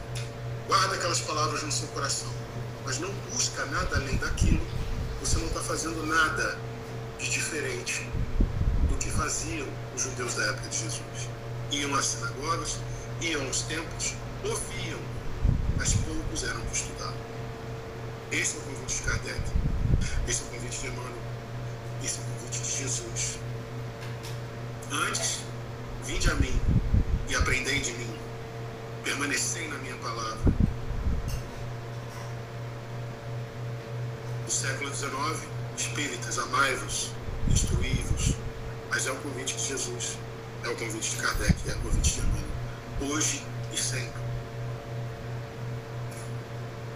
guarda 0.68 0.96
aquelas 0.96 1.20
palavras 1.22 1.64
no 1.64 1.72
seu 1.72 1.88
coração, 1.90 2.30
mas 2.86 3.00
não 3.00 3.12
busca 3.32 3.66
nada 3.68 3.98
além 3.98 4.18
daquilo, 4.18 4.66
você 5.22 5.38
não 5.38 5.46
está 5.46 5.62
fazendo 5.62 6.04
nada 6.08 6.58
de 7.20 7.30
diferente 7.30 8.10
do 8.90 8.98
que 8.98 9.10
faziam 9.12 9.68
os 9.96 10.02
judeus 10.02 10.34
da 10.34 10.46
época 10.48 10.68
de 10.70 10.78
Jesus. 10.80 11.30
Iam 11.70 11.94
às 11.94 12.06
sinagogas, 12.06 12.80
iam 13.22 13.46
aos 13.46 13.62
templos, 13.62 14.16
ouviam, 14.44 15.00
mas 15.78 15.94
poucos 15.94 16.44
eram 16.44 16.60
que 16.62 16.76
estudavam. 16.76 17.14
Esse 18.32 18.58
é 18.58 18.60
o 18.60 18.64
convite 18.64 18.96
de 18.96 19.04
Kardec, 19.04 19.42
esse 20.28 20.42
é 20.42 20.46
o 20.46 20.50
convite 20.50 20.80
de 20.80 20.88
Emmanuel, 20.88 21.14
esse 22.04 22.18
é 22.18 22.22
o 22.22 22.26
convite 22.26 22.60
de 22.60 22.78
Jesus. 22.78 23.40
Antes, 24.92 25.40
vinde 26.04 26.32
a 26.32 26.36
mim 26.36 26.62
e 27.30 27.36
aprendei 27.36 27.80
de 27.80 27.94
mim, 27.94 28.18
permanecei 29.04 29.68
na 29.68 29.78
minha 29.78 29.96
palavra. 29.98 30.52
No 35.02 35.08
século 35.08 35.34
XIX, 35.34 35.50
espíritas, 35.78 36.38
amai-vos, 36.38 37.12
instruí-vos, 37.50 38.36
mas 38.88 39.08
é 39.08 39.12
o 39.12 39.16
convite 39.16 39.56
de 39.56 39.66
Jesus, 39.70 40.16
é 40.64 40.70
o 40.70 40.76
convite 40.76 41.10
de 41.10 41.16
Kardec, 41.16 41.56
é 41.68 41.74
o 41.74 41.80
convite 41.80 42.14
de 42.14 42.20
Emmanuel, 42.20 43.16
hoje 43.16 43.44
e 43.74 43.78
sempre. 43.78 44.22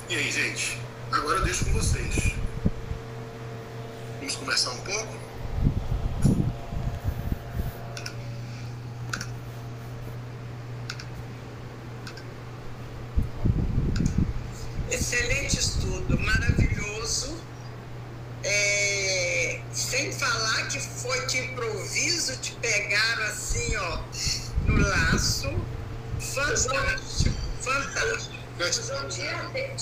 E 0.08 0.16
aí, 0.18 0.32
gente? 0.32 0.80
Agora 1.12 1.39
eu 1.39 1.45
deixo 1.45 1.66
com 1.66 1.74
vocês. 1.74 2.36
Vamos 4.20 4.36
conversar 4.36 4.70
um 4.70 4.82
pouco? 4.82 5.18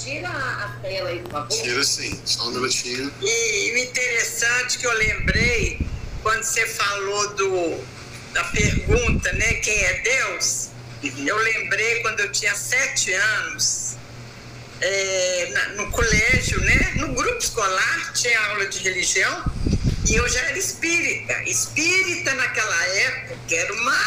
Tira, 0.03 0.29
a 0.29 0.77
tela 0.81 1.09
aí, 1.09 1.19
por 1.19 1.31
favor. 1.31 1.61
Tira 1.61 1.83
sim, 1.83 2.19
só 2.25 2.47
um 2.47 2.51
minutinho. 2.51 3.11
E 3.21 3.71
o 3.73 3.77
interessante 3.77 4.77
que 4.77 4.85
eu 4.87 4.93
lembrei, 4.93 5.79
quando 6.21 6.43
você 6.43 6.65
falou 6.67 7.33
do, 7.35 7.83
da 8.33 8.43
pergunta, 8.45 9.31
né, 9.33 9.53
quem 9.55 9.77
é 9.83 10.01
Deus, 10.01 10.69
eu 11.03 11.37
lembrei 11.37 12.01
quando 12.01 12.19
eu 12.21 12.31
tinha 12.31 12.55
sete 12.55 13.11
anos, 13.13 13.93
é, 14.81 15.49
na- 15.53 15.69
no 15.83 15.91
colégio, 15.91 16.59
né, 16.61 16.93
no 16.95 17.13
grupo 17.13 17.37
escolar, 17.37 18.13
tinha 18.13 18.39
aula 18.49 18.65
de 18.67 18.79
religião, 18.79 19.45
e 20.07 20.15
eu 20.15 20.27
já 20.27 20.41
era 20.41 20.57
espírita. 20.57 21.33
Espírita 21.43 22.33
naquela 22.33 22.85
época 22.87 23.55
era 23.55 23.73
uma. 23.73 23.97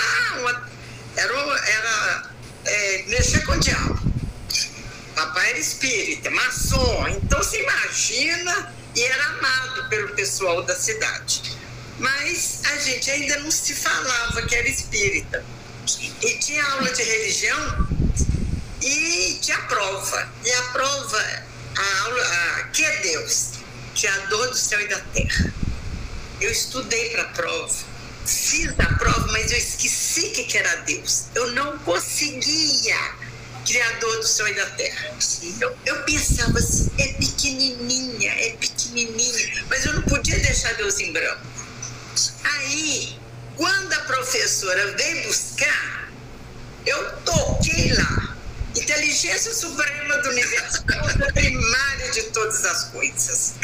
uma- 0.41 0.71
era, 1.17 1.33
uma- 1.45 1.59
era 1.69 2.31
é, 2.67 3.05
mexer 3.07 3.45
com 3.47 3.53
o 3.53 3.61
diabo. 3.61 4.06
Papai 5.17 5.49
era 5.49 5.59
espírita, 5.59 6.31
maçom. 6.31 7.09
Então 7.09 7.43
se 7.43 7.57
imagina, 7.57 8.73
e 8.95 9.03
era 9.03 9.27
amado 9.29 9.89
pelo 9.89 10.15
pessoal 10.15 10.63
da 10.63 10.77
cidade. 10.77 11.57
Mas 11.99 12.61
a 12.65 12.77
gente 12.77 13.11
ainda 13.11 13.39
não 13.39 13.51
se 13.51 13.75
falava 13.75 14.43
que 14.43 14.55
era 14.55 14.69
espírita. 14.69 15.43
E 16.21 16.39
tinha 16.39 16.63
aula 16.63 16.93
de 16.93 17.03
religião 17.03 17.89
e 18.83 19.39
tinha 19.41 19.59
prova. 19.63 20.29
E 20.45 20.53
a 20.53 20.63
prova, 20.65 21.45
a 21.77 22.01
aula, 22.03 22.23
a, 22.23 22.63
que 22.65 22.85
é 22.85 23.01
Deus? 23.01 23.53
Criador 23.99 24.49
do 24.49 24.55
céu 24.55 24.81
e 24.83 24.89
da 24.89 25.01
terra. 25.01 25.51
Eu 26.43 26.53
estudei 26.53 27.09
para 27.11 27.23
a 27.23 27.29
prova, 27.29 27.75
fiz 28.27 28.69
a 28.79 28.95
prova, 28.99 29.33
mas 29.33 29.51
eu 29.51 29.57
esqueci 29.57 30.29
que, 30.33 30.45
que 30.45 30.59
era 30.59 30.77
Deus. 30.83 31.25
Eu 31.35 31.53
não 31.53 31.79
conseguia. 31.79 33.26
Criador 33.67 34.17
do 34.19 34.27
céu 34.27 34.47
e 34.47 34.55
da 34.55 34.67
terra. 34.67 35.11
Eu, 35.61 35.77
eu 35.85 36.03
pensava 36.05 36.59
assim, 36.59 36.91
é 36.99 37.09
pequenininha, 37.15 38.31
é 38.31 38.51
pequenininha, 38.53 39.65
mas 39.69 39.85
eu 39.85 39.95
não 39.95 40.03
podia 40.03 40.39
deixar 40.39 40.73
Deus 40.75 41.01
em 41.01 41.13
branco. 41.13 41.47
Aí, 42.45 43.19
quando 43.57 43.93
a 43.93 44.01
professora 44.01 44.97
veio 44.97 45.27
buscar, 45.27 46.11
eu 46.87 47.17
toquei 47.23 47.93
lá. 47.95 48.37
Inteligência 48.77 49.55
suprema 49.55 50.19
do 50.19 50.29
universo, 50.29 50.85
causa 50.85 51.33
primária 51.33 52.11
de 52.11 52.23
todas 52.25 52.65
as 52.65 52.85
coisas. 52.91 53.55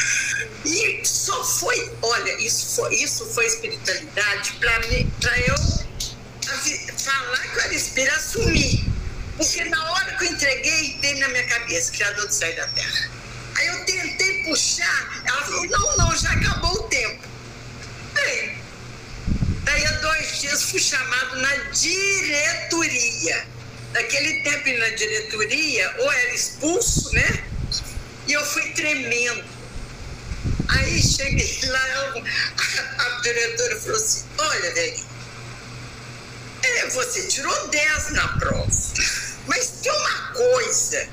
E 0.65 1.05
só 1.05 1.43
foi, 1.43 1.91
olha, 2.01 2.41
isso 2.41 2.75
foi, 2.75 2.95
isso 2.95 3.25
foi 3.27 3.45
espiritualidade 3.45 4.53
para 4.59 5.39
eu 5.39 5.55
falar 6.97 7.37
que 7.39 7.57
eu 7.57 7.61
era 7.61 7.73
espírita, 7.73 8.15
assumir. 8.15 8.82
Porque 9.37 9.63
na 9.65 9.91
hora 9.91 10.17
que 10.17 10.25
eu 10.25 10.31
entreguei, 10.31 10.97
veio 11.01 11.19
na 11.19 11.27
minha 11.29 11.47
cabeça, 11.47 11.91
Criador 11.91 12.27
do 12.27 12.33
céu 12.33 12.55
da 12.55 12.67
terra. 12.67 13.09
Aí 13.55 13.67
eu 13.67 13.85
tentei 13.85 14.43
puxar, 14.43 15.21
ela 15.25 15.41
falou, 15.43 15.65
não, 15.67 15.97
não, 15.97 16.15
já 16.15 16.31
acabou 16.31 16.71
o 16.73 16.83
tempo. 16.83 17.23
Bem, 18.13 18.61
daí 19.63 19.85
há 19.85 19.91
dois 19.91 20.41
dias 20.41 20.63
fui 20.63 20.79
chamado 20.79 21.37
na 21.37 21.55
diretoria. 21.71 23.47
Naquele 23.93 24.41
tempo 24.43 24.79
na 24.79 24.89
diretoria, 24.89 25.95
ou 25.99 26.11
era 26.11 26.33
expulso, 26.33 27.13
né? 27.13 27.43
E 28.27 28.33
eu 28.33 28.43
fui 28.45 28.71
tremendo. 28.71 29.43
Aí 30.67 31.01
cheguei 31.01 31.59
lá, 31.69 31.79
a, 31.79 33.03
a 33.03 33.21
diretora 33.21 33.79
falou 33.81 33.97
assim, 33.97 34.25
olha, 34.37 34.73
velho, 34.73 35.05
é, 36.63 36.89
você 36.89 37.27
tirou 37.27 37.67
10 37.67 38.11
na 38.11 38.27
prova. 38.39 38.67
Mas 39.47 39.73
tem 39.81 39.91
uma 39.91 40.27
coisa 40.33 41.07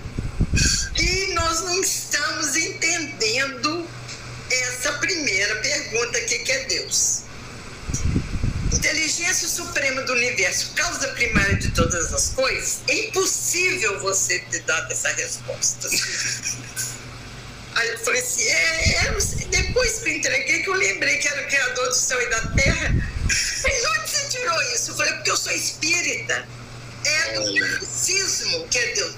que 0.94 1.32
nós 1.34 1.60
não 1.62 1.80
estamos 1.80 2.56
entendendo 2.56 3.88
essa 4.50 4.92
primeira 4.94 5.56
pergunta 5.56 6.18
aqui, 6.18 6.38
que 6.40 6.52
é 6.52 6.64
Deus. 6.66 7.22
Inteligência 8.72 9.48
suprema 9.48 10.02
do 10.02 10.12
universo, 10.12 10.72
causa 10.74 11.08
primária 11.08 11.56
de 11.56 11.70
todas 11.70 12.12
as 12.12 12.30
coisas, 12.30 12.78
é 12.88 13.08
impossível 13.08 14.00
você 14.00 14.38
ter 14.50 14.62
dado 14.62 14.90
essa 14.92 15.08
resposta. 15.10 15.88
Aí 17.74 17.88
eu 17.88 17.98
falei 17.98 18.20
assim, 18.20 18.44
é, 18.44 19.06
é, 19.06 19.12
depois 19.50 19.98
que 20.00 20.08
eu 20.10 20.16
entreguei, 20.16 20.62
que 20.62 20.68
eu 20.68 20.74
lembrei 20.74 21.18
que 21.18 21.28
era 21.28 21.42
o 21.42 21.46
Criador 21.46 21.88
do 21.88 21.94
céu 21.94 22.20
e 22.20 22.30
da 22.30 22.40
terra. 22.48 22.94
Mas 23.62 23.84
onde 23.84 24.10
você 24.10 24.28
tirou 24.28 24.62
isso? 24.74 24.90
Eu 24.90 24.96
falei, 24.96 25.12
porque 25.14 25.30
eu 25.30 25.36
sou 25.36 25.52
espírita. 25.52 26.48
É 27.04 27.32
do 27.34 27.52
misticismo 27.52 28.68
que 28.68 28.78
é 28.78 28.94
Deus. 28.94 29.14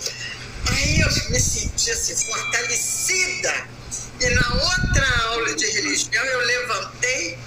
Aí 0.70 1.00
eu 1.00 1.08
me 1.30 1.40
senti 1.40 1.90
assim, 1.90 2.16
fortalecida. 2.26 3.66
E 4.20 4.30
na 4.30 4.54
outra 4.54 5.24
aula 5.26 5.54
de 5.54 5.66
religião 5.66 6.24
eu 6.24 6.38
levantei 6.46 7.38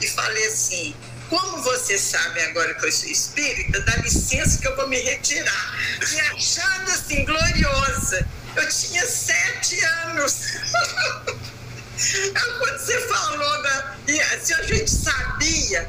e 0.00 0.08
falei 0.08 0.46
assim, 0.48 0.96
como 1.28 1.62
você 1.62 1.98
sabe 1.98 2.40
agora 2.40 2.74
que 2.74 2.86
eu 2.86 2.92
sou 2.92 3.08
espírita, 3.08 3.80
dá 3.80 3.96
licença 3.96 4.58
que 4.58 4.66
eu 4.66 4.76
vou 4.76 4.88
me 4.88 4.98
retirar. 4.98 5.78
Me 6.10 6.20
achando 6.20 6.90
assim, 6.90 7.24
gloriosa. 7.24 8.26
Eu 8.56 8.68
tinha 8.68 9.06
sete 9.06 9.78
anos. 9.84 10.54
Aí 11.98 12.30
Quando 12.30 12.78
você 12.78 13.00
falou 13.08 13.62
da. 13.62 13.98
Se 14.40 14.54
a 14.54 14.62
gente 14.62 14.90
sabia 14.90 15.88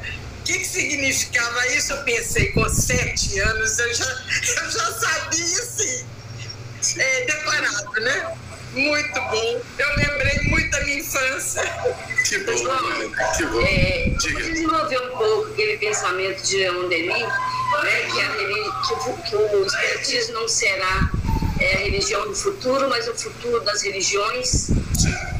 que, 0.50 0.58
que 0.58 0.64
significava 0.64 1.66
isso, 1.68 1.92
eu 1.92 2.02
pensei, 2.02 2.52
com 2.52 2.68
sete 2.68 3.38
anos 3.38 3.78
eu 3.78 3.94
já, 3.94 4.04
eu 4.62 4.70
já 4.70 4.92
sabia, 4.92 5.62
sim. 5.62 6.04
É, 6.98 7.24
decorado, 7.26 8.00
né? 8.00 8.36
Muito 8.72 9.14
bom. 9.14 9.60
Eu 9.78 9.96
lembrei 9.96 10.48
muito 10.48 10.70
da 10.70 10.80
minha 10.84 10.98
infância. 11.00 11.62
Que 12.26 12.38
bom, 12.38 12.56
João, 12.56 13.12
que 13.36 13.44
bom. 13.46 13.60
É, 13.60 14.10
desenvolver 14.18 14.98
um 14.98 15.18
pouco 15.18 15.52
aquele 15.52 15.76
pensamento 15.78 16.42
de 16.42 16.56
Leon 16.56 16.88
Denis, 16.88 17.18
né, 17.18 18.08
que, 18.10 18.20
a 18.20 19.26
que 19.28 19.36
o 19.36 19.66
espiritismo 19.66 20.34
não 20.34 20.48
será 20.48 21.10
é, 21.58 21.74
a 21.74 21.78
religião 21.78 22.26
do 22.28 22.34
futuro, 22.34 22.88
mas 22.88 23.08
o 23.08 23.14
futuro 23.14 23.60
das 23.60 23.82
religiões. 23.82 24.48
Sim. 24.48 25.39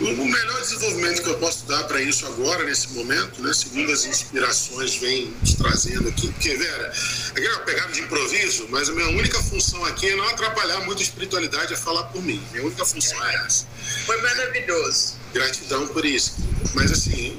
O 0.00 0.24
melhor 0.24 0.60
desenvolvimento 0.60 1.22
que 1.22 1.28
eu 1.28 1.38
posso 1.38 1.66
dar 1.66 1.84
para 1.84 2.00
isso 2.02 2.26
agora, 2.26 2.64
nesse 2.64 2.88
momento, 2.90 3.42
né, 3.42 3.52
segundo 3.52 3.90
as 3.92 4.04
inspirações 4.04 4.96
vêm 4.96 5.32
nos 5.40 5.54
trazendo 5.54 6.08
aqui, 6.08 6.28
porque, 6.28 6.56
Vera, 6.56 6.92
aqui 7.30 7.46
é 7.46 7.50
uma 7.52 7.60
pegada 7.60 7.92
de 7.92 8.00
improviso, 8.00 8.66
mas 8.70 8.88
a 8.88 8.92
minha 8.92 9.08
única 9.08 9.42
função 9.42 9.84
aqui 9.84 10.08
é 10.08 10.16
não 10.16 10.28
atrapalhar 10.28 10.80
muito 10.80 10.98
a 10.98 11.02
espiritualidade, 11.02 11.74
é 11.74 11.76
falar 11.76 12.04
por 12.04 12.22
mim. 12.22 12.42
Minha 12.52 12.64
única 12.64 12.84
função 12.84 13.22
é 13.24 13.34
essa. 13.46 13.66
Foi 14.06 14.20
maravilhoso. 14.20 15.14
Gratidão 15.32 15.86
por 15.88 16.04
isso. 16.04 16.34
Mas, 16.74 16.92
assim, 16.92 17.38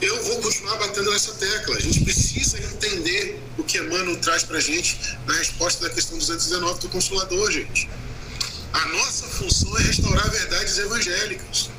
eu 0.00 0.22
vou 0.24 0.40
continuar 0.40 0.76
batendo 0.76 1.10
nessa 1.10 1.32
tecla. 1.34 1.76
A 1.76 1.80
gente 1.80 2.04
precisa 2.04 2.58
entender 2.58 3.40
o 3.56 3.64
que 3.64 3.78
Emmanuel 3.78 4.16
traz 4.20 4.44
para 4.44 4.58
a 4.58 4.60
gente 4.60 4.98
na 5.26 5.34
resposta 5.34 5.88
da 5.88 5.94
questão 5.94 6.16
219 6.16 6.80
do 6.80 6.88
Consolador, 6.88 7.50
gente. 7.50 7.88
A 8.72 8.84
nossa 8.86 9.26
função 9.26 9.78
é 9.78 9.82
restaurar 9.82 10.30
verdades 10.30 10.78
evangélicas. 10.78 11.70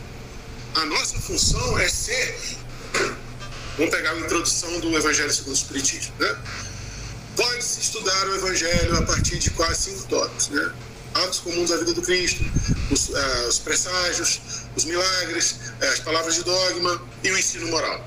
A 0.75 0.85
nossa 0.85 1.19
função 1.19 1.77
é 1.77 1.87
ser. 1.87 2.39
Vamos 3.77 3.95
pegar 3.95 4.11
a 4.11 4.19
introdução 4.19 4.79
do 4.79 4.95
Evangelho 4.97 5.31
segundo 5.31 5.53
o 5.53 5.57
Espiritismo, 5.57 6.13
né? 6.19 6.35
Pode-se 7.35 7.79
estudar 7.81 8.27
o 8.27 8.35
Evangelho 8.35 8.97
a 8.97 9.03
partir 9.03 9.37
de 9.37 9.49
quase 9.51 9.91
cinco 9.91 10.07
tópicos, 10.07 10.49
né? 10.49 10.73
Atos 11.13 11.39
comuns 11.39 11.69
da 11.69 11.77
vida 11.77 11.93
do 11.93 12.01
Cristo, 12.01 12.43
os, 12.91 13.09
uh, 13.09 13.47
os 13.47 13.59
presságios, 13.59 14.41
os 14.75 14.85
milagres, 14.85 15.55
uh, 15.81 15.85
as 15.85 15.99
palavras 15.99 16.35
de 16.35 16.43
dogma 16.43 17.01
e 17.23 17.31
o 17.31 17.37
ensino 17.37 17.67
moral. 17.67 18.05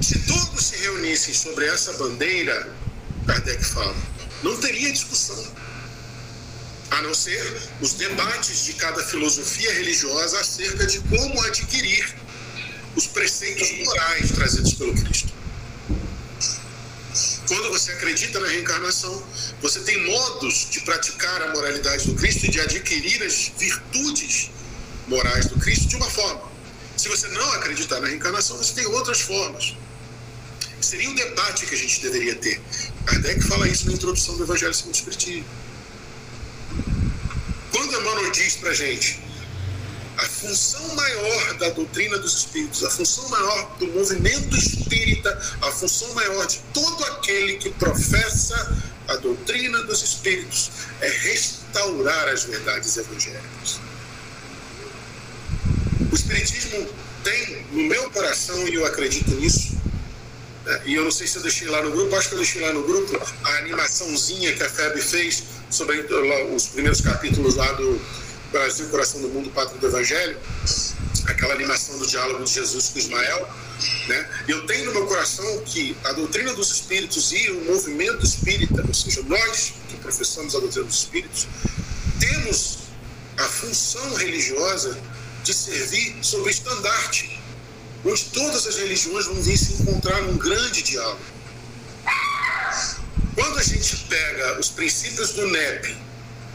Se 0.00 0.18
todos 0.20 0.64
se 0.64 0.76
reunissem 0.76 1.34
sobre 1.34 1.66
essa 1.66 1.92
bandeira, 1.94 2.72
Kardec 3.26 3.64
fala, 3.64 3.94
não 4.42 4.56
teria 4.56 4.92
discussão 4.92 5.44
a 6.90 7.02
não 7.02 7.14
ser 7.14 7.40
os 7.80 7.94
debates 7.94 8.64
de 8.64 8.72
cada 8.74 9.02
filosofia 9.04 9.72
religiosa 9.74 10.40
acerca 10.40 10.86
de 10.86 11.00
como 11.00 11.40
adquirir 11.42 12.14
os 12.96 13.06
preceitos 13.06 13.70
morais 13.84 14.32
trazidos 14.32 14.74
pelo 14.74 14.94
Cristo. 14.94 15.32
Quando 17.46 17.70
você 17.70 17.92
acredita 17.92 18.38
na 18.40 18.48
reencarnação, 18.48 19.22
você 19.60 19.80
tem 19.80 20.04
modos 20.06 20.68
de 20.70 20.80
praticar 20.80 21.42
a 21.42 21.52
moralidade 21.52 22.06
do 22.06 22.14
Cristo 22.14 22.46
e 22.46 22.50
de 22.50 22.60
adquirir 22.60 23.22
as 23.22 23.52
virtudes 23.58 24.50
morais 25.06 25.46
do 25.46 25.58
Cristo 25.58 25.88
de 25.88 25.96
uma 25.96 26.10
forma. 26.10 26.42
Se 26.96 27.08
você 27.08 27.28
não 27.28 27.52
acreditar 27.52 28.00
na 28.00 28.08
reencarnação, 28.08 28.56
você 28.56 28.74
tem 28.74 28.86
outras 28.86 29.20
formas. 29.20 29.74
Seria 30.80 31.08
um 31.08 31.14
debate 31.14 31.66
que 31.66 31.74
a 31.74 31.78
gente 31.78 32.00
deveria 32.00 32.34
ter. 32.36 32.60
Kardec 33.06 33.42
fala 33.42 33.68
isso 33.68 33.86
na 33.86 33.92
introdução 33.92 34.36
do 34.36 34.44
Evangelho 34.44 34.74
segundo 34.74 34.94
o 34.94 34.98
Espiritismo. 34.98 35.46
Quando 37.78 37.94
Emmanuel 37.94 38.32
diz 38.32 38.56
para 38.56 38.74
gente 38.74 39.20
a 40.16 40.24
função 40.26 40.96
maior 40.96 41.54
da 41.58 41.68
doutrina 41.68 42.18
dos 42.18 42.34
espíritos, 42.34 42.82
a 42.82 42.90
função 42.90 43.28
maior 43.28 43.76
do 43.78 43.86
movimento 43.86 44.56
espírita, 44.56 45.30
a 45.62 45.70
função 45.70 46.12
maior 46.12 46.44
de 46.48 46.58
todo 46.74 47.04
aquele 47.04 47.56
que 47.58 47.70
professa 47.70 48.82
a 49.06 49.14
doutrina 49.18 49.80
dos 49.84 50.02
espíritos 50.02 50.72
é 51.00 51.08
restaurar 51.08 52.28
as 52.30 52.42
verdades 52.42 52.96
evangélicas. 52.96 53.78
O 56.10 56.14
espiritismo 56.16 56.84
tem 57.22 57.64
no 57.70 57.84
meu 57.84 58.10
coração, 58.10 58.66
e 58.66 58.74
eu 58.74 58.84
acredito 58.86 59.30
nisso, 59.36 59.80
né, 60.66 60.82
e 60.84 60.94
eu 60.94 61.04
não 61.04 61.12
sei 61.12 61.28
se 61.28 61.36
eu 61.36 61.42
deixei 61.42 61.68
lá 61.68 61.80
no 61.80 61.92
grupo, 61.92 62.16
acho 62.16 62.30
que 62.30 62.34
eu 62.34 62.38
deixei 62.38 62.60
lá 62.60 62.72
no 62.72 62.82
grupo 62.82 63.24
a 63.44 63.50
animaçãozinha 63.58 64.52
que 64.52 64.64
a 64.64 64.68
FEB 64.68 65.00
fez 65.00 65.57
sobre 65.70 66.00
os 66.54 66.66
primeiros 66.66 67.00
capítulos 67.00 67.56
lá 67.56 67.70
do 67.72 68.00
Brasil, 68.50 68.88
Coração 68.88 69.20
do 69.20 69.28
Mundo, 69.28 69.50
Pátria 69.50 69.78
do 69.78 69.86
Evangelho, 69.86 70.38
aquela 71.26 71.54
animação 71.54 71.98
do 71.98 72.06
diálogo 72.06 72.44
de 72.44 72.52
Jesus 72.52 72.88
com 72.88 72.98
Ismael, 72.98 73.48
né? 74.08 74.28
Eu 74.48 74.66
tenho 74.66 74.86
no 74.86 74.92
meu 74.92 75.06
coração 75.06 75.62
que 75.66 75.96
a 76.04 76.12
doutrina 76.12 76.54
dos 76.54 76.70
espíritos 76.70 77.30
e 77.32 77.50
o 77.50 77.64
movimento 77.66 78.24
espírita, 78.24 78.82
ou 78.86 78.94
seja, 78.94 79.22
nós 79.22 79.74
que 79.88 79.96
professamos 79.98 80.54
a 80.54 80.60
doutrina 80.60 80.86
dos 80.86 80.98
espíritos, 80.98 81.46
temos 82.18 82.78
a 83.36 83.44
função 83.44 84.14
religiosa 84.14 84.98
de 85.44 85.52
servir 85.52 86.16
sob 86.22 86.50
estandarte, 86.50 87.38
onde 88.04 88.24
todas 88.26 88.66
as 88.66 88.76
religiões 88.76 89.26
vão 89.26 89.40
vir 89.42 89.58
se 89.58 89.74
encontrar 89.74 90.22
num 90.22 90.36
grande 90.36 90.82
diálogo. 90.82 91.20
Quando 93.38 93.56
a 93.56 93.62
gente 93.62 93.96
pega 94.08 94.58
os 94.58 94.70
princípios 94.70 95.30
do 95.30 95.46
NEP 95.46 95.96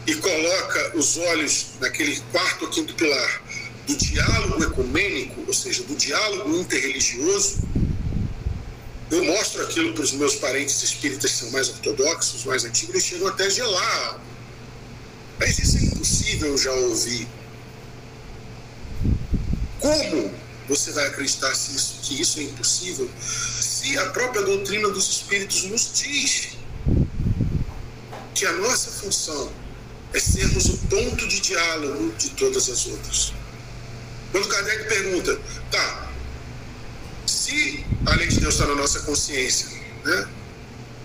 e 0.06 0.14
coloca 0.16 0.98
os 0.98 1.16
olhos 1.16 1.68
naquele 1.80 2.20
quarto 2.30 2.66
ou 2.66 2.70
quinto 2.70 2.92
pilar 2.92 3.42
do 3.86 3.96
diálogo 3.96 4.62
ecumênico, 4.62 5.44
ou 5.46 5.54
seja, 5.54 5.82
do 5.84 5.96
diálogo 5.96 6.54
interreligioso, 6.54 7.66
eu 9.10 9.24
mostro 9.24 9.62
aquilo 9.62 9.94
para 9.94 10.02
os 10.02 10.12
meus 10.12 10.34
parentes 10.34 10.82
espíritas 10.82 11.30
que 11.30 11.38
são 11.38 11.50
mais 11.52 11.70
ortodoxos, 11.70 12.44
mais 12.44 12.66
antigos, 12.66 12.94
eles 12.94 13.06
chegam 13.06 13.28
até 13.28 13.44
a 13.44 13.48
gelar. 13.48 14.20
Mas 15.40 15.58
isso 15.58 15.78
é 15.78 15.80
impossível 15.84 16.48
eu 16.48 16.58
já 16.58 16.72
ouvir. 16.72 17.26
Como 19.80 20.34
você 20.68 20.92
vai 20.92 21.06
acreditar 21.06 21.50
isso, 21.50 22.00
que 22.02 22.20
isso 22.20 22.40
é 22.40 22.42
impossível 22.42 23.10
se 23.18 23.96
a 23.96 24.10
própria 24.10 24.42
doutrina 24.42 24.90
dos 24.90 25.08
espíritos 25.08 25.62
nos 25.62 25.90
diz 25.94 26.62
que 28.34 28.44
a 28.44 28.52
nossa 28.52 28.90
função 28.90 29.52
é 30.12 30.18
sermos 30.18 30.66
o 30.66 30.78
ponto 30.78 31.28
de 31.28 31.40
diálogo 31.40 32.12
de 32.18 32.30
todas 32.30 32.68
as 32.68 32.86
outras. 32.86 33.32
Quando 34.32 34.48
Kardec 34.48 34.88
pergunta, 34.88 35.40
tá, 35.70 36.10
se 37.26 37.84
a 38.06 38.14
lei 38.16 38.26
de 38.26 38.40
Deus 38.40 38.54
está 38.54 38.66
na 38.66 38.74
nossa 38.74 39.00
consciência, 39.00 39.68
né, 40.04 40.28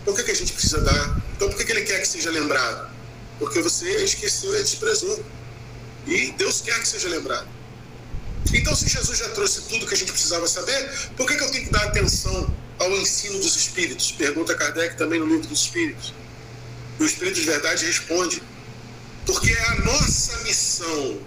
por 0.04 0.16
que, 0.16 0.24
que 0.24 0.32
a 0.32 0.36
gente 0.36 0.54
precisa 0.54 0.82
dar? 0.82 1.22
Então, 1.36 1.50
por 1.50 1.58
que, 1.58 1.66
que 1.66 1.72
ele 1.72 1.82
quer 1.82 2.00
que 2.00 2.08
seja 2.08 2.32
lembrado? 2.32 2.90
Porque 3.38 3.62
você 3.62 4.04
esqueceu 4.04 4.54
e 4.60 4.64
desprezou. 4.64 5.24
E 6.08 6.32
Deus 6.32 6.62
quer 6.62 6.80
que 6.80 6.88
seja 6.88 7.08
lembrado. 7.10 7.48
Então, 8.54 8.76
se 8.76 8.88
Jesus 8.88 9.20
já 9.20 9.30
trouxe 9.30 9.62
tudo 9.62 9.86
que 9.86 9.94
a 9.94 9.98
gente 9.98 10.12
precisava 10.12 10.48
saber, 10.48 10.90
por 11.16 11.28
que, 11.28 11.36
que 11.36 11.44
eu 11.44 11.52
tenho 11.52 11.66
que 11.66 11.72
dar 11.72 11.84
atenção 11.84 12.54
ao 12.80 12.92
ensino 12.98 13.38
dos 13.38 13.56
Espíritos? 13.56 14.12
Pergunta 14.12 14.56
Kardec 14.56 14.98
também 14.98 15.20
no 15.20 15.28
livro 15.28 15.48
dos 15.48 15.62
Espíritos. 15.62 16.14
E 17.00 17.04
o 17.04 17.06
Espírito 17.06 17.40
de 17.40 17.46
Verdade 17.46 17.86
responde: 17.86 18.44
porque 19.26 19.52
é 19.52 19.68
a 19.70 19.76
nossa 19.82 20.44
missão, 20.44 21.20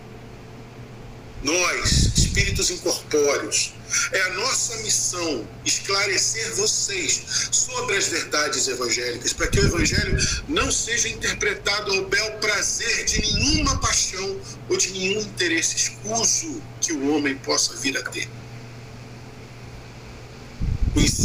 nós, 1.42 2.12
espíritos 2.16 2.70
incorpóreos, 2.70 3.72
é 4.12 4.22
a 4.22 4.28
nossa 4.34 4.76
missão 4.78 5.46
esclarecer 5.64 6.54
vocês 6.56 7.22
sobre 7.50 7.96
as 7.96 8.08
verdades 8.08 8.68
evangélicas, 8.68 9.32
para 9.32 9.48
que 9.48 9.60
o 9.60 9.64
evangelho 9.64 10.16
não 10.48 10.70
seja 10.70 11.08
interpretado 11.08 11.92
ao 11.92 12.04
bel 12.06 12.32
prazer 12.32 13.04
de 13.04 13.20
nenhuma 13.20 13.78
paixão 13.80 14.40
ou 14.68 14.76
de 14.76 14.90
nenhum 14.90 15.20
interesse 15.20 15.76
escuso 15.76 16.62
que 16.80 16.92
o 16.92 17.14
homem 17.14 17.36
possa 17.36 17.74
vir 17.76 17.96
a 17.96 18.02
ter. 18.02 18.28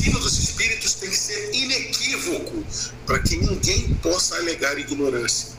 Ensino 0.08 0.20
dos 0.22 0.40
espíritos 0.40 0.94
tem 0.94 1.10
que 1.10 1.18
ser 1.18 1.54
inequívoco 1.54 2.64
para 3.06 3.20
que 3.20 3.36
ninguém 3.36 3.94
possa 3.96 4.38
alegar 4.38 4.80
ignorância. 4.80 5.50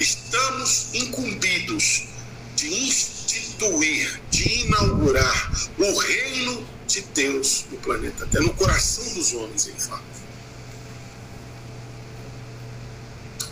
Estamos 0.00 0.88
incumbidos 0.92 2.08
de 2.56 2.66
instituir, 2.66 4.20
de 4.30 4.62
inaugurar 4.64 5.52
o 5.78 5.96
reino 5.96 6.66
de 6.88 7.02
Deus 7.14 7.66
no 7.70 7.78
planeta 7.78 8.24
até 8.24 8.40
no 8.40 8.52
coração 8.54 9.14
dos 9.14 9.32
homens, 9.32 9.68
ele 9.68 9.80
fala. 9.80 10.02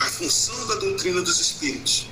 A 0.00 0.06
função 0.06 0.66
da 0.66 0.74
doutrina 0.74 1.20
dos 1.20 1.38
espíritos, 1.38 2.08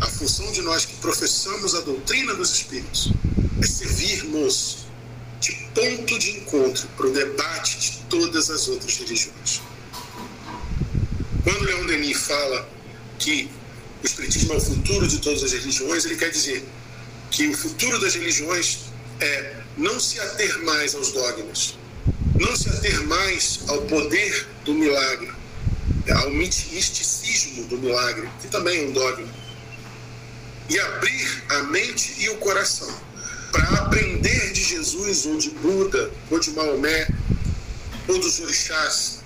a 0.00 0.06
função 0.06 0.50
de 0.52 0.62
nós 0.62 0.86
que 0.86 0.96
professamos 0.96 1.74
a 1.74 1.80
doutrina 1.80 2.32
dos 2.32 2.50
espíritos, 2.50 3.12
é 3.60 3.66
servirmos 3.66 4.85
de 5.40 5.52
ponto 5.74 6.18
de 6.18 6.30
encontro 6.30 6.88
para 6.96 7.06
o 7.06 7.12
debate 7.12 7.78
de 7.78 7.98
todas 8.08 8.50
as 8.50 8.68
outras 8.68 8.96
religiões. 8.96 9.60
Quando 11.44 11.64
Leon 11.64 11.86
Denis 11.86 12.18
fala 12.18 12.68
que 13.18 13.50
o 14.02 14.06
Espiritismo 14.06 14.54
é 14.54 14.56
o 14.56 14.60
futuro 14.60 15.06
de 15.06 15.18
todas 15.18 15.42
as 15.42 15.52
religiões, 15.52 16.04
ele 16.04 16.16
quer 16.16 16.30
dizer 16.30 16.66
que 17.30 17.48
o 17.48 17.56
futuro 17.56 18.00
das 18.00 18.14
religiões 18.14 18.80
é 19.20 19.56
não 19.76 19.98
se 20.00 20.18
ater 20.20 20.62
mais 20.64 20.94
aos 20.94 21.12
dogmas, 21.12 21.76
não 22.38 22.56
se 22.56 22.68
ater 22.68 23.06
mais 23.06 23.60
ao 23.68 23.82
poder 23.82 24.46
do 24.64 24.74
milagre, 24.74 25.30
ao 26.14 26.30
misticismo 26.30 27.64
do 27.64 27.78
milagre, 27.78 28.28
que 28.40 28.48
também 28.48 28.84
é 28.84 28.88
um 28.88 28.92
dogma, 28.92 29.28
e 30.68 30.78
abrir 30.78 31.44
a 31.48 31.62
mente 31.64 32.14
e 32.18 32.28
o 32.30 32.36
coração 32.38 33.05
para 33.56 33.78
aprender 33.78 34.52
de 34.52 34.62
Jesus 34.62 35.26
ou 35.26 35.38
de 35.38 35.50
Buda 35.50 36.10
ou 36.30 36.38
de 36.38 36.50
Maomé 36.50 37.08
ou 38.08 38.18
dos 38.18 38.38
orixás, 38.40 39.20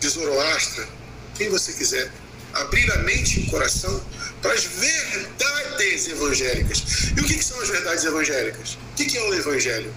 de 0.00 0.08
Zoroastra, 0.08 0.86
quem 1.36 1.48
você 1.48 1.72
quiser, 1.72 2.10
abrir 2.52 2.90
a 2.92 2.98
mente 2.98 3.40
e 3.40 3.44
o 3.44 3.50
coração 3.50 4.04
para 4.42 4.52
as 4.52 4.64
verdades 4.64 6.08
evangélicas. 6.08 6.82
E 7.16 7.20
o 7.20 7.24
que, 7.24 7.38
que 7.38 7.44
são 7.44 7.58
as 7.60 7.68
verdades 7.68 8.04
evangélicas? 8.04 8.74
O 8.74 8.94
que, 8.96 9.06
que 9.06 9.16
é 9.16 9.22
o 9.22 9.34
evangelho? 9.34 9.94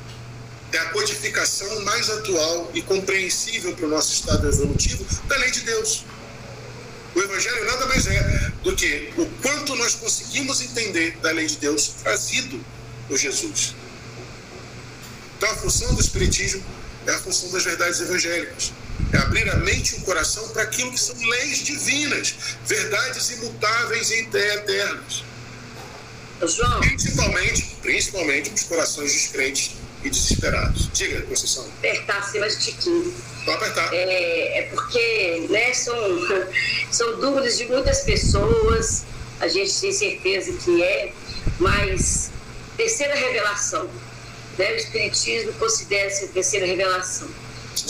É 0.72 0.78
a 0.78 0.86
codificação 0.91 1.82
mais 1.82 2.09
atual 2.09 2.72
e 2.74 2.82
compreensível 2.82 3.74
para 3.76 3.88
o 3.88 3.89
nosso 3.89 4.13
estado 4.13 4.47
evolutivo 4.47 5.05
da 5.28 5.36
lei 5.38 5.51
de 5.51 5.61
Deus. 5.61 6.05
O 7.16 7.20
Evangelho 7.20 7.66
nada 7.66 7.86
mais 7.88 8.05
é 8.07 8.51
do 8.61 8.76
que 8.76 9.13
o 9.18 9.26
quanto 9.41 9.74
nós 9.76 9.95
conseguimos 9.95 10.61
entender 10.61 11.18
da 11.22 11.32
lei 11.32 11.47
de 11.47 11.55
Deus 11.57 11.88
trazido 12.03 12.63
por 13.07 13.18
Jesus. 13.18 13.74
Então, 15.38 15.49
a 15.49 15.55
função 15.55 15.93
do 15.95 16.01
Espiritismo 16.01 16.63
é 17.07 17.11
a 17.11 17.20
função 17.20 17.49
das 17.51 17.63
verdades 17.63 18.01
evangélicas. 18.01 18.74
É 19.13 19.18
abrir 19.18 19.49
a 19.49 19.55
mente 19.57 19.95
e 19.95 19.99
o 19.99 20.01
coração 20.01 20.47
para 20.49 20.63
aquilo 20.63 20.91
que 20.91 20.99
são 20.99 21.16
leis 21.16 21.59
divinas, 21.59 22.36
verdades 22.66 23.30
imutáveis 23.30 24.09
e 24.11 24.20
eternas. 24.20 25.24
João. 26.41 26.82
Principalmente, 26.82 27.78
principalmente 27.82 28.49
para 28.49 28.57
os 28.57 28.63
corações 28.63 29.13
descrentes 29.13 29.72
e 30.03 30.09
desesperados. 30.09 30.89
Diga, 30.93 31.22
Conceição. 31.22 31.66
Apertar 31.80 32.18
acima 32.18 32.49
de 32.49 32.59
tiquinho. 32.59 33.13
É, 33.93 34.60
é 34.60 34.62
porque 34.64 35.48
né, 35.50 35.74
são, 35.74 35.96
são 36.91 37.20
dúvidas 37.20 37.58
de 37.58 37.66
muitas 37.68 38.02
pessoas, 38.02 39.06
a 39.39 39.48
gente 39.48 39.74
tem 39.80 39.91
certeza 39.91 40.54
que 40.54 40.84
é, 40.84 41.12
mas 41.60 42.32
terceira 42.78 43.16
revelação. 43.16 43.89
Né, 44.58 44.72
o 44.72 44.76
Espiritismo 44.76 45.54
considera 45.54 46.08
essa 46.08 46.28
terceira 46.28 46.66
revelação. 46.66 47.28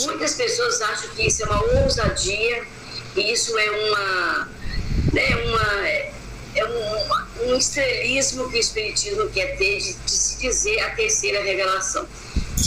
Muitas 0.00 0.34
pessoas 0.34 0.82
acham 0.82 1.08
que 1.10 1.26
isso 1.26 1.44
é 1.44 1.46
uma 1.46 1.82
ousadia, 1.82 2.64
e 3.16 3.32
isso 3.32 3.56
é 3.56 3.70
uma. 3.70 4.48
Né, 5.12 5.36
uma 5.36 6.16
é 6.56 6.64
um, 6.64 7.50
um 7.50 7.56
estrelismo 7.56 8.50
que 8.50 8.56
o 8.56 8.60
Espiritismo 8.60 9.28
quer 9.28 9.56
ter 9.58 9.78
de, 9.78 9.92
de 9.92 10.10
se 10.10 10.38
dizer 10.38 10.80
a 10.80 10.90
terceira 10.90 11.42
revelação. 11.42 12.06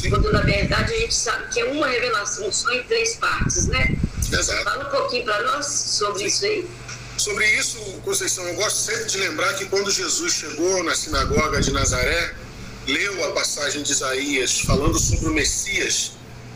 Quando 0.09 0.31
na 0.31 0.41
verdade 0.41 0.93
a 0.93 0.99
gente 0.99 1.15
sabe 1.15 1.51
que 1.53 1.59
é 1.59 1.65
uma 1.65 1.87
revelação 1.87 2.51
só 2.51 2.71
em 2.71 2.83
três 2.83 3.15
partes, 3.15 3.67
né? 3.67 3.95
Exato. 4.31 4.63
Fala 4.63 4.87
um 4.87 4.91
pouquinho 4.91 5.25
para 5.25 5.41
nós 5.43 5.65
sobre 5.65 6.19
Sim. 6.19 6.25
isso 6.27 6.45
aí. 6.45 6.69
Sobre 7.17 7.45
isso, 7.57 7.77
Conceição, 8.05 8.47
eu 8.47 8.55
gosto 8.55 8.77
sempre 8.77 9.05
de 9.05 9.17
lembrar 9.17 9.53
que 9.55 9.65
quando 9.65 9.91
Jesus 9.91 10.33
chegou 10.33 10.83
na 10.83 10.95
sinagoga 10.95 11.59
de 11.59 11.71
Nazaré, 11.71 12.33
leu 12.87 13.25
a 13.25 13.33
passagem 13.33 13.83
de 13.83 13.91
Isaías 13.91 14.61
falando 14.61 14.97
sobre 14.97 15.27
o 15.27 15.33
Messias, 15.33 16.13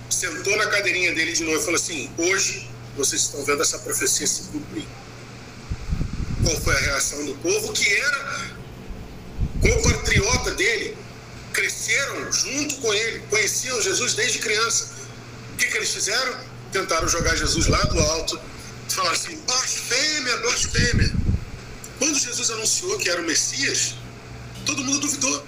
sentou 0.10 0.56
na 0.56 0.68
cadeirinha 0.68 1.14
dele 1.14 1.34
de 1.34 1.44
novo 1.44 1.58
e 1.58 1.60
falou 1.60 1.76
assim: 1.76 2.10
Hoje 2.18 2.70
vocês 2.96 3.24
estão 3.24 3.44
vendo 3.44 3.62
essa 3.62 3.80
profecia 3.80 4.26
se 4.26 4.44
cumprir. 4.44 4.86
Qual 6.44 6.56
foi 6.62 6.76
a 6.76 6.80
reação 6.80 7.26
do 7.26 7.34
povo? 7.36 7.74
Que 7.74 7.94
era 7.94 8.52
compatriota 9.62 10.52
dele, 10.52 10.98
cresceram 11.54 12.32
junto 12.32 12.76
com 12.78 12.94
ele, 12.94 13.20
conheciam 13.30 13.82
Jesus 13.82 14.16
desde 14.16 14.40
criança. 14.40 14.90
O 15.54 15.58
que, 15.58 15.68
que 15.68 15.78
eles 15.78 15.92
fizeram? 15.92 16.38
Tentaram 16.72 17.08
jogar 17.08 17.36
Jesus 17.36 17.68
lá 17.68 17.82
do 17.84 18.00
alto, 18.00 18.40
falar 18.90 19.12
assim: 19.12 19.38
blasfêmia, 19.46 20.38
blasfêmia. 20.38 21.14
Quando 22.00 22.20
Jesus 22.20 22.50
anunciou 22.50 22.98
que 22.98 23.10
era 23.10 23.22
o 23.22 23.26
Messias, 23.26 23.96
todo 24.66 24.84
mundo 24.84 25.00
duvidou. 25.00 25.46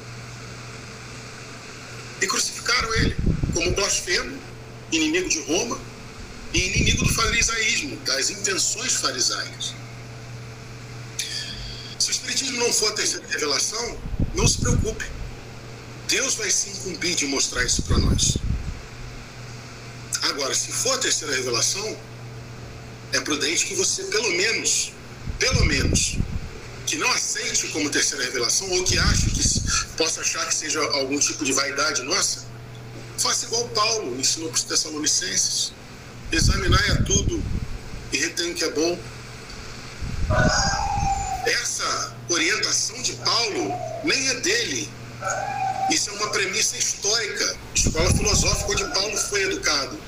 E 2.21 2.27
crucificaram 2.27 2.93
ele 2.95 3.17
como 3.53 3.71
blasfemo, 3.71 4.39
inimigo 4.91 5.27
de 5.27 5.41
Roma 5.41 5.79
e 6.53 6.59
inimigo 6.67 7.03
do 7.03 7.13
farisaísmo, 7.13 7.97
das 7.97 8.29
intenções 8.29 8.93
farisaicas. 8.93 9.73
Se 11.99 12.09
o 12.09 12.11
Espiritismo 12.11 12.59
não 12.59 12.71
for 12.71 12.89
a 12.91 12.95
terceira 12.95 13.27
revelação, 13.27 13.97
não 14.35 14.47
se 14.47 14.59
preocupe. 14.59 15.05
Deus 16.07 16.35
vai 16.35 16.49
se 16.51 16.69
incumbir 16.69 17.15
de 17.15 17.25
mostrar 17.27 17.63
isso 17.63 17.81
para 17.83 17.97
nós. 17.97 18.37
Agora, 20.23 20.53
se 20.53 20.71
for 20.71 20.93
a 20.95 20.97
terceira 20.97 21.35
revelação, 21.35 21.97
é 23.13 23.19
prudente 23.21 23.65
que 23.65 23.75
você, 23.75 24.03
pelo 24.03 24.31
menos, 24.31 24.91
pelo 25.39 25.65
menos, 25.65 26.17
que 26.85 26.97
não 26.97 27.11
aceite 27.11 27.67
como 27.69 27.89
terceira 27.89 28.23
revelação 28.23 28.69
ou 28.71 28.83
que 28.83 28.97
ache 28.97 29.29
que 29.31 29.43
possa 29.97 30.21
achar 30.21 30.45
que 30.47 30.53
seja 30.53 30.79
algum 30.91 31.17
tipo 31.19 31.43
de 31.43 31.53
vaidade 31.53 32.03
nossa, 32.03 32.45
faça 33.17 33.45
igual 33.45 33.67
Paulo 33.69 34.19
ensinou 34.19 34.49
para 34.49 34.57
os 34.57 34.63
Tessalonicenses: 34.63 35.73
examinai 36.31 36.89
a 36.91 37.01
tudo 37.03 37.43
e 38.11 38.17
retém 38.17 38.51
o 38.51 38.55
que 38.55 38.63
é 38.63 38.71
bom. 38.71 38.99
Essa 41.45 42.15
orientação 42.29 43.01
de 43.01 43.13
Paulo 43.13 43.73
nem 44.03 44.27
é 44.29 44.33
dele, 44.35 44.89
isso 45.89 46.09
é 46.09 46.13
uma 46.13 46.29
premissa 46.29 46.77
histórica, 46.77 47.57
escola 47.75 48.11
filosófica 48.13 48.71
onde 48.71 48.93
Paulo 48.93 49.17
foi 49.17 49.43
educado. 49.43 49.99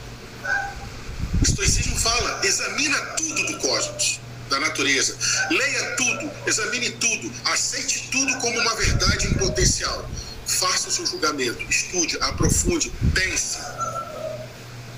O 1.40 1.44
estoicismo 1.44 1.98
fala: 2.00 2.42
examina 2.44 2.98
tudo 3.18 3.46
do 3.46 3.58
cosmos, 3.60 4.20
da 4.50 4.60
natureza. 4.60 5.16
Leia 5.50 5.96
tudo, 5.96 6.32
examine 6.46 6.90
tudo, 6.92 7.32
aceite 7.46 8.10
tudo 8.12 8.38
como 8.40 8.60
uma 8.60 8.76
verdade 8.76 9.28
em 9.28 9.34
potencial. 9.36 10.10
Faça 10.48 10.90
o 10.90 10.92
seu 10.92 11.06
julgamento, 11.06 11.62
estude, 11.70 12.18
aprofunde, 12.22 12.92
pense 13.14 13.58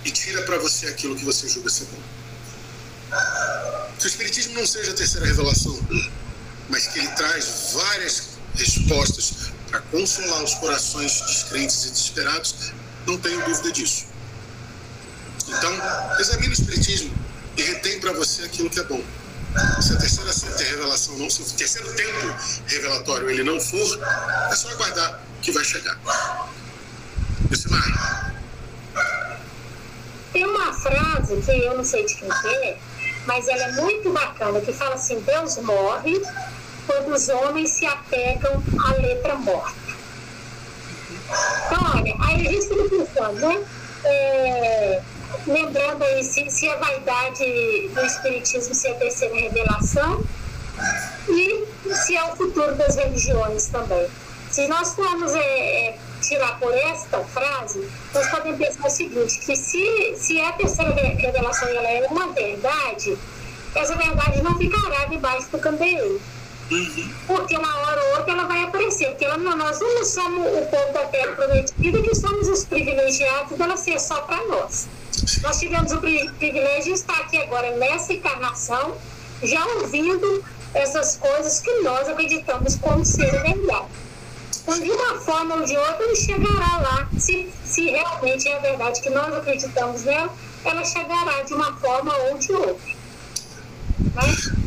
e 0.06 0.12
tira 0.12 0.44
para 0.44 0.60
você 0.60 0.88
aquilo 0.88 1.16
que 1.16 1.26
você 1.26 1.50
julga 1.50 1.70
ser 1.70 1.86
bom. 1.86 2.02
Que 3.98 4.06
o 4.06 4.08
Espiritismo 4.08 4.54
não 4.54 4.66
seja 4.66 4.92
a 4.92 4.94
terceira 4.94 5.26
revelação, 5.26 5.78
mas 6.70 6.88
que 6.88 7.00
ele 7.00 7.08
traz 7.10 7.74
várias 7.74 8.30
respostas 8.56 9.52
para 9.70 9.82
consolar 9.82 10.44
os 10.44 10.56
corações 10.56 11.22
descrentes 11.22 11.86
e 11.86 11.92
desesperados, 11.92 12.74
não 13.06 13.18
tenho 13.18 13.44
dúvida 13.46 13.72
disso. 13.72 14.06
Então, 15.48 15.72
examine 16.20 16.50
o 16.50 16.54
Espiritismo 16.54 17.14
e 17.58 17.62
retém 17.62 18.00
para 18.00 18.14
você 18.14 18.44
aquilo 18.44 18.70
que 18.70 18.80
é 18.80 18.84
bom. 18.84 19.04
Se 19.82 19.94
a 19.94 19.98
terceira 19.98 20.32
revelação 20.70 21.18
não, 21.18 21.30
se 21.30 21.42
o 21.42 21.46
terceiro 21.46 21.92
tempo 21.94 22.36
revelatório 22.68 23.30
ele 23.30 23.44
não 23.44 23.60
for, 23.60 24.00
é 24.52 24.56
só 24.56 24.70
aguardar 24.70 25.22
que 25.42 25.52
vai 25.52 25.64
chegar. 25.64 25.98
Lucimar. 27.50 28.36
Tem 30.32 30.46
uma 30.46 30.72
frase 30.74 31.36
que 31.42 31.52
eu 31.52 31.76
não 31.76 31.84
sei 31.84 32.06
de 32.06 32.16
quem 32.16 32.30
é, 32.30 32.78
mas 33.26 33.48
ela 33.48 33.64
é 33.64 33.72
muito 33.74 34.12
bacana, 34.14 34.62
que 34.62 34.72
fala 34.72 34.94
assim, 34.96 35.20
Deus 35.22 35.58
morre 35.58 36.22
quando 36.90 37.14
os 37.14 37.30
homens 37.30 37.70
se 37.70 37.86
apegam 37.86 38.64
à 38.84 38.94
letra 38.94 39.36
morta. 39.36 39.94
Então, 41.68 41.92
olha, 41.96 42.16
aí 42.20 42.48
a 42.48 42.52
gente 42.52 42.68
fica 42.68 42.84
pensando, 42.90 43.40
né? 43.40 43.64
É, 44.04 45.02
lembrando 45.46 46.04
aí 46.04 46.24
se, 46.24 46.50
se 46.50 46.68
a 46.68 46.78
vaidade 46.78 47.90
do 47.94 48.02
Espiritismo 48.04 48.74
se 48.74 48.88
é 48.88 48.92
a 48.92 48.96
terceira 48.96 49.36
revelação 49.36 50.24
e 51.28 51.68
se 51.94 52.16
é 52.16 52.24
o 52.24 52.36
futuro 52.36 52.74
das 52.74 52.96
religiões 52.96 53.68
também. 53.68 54.08
Se 54.50 54.68
nós 54.68 54.96
formos 54.96 55.36
é, 55.36 55.90
é, 55.90 55.98
tirar 56.22 56.58
por 56.58 56.74
esta 56.74 57.20
frase, 57.20 57.88
nós 58.16 58.28
podemos 58.30 58.58
pensar 58.58 58.88
o 58.88 58.90
seguinte, 58.90 59.40
que 59.42 59.56
se, 59.56 60.16
se 60.16 60.42
a 60.42 60.54
terceira 60.54 60.92
revelação 60.92 61.68
ela 61.68 61.88
é 61.88 62.08
uma 62.10 62.34
verdade, 62.34 63.16
essa 63.76 63.96
verdade 63.96 64.42
não 64.42 64.58
ficará 64.58 65.06
debaixo 65.06 65.50
do 65.52 65.60
candeeiro. 65.60 66.20
Uhum. 66.72 67.14
Porque 67.26 67.58
uma 67.58 67.78
hora 67.78 68.04
ou 68.04 68.18
outra 68.18 68.34
ela 68.34 68.44
vai 68.46 68.64
aparecer. 68.64 69.10
Porque 69.10 69.26
ela, 69.26 69.38
nós 69.38 69.80
não 69.80 70.06
somos 70.06 70.48
o 70.48 70.66
povo 70.68 70.94
da 70.94 71.06
terra 71.06 71.32
prometida 71.34 72.02
que 72.02 72.16
somos 72.16 72.48
os 72.48 72.66
privilegiados 72.66 73.58
dela 73.58 73.76
ser 73.76 74.00
só 74.00 74.22
para 74.22 74.44
nós. 74.46 74.88
Nós 75.42 75.60
tivemos 75.60 75.92
o 75.92 75.98
privilégio 76.00 76.94
de 76.94 77.00
estar 77.00 77.18
aqui 77.20 77.38
agora 77.38 77.76
nessa 77.78 78.14
encarnação, 78.14 78.96
já 79.44 79.66
ouvindo 79.66 80.44
essas 80.74 81.18
coisas 81.18 81.60
que 81.60 81.82
nós 81.82 82.08
acreditamos 82.08 82.76
como 82.76 83.04
ser 83.04 83.32
verdade. 83.42 83.88
Então, 84.62 84.80
de 84.80 84.92
uma 84.92 85.16
forma 85.20 85.56
ou 85.56 85.66
de 85.66 85.76
outra, 85.76 86.04
ele 86.04 86.16
chegará 86.16 86.78
lá. 86.78 87.10
Se, 87.18 87.52
se 87.66 87.90
realmente 87.90 88.48
é 88.48 88.58
a 88.58 88.60
verdade 88.60 89.02
que 89.02 89.10
nós 89.10 89.34
acreditamos 89.34 90.04
nela, 90.04 90.32
ela 90.64 90.86
chegará 90.86 91.42
de 91.42 91.54
uma 91.54 91.76
forma 91.78 92.16
ou 92.16 92.38
de 92.38 92.52
outra. 92.52 92.94
Né? 94.16 94.59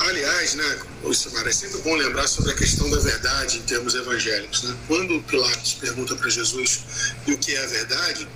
Aliás, 0.00 0.54
né, 0.54 0.78
Samara, 1.12 1.50
é 1.50 1.52
sempre 1.52 1.78
bom 1.82 1.94
lembrar 1.94 2.26
sobre 2.26 2.52
a 2.52 2.54
questão 2.54 2.88
da 2.88 2.98
verdade 3.00 3.58
em 3.58 3.62
termos 3.62 3.94
evangélicos. 3.94 4.62
Né? 4.62 4.74
Quando 4.88 5.22
Pilatos 5.24 5.74
pergunta 5.74 6.16
para 6.16 6.30
Jesus 6.30 6.80
o 7.26 7.36
que 7.36 7.54
é 7.54 7.62
a 7.62 7.66
verdade, 7.66 8.26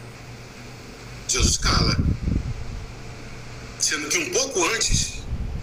Jesus 1.26 1.56
cala. 1.56 1.96
Sendo 3.80 4.08
que 4.08 4.18
um 4.18 4.30
pouco 4.30 4.62
antes 4.74 5.14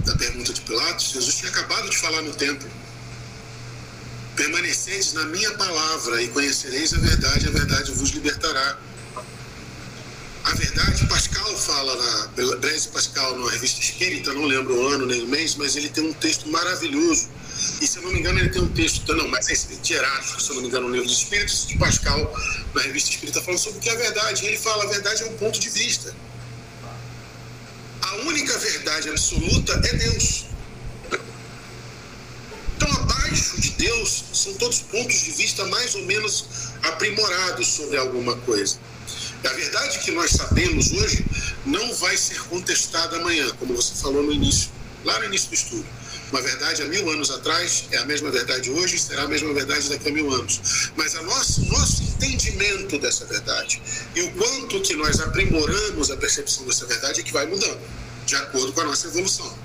da 0.03 0.15
pergunta 0.15 0.51
de 0.51 0.61
Pilatos, 0.61 1.11
Jesus 1.11 1.35
tinha 1.35 1.51
acabado 1.51 1.87
de 1.87 1.97
falar 1.97 2.23
no 2.23 2.33
templo. 2.33 2.67
Permaneceis 4.35 5.13
na 5.13 5.25
minha 5.25 5.51
palavra 5.51 6.19
e 6.21 6.29
conhecereis 6.29 6.93
a 6.95 6.97
verdade, 6.97 7.47
a 7.47 7.51
verdade 7.51 7.91
vos 7.91 8.09
libertará. 8.09 8.79
A 10.43 10.55
verdade, 10.55 11.05
Pascal 11.07 11.55
fala 11.57 11.95
na 11.95 12.27
Blaise 12.57 12.87
Pascal, 12.87 13.37
na 13.37 13.51
revista 13.51 13.79
Espírita, 13.79 14.33
não 14.33 14.45
lembro 14.45 14.75
o 14.75 14.87
ano 14.87 15.05
nem 15.05 15.21
o 15.21 15.27
mês, 15.27 15.55
mas 15.55 15.75
ele 15.75 15.89
tem 15.89 16.03
um 16.03 16.13
texto 16.13 16.49
maravilhoso. 16.49 17.29
E 17.79 17.85
se 17.85 17.97
eu 17.97 18.03
não 18.03 18.11
me 18.11 18.19
engano, 18.19 18.39
ele 18.39 18.49
tem 18.49 18.61
um 18.61 18.69
texto, 18.69 19.13
não, 19.15 19.27
mas 19.27 19.49
é 19.49 19.53
esse 19.53 19.67
de 19.67 19.87
se 19.87 19.93
eu 19.93 20.55
não 20.55 20.61
me 20.61 20.67
engano, 20.67 20.87
no 20.87 20.93
livro 20.93 21.07
dos 21.07 21.17
Espíritos, 21.17 21.67
de 21.67 21.77
Pascal, 21.77 22.35
na 22.73 22.81
revista 22.81 23.11
Espírita, 23.11 23.41
falando 23.41 23.59
sobre 23.59 23.79
o 23.79 23.81
que 23.81 23.89
é 23.89 23.93
a 23.93 23.95
verdade. 23.95 24.43
E 24.43 24.47
ele 24.47 24.57
fala: 24.57 24.83
a 24.83 24.87
verdade 24.87 25.23
é 25.23 25.25
um 25.27 25.37
ponto 25.37 25.59
de 25.59 25.69
vista. 25.69 26.15
A 28.01 28.15
única 28.27 28.57
verdade 28.57 29.09
absoluta 29.09 29.73
é 29.73 29.93
Deus. 29.95 30.45
Então, 32.75 32.91
abaixo 32.93 33.61
de 33.61 33.69
Deus, 33.71 34.23
são 34.33 34.53
todos 34.55 34.79
pontos 34.79 35.21
de 35.21 35.31
vista 35.31 35.63
mais 35.65 35.93
ou 35.93 36.03
menos 36.05 36.45
aprimorados 36.81 37.67
sobre 37.67 37.97
alguma 37.97 38.35
coisa. 38.37 38.79
A 39.43 39.53
verdade 39.53 39.99
que 39.99 40.11
nós 40.11 40.31
sabemos 40.31 40.91
hoje 40.91 41.25
não 41.65 41.93
vai 41.95 42.15
ser 42.15 42.39
contestada 42.43 43.17
amanhã, 43.17 43.49
como 43.57 43.75
você 43.75 43.95
falou 43.95 44.21
no 44.21 44.31
início, 44.31 44.69
lá 45.03 45.17
no 45.19 45.25
início 45.25 45.49
do 45.49 45.55
estudo. 45.55 45.85
Uma 46.31 46.41
verdade 46.41 46.81
há 46.83 46.85
mil 46.85 47.09
anos 47.09 47.29
atrás 47.31 47.85
é 47.91 47.97
a 47.97 48.05
mesma 48.05 48.31
verdade 48.31 48.69
hoje 48.69 48.95
e 48.95 48.99
será 48.99 49.23
a 49.23 49.27
mesma 49.27 49.53
verdade 49.53 49.89
daqui 49.89 50.09
a 50.09 50.11
mil 50.13 50.31
anos. 50.31 50.91
Mas 50.95 51.13
o 51.15 51.23
nosso, 51.23 51.65
nosso 51.65 52.03
entendimento 52.03 52.99
dessa 52.99 53.25
verdade 53.25 53.81
e 54.15 54.21
o 54.21 54.31
quanto 54.33 54.79
que 54.81 54.95
nós 54.95 55.19
aprimoramos 55.19 56.11
a 56.11 56.17
percepção 56.17 56.65
dessa 56.65 56.85
verdade 56.85 57.19
é 57.19 57.23
que 57.23 57.33
vai 57.33 57.45
mudando, 57.47 57.81
de 58.25 58.35
acordo 58.35 58.71
com 58.71 58.81
a 58.81 58.85
nossa 58.85 59.07
evolução. 59.07 59.57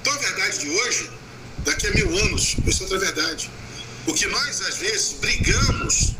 Então 0.00 0.12
a 0.12 0.16
verdade 0.16 0.58
de 0.58 0.70
hoje, 0.70 1.10
daqui 1.58 1.86
a 1.86 1.90
mil 1.92 2.18
anos, 2.18 2.56
vai 2.58 2.72
ser 2.72 2.84
outra 2.84 2.98
verdade. 2.98 3.50
O 4.06 4.14
que 4.14 4.26
nós 4.26 4.62
às 4.62 4.78
vezes 4.78 5.12
brigamos 5.20 6.16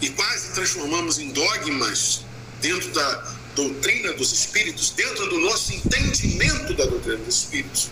e 0.00 0.10
quase 0.10 0.52
transformamos 0.52 1.18
em 1.18 1.30
dogmas 1.30 2.22
dentro 2.60 2.90
da 2.92 3.34
doutrina 3.54 4.12
dos 4.12 4.32
espíritos, 4.32 4.90
dentro 4.90 5.28
do 5.28 5.38
nosso 5.40 5.72
entendimento 5.72 6.74
da 6.74 6.84
doutrina 6.84 7.16
dos 7.18 7.36
espíritos. 7.36 7.90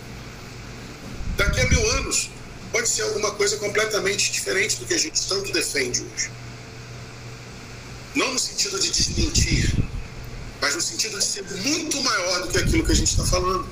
Daqui 1.35 1.59
a 1.59 1.69
mil 1.69 1.91
anos, 1.91 2.29
pode 2.71 2.87
ser 2.87 3.03
alguma 3.03 3.31
coisa 3.31 3.57
completamente 3.57 4.31
diferente 4.31 4.77
do 4.77 4.85
que 4.85 4.93
a 4.93 4.97
gente 4.97 5.27
tanto 5.27 5.51
defende 5.51 6.01
hoje. 6.01 6.29
Não 8.13 8.33
no 8.33 8.39
sentido 8.39 8.79
de 8.79 8.91
desmentir, 8.91 9.73
mas 10.61 10.75
no 10.75 10.81
sentido 10.81 11.17
de 11.17 11.25
ser 11.25 11.43
muito 11.43 12.01
maior 12.01 12.41
do 12.43 12.47
que 12.49 12.57
aquilo 12.57 12.85
que 12.85 12.91
a 12.91 12.95
gente 12.95 13.09
está 13.09 13.25
falando. 13.25 13.67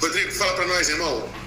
Rodrigo, 0.00 0.32
fala 0.32 0.52
para 0.54 0.66
nós, 0.66 0.88
irmão. 0.88 1.45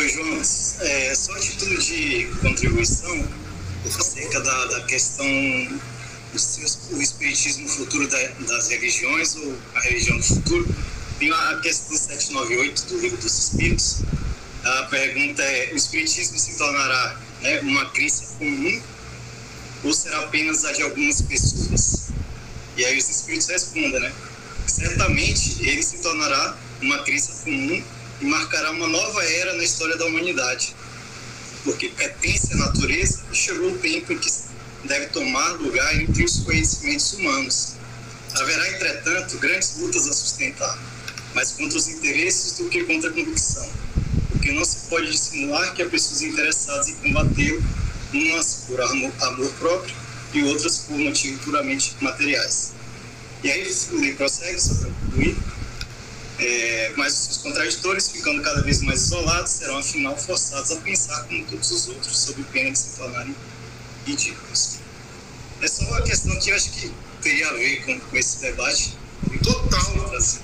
Pois, 0.00 0.12
João, 0.14 0.40
é, 0.80 1.14
só 1.14 1.34
a 1.34 1.38
título 1.38 1.76
de 1.76 2.26
contribuição 2.40 3.28
acerca 3.84 4.40
da, 4.40 4.64
da 4.64 4.80
questão 4.86 5.26
do 5.26 6.96
o 6.96 7.02
espiritismo 7.02 7.68
futuro 7.68 8.08
da, 8.08 8.28
das 8.48 8.70
religiões 8.70 9.36
ou 9.36 9.54
a 9.74 9.80
religião 9.80 10.16
do 10.16 10.22
futuro, 10.22 10.74
tem 11.18 11.30
a 11.30 11.60
questão 11.62 11.94
798 11.94 12.86
do 12.86 12.98
livro 12.98 13.18
dos 13.18 13.38
Espíritos. 13.38 13.98
A 14.64 14.84
pergunta 14.84 15.42
é: 15.42 15.70
o 15.74 15.76
espiritismo 15.76 16.38
se 16.38 16.56
tornará 16.56 17.20
né, 17.42 17.60
uma 17.60 17.84
crença 17.90 18.24
comum 18.38 18.82
ou 19.84 19.92
será 19.92 20.20
apenas 20.20 20.64
a 20.64 20.72
de 20.72 20.80
algumas 20.80 21.20
pessoas? 21.20 22.08
E 22.74 22.86
aí 22.86 22.96
os 22.96 23.06
espíritos 23.06 23.48
respondem, 23.48 24.00
né? 24.00 24.10
Certamente 24.66 25.56
ele 25.60 25.82
se 25.82 25.98
tornará 25.98 26.56
uma 26.80 27.02
crença 27.02 27.34
comum 27.44 27.84
e 28.20 28.24
marcará 28.24 28.70
uma 28.70 28.86
nova 28.86 29.24
era 29.24 29.54
na 29.54 29.64
história 29.64 29.96
da 29.96 30.06
humanidade, 30.06 30.74
porque 31.64 31.88
pertence 31.88 32.52
à 32.52 32.56
natureza 32.56 33.22
e 33.32 33.36
chegou 33.36 33.72
o 33.72 33.78
tempo 33.78 34.12
em 34.12 34.18
que 34.18 34.30
deve 34.84 35.06
tomar 35.06 35.52
lugar 35.52 36.00
entre 36.00 36.24
os 36.24 36.40
conhecimentos 36.40 37.12
humanos. 37.14 37.72
Haverá, 38.34 38.68
entretanto, 38.70 39.38
grandes 39.38 39.76
lutas 39.78 40.08
a 40.08 40.12
sustentar, 40.12 40.78
mais 41.34 41.52
contra 41.52 41.76
os 41.76 41.88
interesses 41.88 42.58
do 42.58 42.68
que 42.68 42.84
contra 42.84 43.10
a 43.10 43.12
convicção, 43.12 43.68
porque 44.30 44.52
não 44.52 44.64
se 44.64 44.88
pode 44.88 45.10
dissimular 45.10 45.74
que 45.74 45.82
há 45.82 45.88
pessoas 45.88 46.22
interessadas 46.22 46.88
em 46.88 46.94
combater 46.96 47.60
umas 48.12 48.64
por 48.66 48.80
amor, 48.80 49.12
amor 49.20 49.52
próprio 49.58 49.94
e 50.32 50.42
outras 50.44 50.78
por 50.78 50.96
motivos 50.98 51.44
puramente 51.44 51.96
materiais. 52.00 52.72
E 53.42 53.50
aí 53.50 53.60
ele 53.92 54.14
prossegue, 54.14 54.60
para 54.60 54.90
concluir, 54.90 55.36
é, 56.40 56.92
mas 56.96 57.28
os 57.30 57.36
contraditores, 57.36 58.08
ficando 58.10 58.42
cada 58.42 58.62
vez 58.62 58.80
mais 58.80 59.02
isolados, 59.02 59.52
serão 59.52 59.78
afinal 59.78 60.16
forçados 60.16 60.70
a 60.72 60.76
pensar 60.76 61.24
como 61.24 61.44
todos 61.44 61.70
os 61.70 61.88
outros, 61.88 62.18
sob 62.18 62.42
pena 62.44 62.70
de 62.70 62.78
se 62.78 62.96
tornarem 62.96 63.36
ridículos. 64.06 64.78
É 65.60 65.68
só 65.68 65.84
uma 65.84 66.02
questão 66.02 66.38
que 66.40 66.50
eu 66.50 66.56
acho 66.56 66.70
que 66.70 66.90
teria 67.20 67.46
a 67.46 67.52
ver 67.52 67.84
com, 67.84 68.00
com 68.00 68.16
esse 68.16 68.40
debate. 68.40 68.98
Total. 69.44 69.90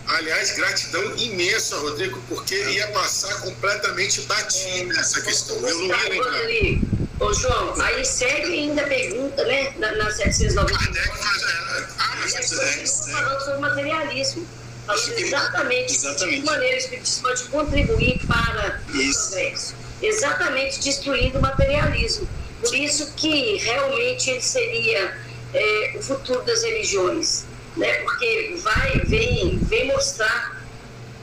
Aliás, 0.09 0.55
gratidão 0.55 1.17
imensa, 1.17 1.79
Rodrigo, 1.79 2.23
porque 2.29 2.55
ia 2.55 2.89
passar 2.89 3.41
completamente 3.41 4.21
batido 4.23 4.93
essa 4.99 5.21
questão. 5.23 5.57
Eu 5.57 5.79
não 5.79 5.87
ia 5.87 6.09
lembrar. 6.11 6.87
Ô, 7.19 7.33
João, 7.33 7.81
aí 7.81 8.05
segue 8.05 8.53
ainda 8.53 8.83
a 8.83 8.87
pergunta, 8.87 9.43
né, 9.45 9.73
na, 9.79 9.93
na 9.93 10.11
790. 10.11 10.79
Kardec 10.79 11.19
faz. 11.19 11.43
É, 11.43 11.89
ah, 11.99 12.17
mas 12.21 12.35
é, 12.35 13.13
falando 13.13 13.41
sobre 13.41 13.61
materialismo 13.61 14.47
exatamente, 14.95 15.95
exatamente. 15.95 16.37
de 16.37 16.41
que 16.41 16.47
maneira 16.47 16.79
o 16.79 17.23
pode 17.23 17.45
contribuir 17.45 18.27
para 18.27 18.81
isso. 18.95 19.27
o 19.27 19.31
progresso. 19.31 19.75
Exatamente 20.03 20.81
destruindo 20.81 21.39
o 21.39 21.43
materialismo. 21.43 22.29
Por 22.61 22.75
isso 22.75 23.13
que 23.15 23.57
realmente 23.57 24.31
ele 24.31 24.43
seria 24.43 25.17
é, 25.55 25.95
o 25.97 26.03
futuro 26.03 26.43
das 26.43 26.63
religiões, 26.63 27.45
né? 27.77 27.93
porque 28.03 28.57
vai, 28.63 29.01
vem, 29.07 29.59
vem 29.59 29.87
mostrar 29.87 30.63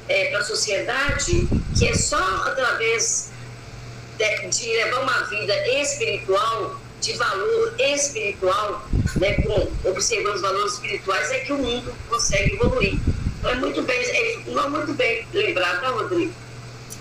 é, 0.07 0.25
para 0.25 0.39
a 0.39 0.43
sociedade 0.43 1.47
que 1.77 1.87
é 1.87 1.93
só 1.93 2.17
através 2.45 3.31
de, 4.17 4.47
de, 4.49 4.67
levar 4.73 5.01
uma 5.01 5.21
vida 5.23 5.53
espiritual, 5.79 6.79
de 7.01 7.13
valor 7.13 7.75
espiritual, 7.79 8.87
né, 9.17 9.33
com, 9.41 9.89
observando 9.89 10.35
os 10.35 10.41
valores 10.41 10.73
espirituais, 10.73 11.31
é 11.31 11.39
que 11.39 11.53
o 11.53 11.57
mundo 11.57 11.93
consegue 12.09 12.53
evoluir. 12.53 12.99
É 13.45 13.55
muito 13.55 13.81
bem, 13.81 13.97
é, 13.97 14.43
não 14.47 14.69
muito 14.69 14.93
bem 14.93 15.27
lembrado, 15.33 15.81
tá, 15.81 15.89
Rodrigo? 15.89 16.33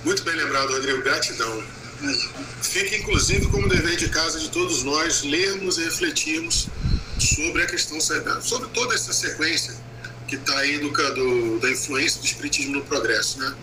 Muito 0.04 0.22
bem 0.24 0.34
lembrado, 0.34 0.72
Rodrigo. 0.72 1.02
Gratidão. 1.02 1.62
Fica, 2.62 2.96
inclusive, 2.96 3.46
como 3.46 3.68
dever 3.68 3.96
de 3.96 4.08
casa 4.08 4.40
de 4.40 4.48
todos 4.50 4.82
nós 4.82 5.22
lermos 5.22 5.78
e 5.78 5.84
refletirmos 5.84 6.68
sobre 7.18 7.62
a 7.62 7.66
questão, 7.66 8.00
sobre 8.40 8.68
toda 8.70 8.94
essa 8.94 9.12
sequência 9.12 9.74
que 10.26 10.34
está 10.34 10.58
aí 10.58 10.78
do, 10.78 10.90
do, 10.90 11.60
da 11.60 11.70
influência 11.70 12.20
do 12.20 12.26
Espiritismo 12.26 12.72
no 12.72 12.84
progresso, 12.84 13.38
né? 13.38 13.54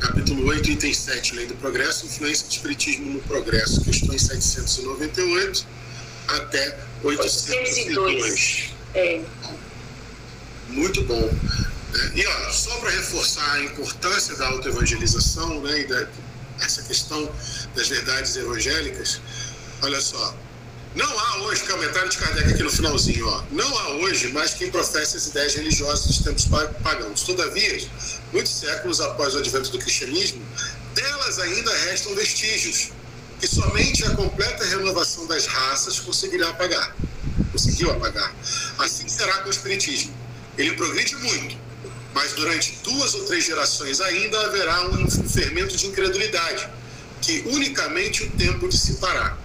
Capítulo 0.00 0.46
8, 0.48 0.70
item 0.70 0.94
7, 0.94 1.34
Lei 1.34 1.46
do 1.46 1.54
Progresso, 1.54 2.06
influência 2.06 2.46
do 2.46 2.52
Espiritismo 2.52 3.12
no 3.12 3.20
progresso, 3.20 3.80
questões 3.82 4.22
798 4.22 5.66
até 6.28 6.78
802. 7.02 7.76
802. 7.88 8.70
É. 8.94 9.20
Muito 10.68 11.02
bom. 11.04 11.30
E 12.14 12.26
ó, 12.26 12.50
só 12.50 12.76
para 12.78 12.90
reforçar 12.90 13.52
a 13.52 13.60
importância 13.64 14.36
da 14.36 14.48
autoevangelização 14.48 15.60
né, 15.62 15.80
e 15.80 15.86
da, 15.86 16.06
essa 16.60 16.82
questão 16.82 17.30
das 17.74 17.88
verdades 17.88 18.36
evangélicas, 18.36 19.20
olha 19.82 20.00
só, 20.00 20.34
não 20.94 21.18
há 21.18 21.36
hoje, 21.42 21.62
comentário 21.64 22.08
de 22.08 22.18
Kardec 22.18 22.52
aqui 22.52 22.62
no 22.62 22.70
finalzinho, 22.70 23.28
ó, 23.28 23.42
não 23.50 23.78
há 23.78 23.88
hoje 23.96 24.32
mais 24.32 24.54
quem 24.54 24.70
professe 24.70 25.16
as 25.16 25.26
ideias 25.28 25.54
religiosas 25.54 26.06
dos 26.06 26.18
tempos 26.18 26.46
pagãos. 26.82 27.22
Todavia, 27.22 27.88
muitos 28.32 28.52
séculos 28.52 29.00
após 29.00 29.34
o 29.34 29.38
advento 29.38 29.70
do 29.70 29.78
cristianismo, 29.78 30.44
delas 30.94 31.38
ainda 31.38 31.72
restam 31.84 32.14
vestígios, 32.14 32.90
que 33.40 33.46
somente 33.46 34.04
a 34.04 34.10
completa 34.10 34.64
renovação 34.64 35.26
das 35.26 35.46
raças 35.46 36.00
conseguirá 36.00 36.48
apagar. 36.48 36.96
Conseguiu 37.52 37.90
apagar. 37.92 38.34
Assim 38.78 39.08
será 39.08 39.38
com 39.38 39.48
o 39.48 39.50
Espiritismo. 39.50 40.12
Ele 40.56 40.72
progride 40.72 41.14
muito, 41.16 41.56
mas 42.14 42.32
durante 42.32 42.78
duas 42.82 43.14
ou 43.14 43.24
três 43.24 43.44
gerações 43.44 44.00
ainda 44.00 44.40
haverá 44.46 44.88
um 44.88 45.08
fermento 45.28 45.76
de 45.76 45.86
incredulidade, 45.86 46.68
que 47.20 47.42
unicamente 47.46 48.24
o 48.24 48.30
tempo 48.30 48.68
dissipará. 48.68 49.36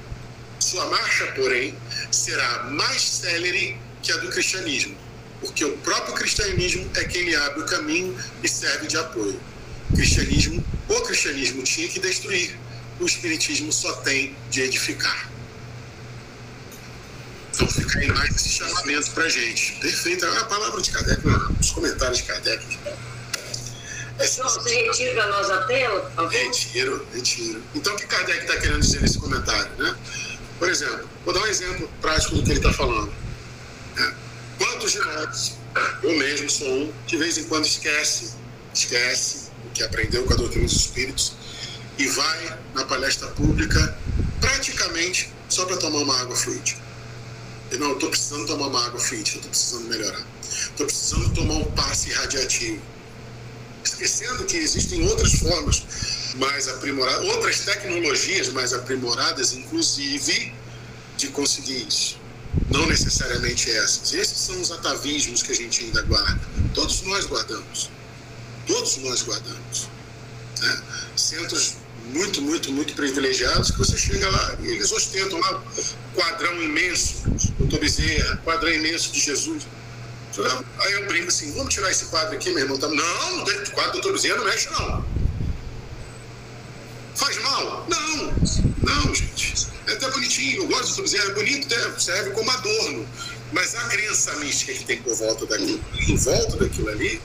Sua 0.60 0.86
marcha, 0.90 1.26
porém, 1.36 1.76
será 2.12 2.64
mais 2.64 3.02
célere 3.02 3.78
que 4.02 4.12
a 4.12 4.18
do 4.18 4.30
cristianismo, 4.30 4.96
porque 5.42 5.66
o 5.66 5.78
próprio 5.78 6.14
cristianismo 6.16 6.90
é 6.96 7.04
quem 7.04 7.24
lhe 7.24 7.36
abre 7.36 7.62
o 7.62 7.66
caminho 7.66 8.18
e 8.42 8.48
serve 8.48 8.88
de 8.88 8.98
apoio. 8.98 9.40
O 9.92 9.96
cristianismo, 9.96 10.64
o 10.88 11.02
cristianismo 11.02 11.64
tinha 11.64 11.88
que 11.88 12.00
destruir, 12.00 12.58
o 13.00 13.06
espiritismo 13.06 13.72
só 13.72 13.92
tem 13.98 14.36
de 14.50 14.62
edificar. 14.62 15.33
Então 17.54 17.68
fica 17.68 18.00
aí 18.00 18.08
mais 18.08 18.36
esse 18.36 18.50
chamamento 18.50 19.12
para 19.12 19.30
gente. 19.30 19.74
Perfeito. 19.80 20.26
A 20.26 20.46
palavra 20.46 20.82
de 20.82 20.90
Kardec, 20.90 21.22
os 21.62 21.72
comentários 21.72 22.18
de 22.18 22.24
Kardec. 22.24 22.80
É, 24.20 24.28
você 24.28 24.86
retira 24.86 25.16
da 25.16 25.28
nossa 25.28 25.62
tela, 25.68 26.02
por 26.02 26.12
favor? 26.14 26.32
Retiro, 26.32 27.08
retiro. 27.14 27.64
Então 27.76 27.94
o 27.94 27.96
que 27.96 28.08
Kardec 28.08 28.40
está 28.40 28.58
querendo 28.58 28.80
dizer 28.80 29.02
nesse 29.02 29.20
comentário, 29.20 29.72
né? 29.78 29.96
Por 30.58 30.70
exemplo, 30.70 31.08
vou 31.26 31.34
dar 31.34 31.42
um 31.42 31.48
exemplo 31.48 31.90
prático 32.02 32.36
do 32.36 32.44
que 32.44 32.50
ele 32.50 32.60
está 32.60 32.74
falando. 32.74 33.14
É. 33.98 34.14
Quantos 34.58 34.92
de 34.92 35.00
nós, 35.00 35.58
eu 36.02 36.18
mesmo 36.18 36.50
sou 36.50 36.68
um, 36.68 36.94
de 37.06 37.18
vez 37.18 37.38
em 37.38 37.44
quando 37.44 37.66
esquece, 37.66 38.34
esquece 38.74 39.52
o 39.66 39.70
que 39.72 39.84
aprendeu 39.84 40.24
com 40.26 40.34
a 40.34 40.38
doutrina 40.38 40.66
dos 40.66 40.76
espíritos 40.76 41.34
e 42.00 42.08
vai 42.08 42.58
na 42.74 42.86
palestra 42.86 43.28
pública 43.30 43.96
praticamente 44.40 45.32
só 45.50 45.66
para 45.66 45.78
tomar 45.78 46.00
uma 46.00 46.20
água 46.20 46.36
fluida. 46.36 46.83
Não, 47.72 47.90
eu 47.90 47.94
estou 47.94 48.10
precisando 48.10 48.46
tomar 48.46 48.68
uma 48.68 48.86
água 48.86 49.00
fluida, 49.00 49.30
eu 49.30 49.36
estou 49.36 49.50
precisando 49.50 49.88
melhorar. 49.88 50.26
Estou 50.44 50.86
precisando 50.86 51.34
tomar 51.34 51.56
um 51.56 51.72
passe 51.72 52.12
radiativo. 52.12 52.82
Esquecendo 53.84 54.46
que 54.46 54.58
existem 54.58 55.06
outras 55.08 55.34
formas 55.34 55.84
mais 56.36 56.68
aprimoradas, 56.68 57.28
outras 57.30 57.60
tecnologias 57.62 58.50
mais 58.50 58.74
aprimoradas, 58.74 59.54
inclusive, 59.54 60.54
de 61.18 61.28
conseguir 61.30 61.88
isso. 61.88 62.18
Não 62.70 62.86
necessariamente 62.86 63.72
essas. 63.72 64.14
Esses 64.14 64.38
são 64.38 64.60
os 64.62 64.72
atavismos 64.72 65.42
que 65.42 65.52
a 65.52 65.56
gente 65.56 65.84
ainda 65.84 66.02
guarda. 66.04 66.42
Todos 66.74 67.02
nós 67.02 67.26
guardamos. 67.26 67.90
Todos 68.68 68.98
nós 68.98 69.24
guardamos. 69.24 69.90
Né? 70.62 70.82
Centros 71.16 71.76
muito, 72.14 72.42
muito, 72.42 72.72
muito 72.72 72.94
privilegiados 72.94 73.72
que 73.72 73.78
você 73.78 73.98
chega 73.98 74.30
lá 74.30 74.56
e 74.62 74.68
eles 74.68 74.92
ostentam 74.92 75.40
lá 75.40 75.64
quadrão 76.14 76.62
imenso, 76.62 77.24
doutor 77.60 77.80
Bezerra, 77.80 78.38
quadrão 78.38 78.72
imenso 78.72 79.12
de 79.12 79.20
Jesus. 79.20 79.64
Aí 80.80 80.94
eu 80.94 81.08
brinco 81.08 81.28
assim, 81.28 81.52
vamos 81.54 81.74
tirar 81.74 81.92
esse 81.92 82.06
quadro 82.06 82.36
aqui, 82.36 82.50
meu 82.52 82.60
irmão? 82.60 82.78
Tá, 82.78 82.88
não, 82.88 83.38
não 83.38 83.46
tem 83.46 83.66
quadro 83.72 84.02
do 84.02 84.10
doutor 84.10 84.38
não 84.38 84.46
mexe 84.46 84.70
não. 84.72 85.06
Faz 87.16 87.42
mal? 87.42 87.86
Não, 87.88 88.34
não, 88.82 89.14
gente. 89.14 89.68
É 89.88 89.94
até 89.94 90.10
bonitinho, 90.10 90.64
eu 90.64 90.68
gosto 90.68 91.02
do 91.02 91.10
doutor 91.10 91.30
é 91.30 91.34
bonito, 91.34 92.02
serve 92.02 92.32
como 92.32 92.50
adorno. 92.50 93.08
Mas 93.52 93.76
a 93.76 93.82
crença 93.84 94.34
mística 94.38 94.74
que 94.74 94.84
tem 94.84 95.02
por 95.02 95.16
volta 95.16 95.46
daquilo, 95.46 95.80
em 96.08 96.16
volta 96.16 96.58
daquilo 96.58 96.90
ali, 96.90 97.22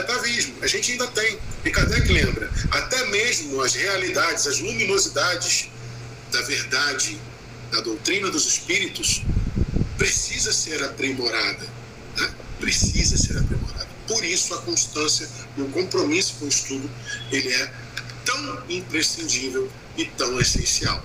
atavismo. 0.00 0.54
A 0.62 0.66
gente 0.66 0.92
ainda 0.92 1.06
tem. 1.08 1.38
Kardec 1.72 2.12
lembra, 2.12 2.50
até 2.70 3.06
mesmo 3.06 3.60
as 3.62 3.74
realidades, 3.74 4.46
as 4.46 4.60
luminosidades 4.60 5.70
da 6.30 6.42
verdade, 6.42 7.18
da 7.72 7.80
doutrina 7.80 8.30
dos 8.30 8.46
espíritos, 8.46 9.22
precisa 9.96 10.52
ser 10.52 10.82
aprimorada. 10.84 11.66
Né? 12.16 12.34
Precisa 12.60 13.16
ser 13.16 13.38
aprimorada. 13.38 13.88
Por 14.06 14.24
isso 14.24 14.52
a 14.54 14.58
constância 14.62 15.28
e 15.56 15.62
o 15.62 15.68
compromisso 15.68 16.34
com 16.38 16.44
o 16.44 16.48
estudo, 16.48 16.90
ele 17.32 17.52
é 17.52 17.72
tão 18.24 18.62
imprescindível 18.68 19.70
e 19.96 20.04
tão 20.04 20.38
essencial. 20.40 21.02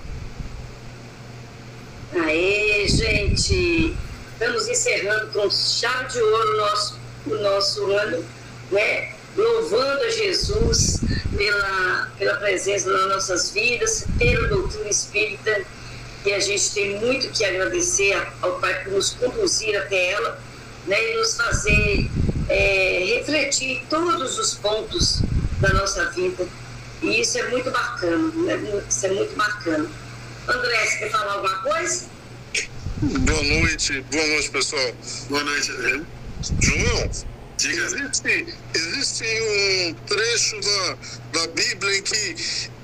Aê, 2.12 2.86
gente! 2.88 3.96
Estamos 4.32 4.68
encerrando 4.68 5.32
com 5.32 5.50
chave 5.50 6.12
de 6.12 6.18
ouro 6.18 6.54
o 6.54 6.56
nosso, 6.56 6.98
o 7.26 7.34
nosso 7.36 7.92
ano 7.92 8.24
né? 8.70 9.12
louvando 9.36 10.02
a 10.02 10.10
Jesus 10.10 11.00
pela, 11.36 12.10
pela 12.18 12.36
presença 12.36 12.90
nas 12.90 13.08
nossas 13.08 13.50
vidas, 13.50 14.04
pela 14.18 14.48
doutrina 14.48 14.88
espírita, 14.88 15.64
e 16.24 16.32
a 16.32 16.40
gente 16.40 16.74
tem 16.74 16.98
muito 17.00 17.28
que 17.30 17.44
agradecer 17.44 18.14
ao 18.42 18.58
Pai 18.60 18.84
por 18.84 18.92
nos 18.92 19.10
conduzir 19.10 19.76
até 19.76 20.12
ela 20.12 20.38
né? 20.86 21.12
e 21.12 21.16
nos 21.16 21.36
fazer 21.36 22.10
é, 22.48 23.04
refletir 23.16 23.82
todos 23.88 24.38
os 24.38 24.54
pontos 24.54 25.22
da 25.60 25.72
nossa 25.72 26.10
vida. 26.10 26.46
E 27.02 27.20
isso 27.20 27.38
é 27.38 27.48
muito 27.48 27.70
bacana, 27.70 28.30
né? 28.34 28.82
isso 28.88 29.06
é 29.06 29.10
muito 29.10 29.34
bacana. 29.34 29.88
André, 30.46 30.86
você 30.86 30.98
quer 30.98 31.10
falar 31.10 31.32
alguma 31.34 31.62
coisa? 31.62 32.06
Boa 33.00 33.42
noite, 33.42 34.04
boa 34.12 34.26
noite, 34.26 34.50
pessoal. 34.50 34.92
Boa 35.30 35.44
noite, 35.44 35.70
André. 35.70 36.02
João, 37.60 37.74
Existe, 37.74 38.46
existe 38.74 39.24
um 39.24 39.94
trecho 40.06 40.58
da, 40.60 40.96
da 41.32 41.46
Bíblia 41.48 41.98
em 41.98 42.02
que, 42.02 42.34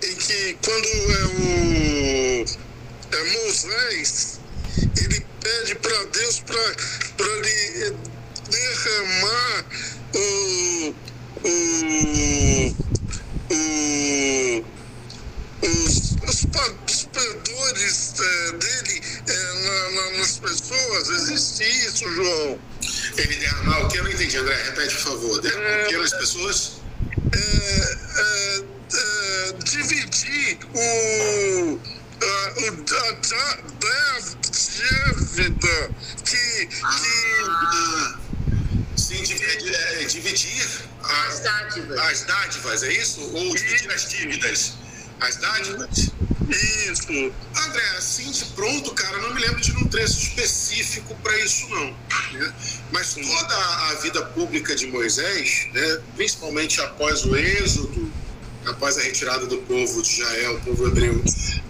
em 0.02 0.14
que 0.16 0.58
quando 0.62 0.86
é 1.12 1.24
o 1.24 2.44
é 3.10 3.24
Moisés, 3.32 4.38
ele 5.00 5.24
pede 5.40 5.74
para 5.76 6.04
Deus 6.04 6.40
para 6.40 7.26
lhe 7.40 7.94
derramar 8.50 9.64
o, 10.14 10.94
o, 11.42 11.54
o, 13.48 14.64
os, 15.62 16.16
os, 16.22 16.46
os 16.86 17.04
perdores 17.06 18.14
é, 18.20 18.52
dele 18.52 19.02
é, 19.26 19.32
na, 19.62 19.90
na, 19.90 20.18
nas 20.18 20.38
pessoas. 20.38 21.08
Existe 21.08 21.64
isso, 21.64 22.12
João. 22.12 22.58
Ele 23.16 23.36
derramar 23.36 23.84
o 23.84 23.88
que? 23.88 23.98
Eu 23.98 24.04
não 24.04 24.10
entendi, 24.10 24.36
André. 24.36 24.62
Repete, 24.64 24.94
por 24.94 25.02
favor. 25.02 25.40
Derramar 25.40 25.84
o 25.84 25.88
que 25.88 25.96
nas 25.96 26.14
pessoas? 26.14 26.72
É, 27.32 27.38
é, 28.18 28.64
é, 28.94 29.52
dividir 29.64 30.58
o, 30.74 31.80
a, 32.22 32.54
o, 32.60 32.66
a 33.00 33.16
dívida 35.46 35.90
que, 36.24 36.66
que... 36.66 36.82
Ah, 36.82 38.18
sim, 38.96 39.22
dividir, 39.22 39.74
é, 39.74 40.04
dividir 40.04 40.66
as 41.02 41.40
dádivas. 41.40 41.98
As 41.98 42.22
dádivas, 42.22 42.82
é 42.82 42.92
isso? 42.92 43.20
Ou 43.32 43.54
dividir 43.54 43.92
as 43.92 44.08
dívidas? 44.08 44.72
As 45.20 45.36
dádivas? 45.36 46.10
Isso. 46.48 47.32
André, 47.66 47.88
assim 47.98 48.30
de 48.30 48.44
pronto, 48.46 48.92
cara, 48.92 49.18
não 49.18 49.34
me 49.34 49.40
lembro 49.40 49.60
de 49.60 49.72
um 49.72 49.88
trecho 49.88 50.18
específico 50.18 51.14
para 51.22 51.36
isso, 51.40 51.68
não. 51.68 51.86
Né? 52.32 52.54
Mas 52.92 53.14
toda 53.14 53.56
a 53.56 53.94
vida 53.94 54.22
pública 54.26 54.74
de 54.76 54.86
Moisés, 54.86 55.68
né, 55.72 56.00
principalmente 56.14 56.80
após 56.80 57.24
o 57.24 57.34
êxodo, 57.34 58.12
após 58.66 58.96
a 58.98 59.02
retirada 59.02 59.46
do 59.46 59.58
povo 59.58 60.02
de 60.02 60.08
Israel, 60.08 60.56
o 60.56 60.60
povo 60.60 60.86
hebreu 60.86 61.22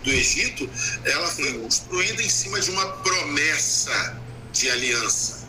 do 0.02 0.10
Egito, 0.10 0.68
ela 1.04 1.26
foi 1.28 1.52
construída 1.54 2.22
em 2.22 2.28
cima 2.28 2.60
de 2.60 2.70
uma 2.70 2.86
promessa 2.98 4.20
de 4.52 4.70
aliança. 4.70 5.48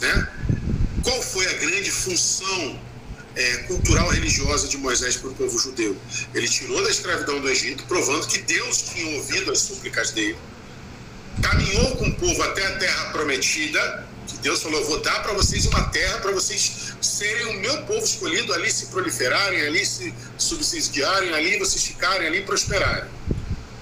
Né? 0.00 0.28
Qual 1.02 1.22
foi 1.22 1.46
a 1.46 1.52
grande 1.54 1.90
função 1.90 2.80
é, 3.36 3.56
cultural 3.68 4.08
religiosa 4.08 4.66
de 4.66 4.78
Moisés 4.78 5.16
para 5.16 5.28
o 5.28 5.34
povo 5.34 5.58
judeu. 5.58 5.94
Ele 6.34 6.48
tirou 6.48 6.82
da 6.82 6.90
escravidão 6.90 7.38
do 7.38 7.48
Egito, 7.48 7.84
provando 7.84 8.26
que 8.26 8.38
Deus 8.38 8.82
tinha 8.82 9.16
ouvido 9.16 9.52
as 9.52 9.58
súplicas 9.58 10.10
dele, 10.10 10.38
caminhou 11.42 11.96
com 11.96 12.08
o 12.08 12.14
povo 12.14 12.42
até 12.42 12.66
a 12.66 12.78
terra 12.78 13.10
prometida, 13.10 14.06
que 14.26 14.38
Deus 14.38 14.62
falou: 14.62 14.82
vou 14.86 15.00
dar 15.00 15.22
para 15.22 15.34
vocês 15.34 15.66
uma 15.66 15.82
terra 15.90 16.18
para 16.18 16.32
vocês 16.32 16.94
serem 17.00 17.58
o 17.58 17.60
meu 17.60 17.82
povo 17.82 18.04
escolhido, 18.04 18.54
ali 18.54 18.70
se 18.70 18.86
proliferarem, 18.86 19.60
ali 19.60 19.84
se 19.84 20.14
subsidiarem, 20.38 21.34
ali 21.34 21.58
vocês 21.58 21.84
ficarem, 21.84 22.26
ali 22.26 22.42
prosperarem. 22.42 23.10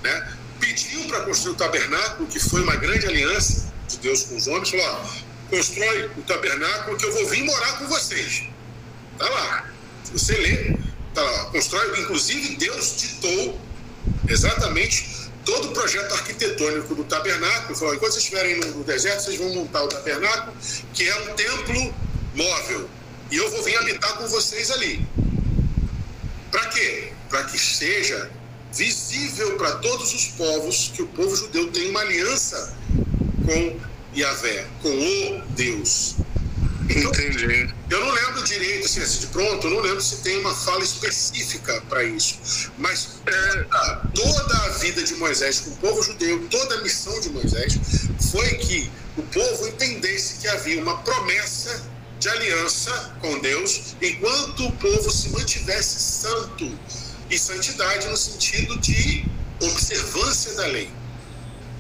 Né? 0.03 0.33
Pediu 0.59 1.05
para 1.05 1.21
construir 1.21 1.53
o 1.53 1.57
tabernáculo, 1.57 2.29
que 2.29 2.41
foi 2.41 2.63
uma 2.63 2.77
grande 2.77 3.07
aliança 3.07 3.73
de 3.89 3.99
Deus 3.99 4.25
com 4.25 4.37
os 4.37 4.49
homens, 4.49 4.71
falou: 4.71 4.87
ó, 4.87 5.07
constrói 5.49 6.11
o 6.17 6.23
tabernáculo 6.23 6.97
que 6.97 7.07
eu 7.07 7.13
vou 7.13 7.29
vir 7.29 7.45
morar 7.45 7.79
com 7.79 7.87
vocês. 7.87 8.54
Está 9.15 9.29
lá. 9.29 9.71
Você 10.13 10.37
lê, 10.37 10.77
está 11.09 11.23
lá. 11.23 11.45
Constrói, 11.47 12.01
inclusive, 12.01 12.57
Deus 12.57 12.97
ditou 12.97 13.59
exatamente 14.29 15.15
todo 15.45 15.69
o 15.69 15.73
projeto 15.73 16.13
arquitetônico 16.15 16.95
do 16.95 17.05
tabernáculo. 17.05 17.77
Falou, 17.77 17.95
enquanto 17.95 18.13
vocês 18.13 18.25
estiverem 18.25 18.61
no, 18.61 18.85
deserto, 18.85 19.25
vocês 19.25 19.39
vão 19.39 19.55
montar 19.55 19.83
o 19.85 19.89
tabernáculo, 19.89 20.57
que 20.93 21.09
é 21.09 21.17
um 21.23 21.35
templo 21.35 21.95
móvel. 22.35 22.89
E 23.31 23.37
eu 23.37 23.51
vou 23.51 23.63
vir 23.63 23.77
habitar 23.77 24.17
com 24.19 24.27
vocês 24.29 24.71
ali. 24.71 25.07
Para 26.51 26.67
quê? 26.67 27.13
Para 27.29 27.45
que 27.45 27.59
seja 27.59 28.31
visível 28.73 29.57
para 29.57 29.77
todos 29.77 30.13
os 30.13 30.27
povos 30.29 30.91
que 30.95 31.03
o 31.03 31.07
povo 31.09 31.35
judeu 31.35 31.71
tem 31.71 31.91
uma 31.91 32.01
aliança 32.01 32.77
com 33.45 33.79
Yahvé, 34.17 34.67
com 34.83 34.89
o 34.89 35.43
Deus. 35.51 36.17
Entendi. 36.89 37.75
Eu 37.91 38.01
não 38.01 38.11
lembro 38.11 38.43
direito, 38.45 38.87
assim, 38.87 39.01
assim, 39.01 39.21
de 39.21 39.27
pronto, 39.29 39.67
eu 39.67 39.71
não 39.71 39.81
lembro 39.81 40.01
se 40.01 40.17
tem 40.17 40.39
uma 40.41 40.55
fala 40.55 40.83
específica 40.83 41.83
para 41.89 42.05
isso. 42.05 42.71
Mas 42.79 43.21
é, 43.27 43.65
toda 44.15 44.57
a 44.65 44.69
vida 44.79 45.03
de 45.03 45.15
Moisés 45.15 45.61
com 45.61 45.71
o 45.71 45.77
povo 45.77 46.03
judeu, 46.03 46.47
toda 46.51 46.77
a 46.77 46.83
missão 46.83 47.19
de 47.21 47.31
Moisés, 47.31 47.79
foi 48.31 48.55
que 48.55 48.91
o 49.17 49.23
povo 49.23 49.69
entendesse 49.69 50.41
que 50.41 50.49
havia 50.49 50.81
uma 50.83 50.99
promessa 50.99 51.83
de 52.19 52.29
aliança 52.29 53.15
com 53.21 53.39
Deus, 53.41 53.95
enquanto 54.01 54.67
o 54.67 54.73
povo 54.73 55.11
se 55.11 55.31
mantivesse 55.31 56.01
santo. 56.01 56.71
E 57.31 57.39
santidade 57.39 58.07
no 58.09 58.17
sentido 58.17 58.79
de 58.79 59.25
observância 59.61 60.53
da 60.55 60.67
lei. 60.67 60.91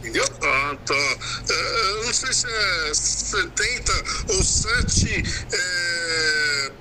Entendeu? 0.04 0.24
Ah, 0.42 0.76
tá. 0.84 0.94
É, 0.94 1.90
eu 1.92 2.04
não 2.04 2.12
sei 2.12 2.30
se 2.34 2.46
é 2.46 2.92
70 2.92 3.92
ou 4.28 4.44
7. 4.44 5.22
É, 5.50 6.72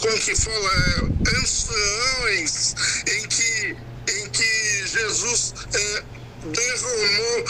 como 0.00 0.18
que 0.18 0.34
fala? 0.34 0.70
É, 0.72 1.38
anciões 1.38 2.74
em 3.06 3.28
que, 3.28 3.76
em 4.08 4.28
que 4.30 4.86
Jesus 4.88 5.54
é, 5.72 6.02
derramou 6.44 7.44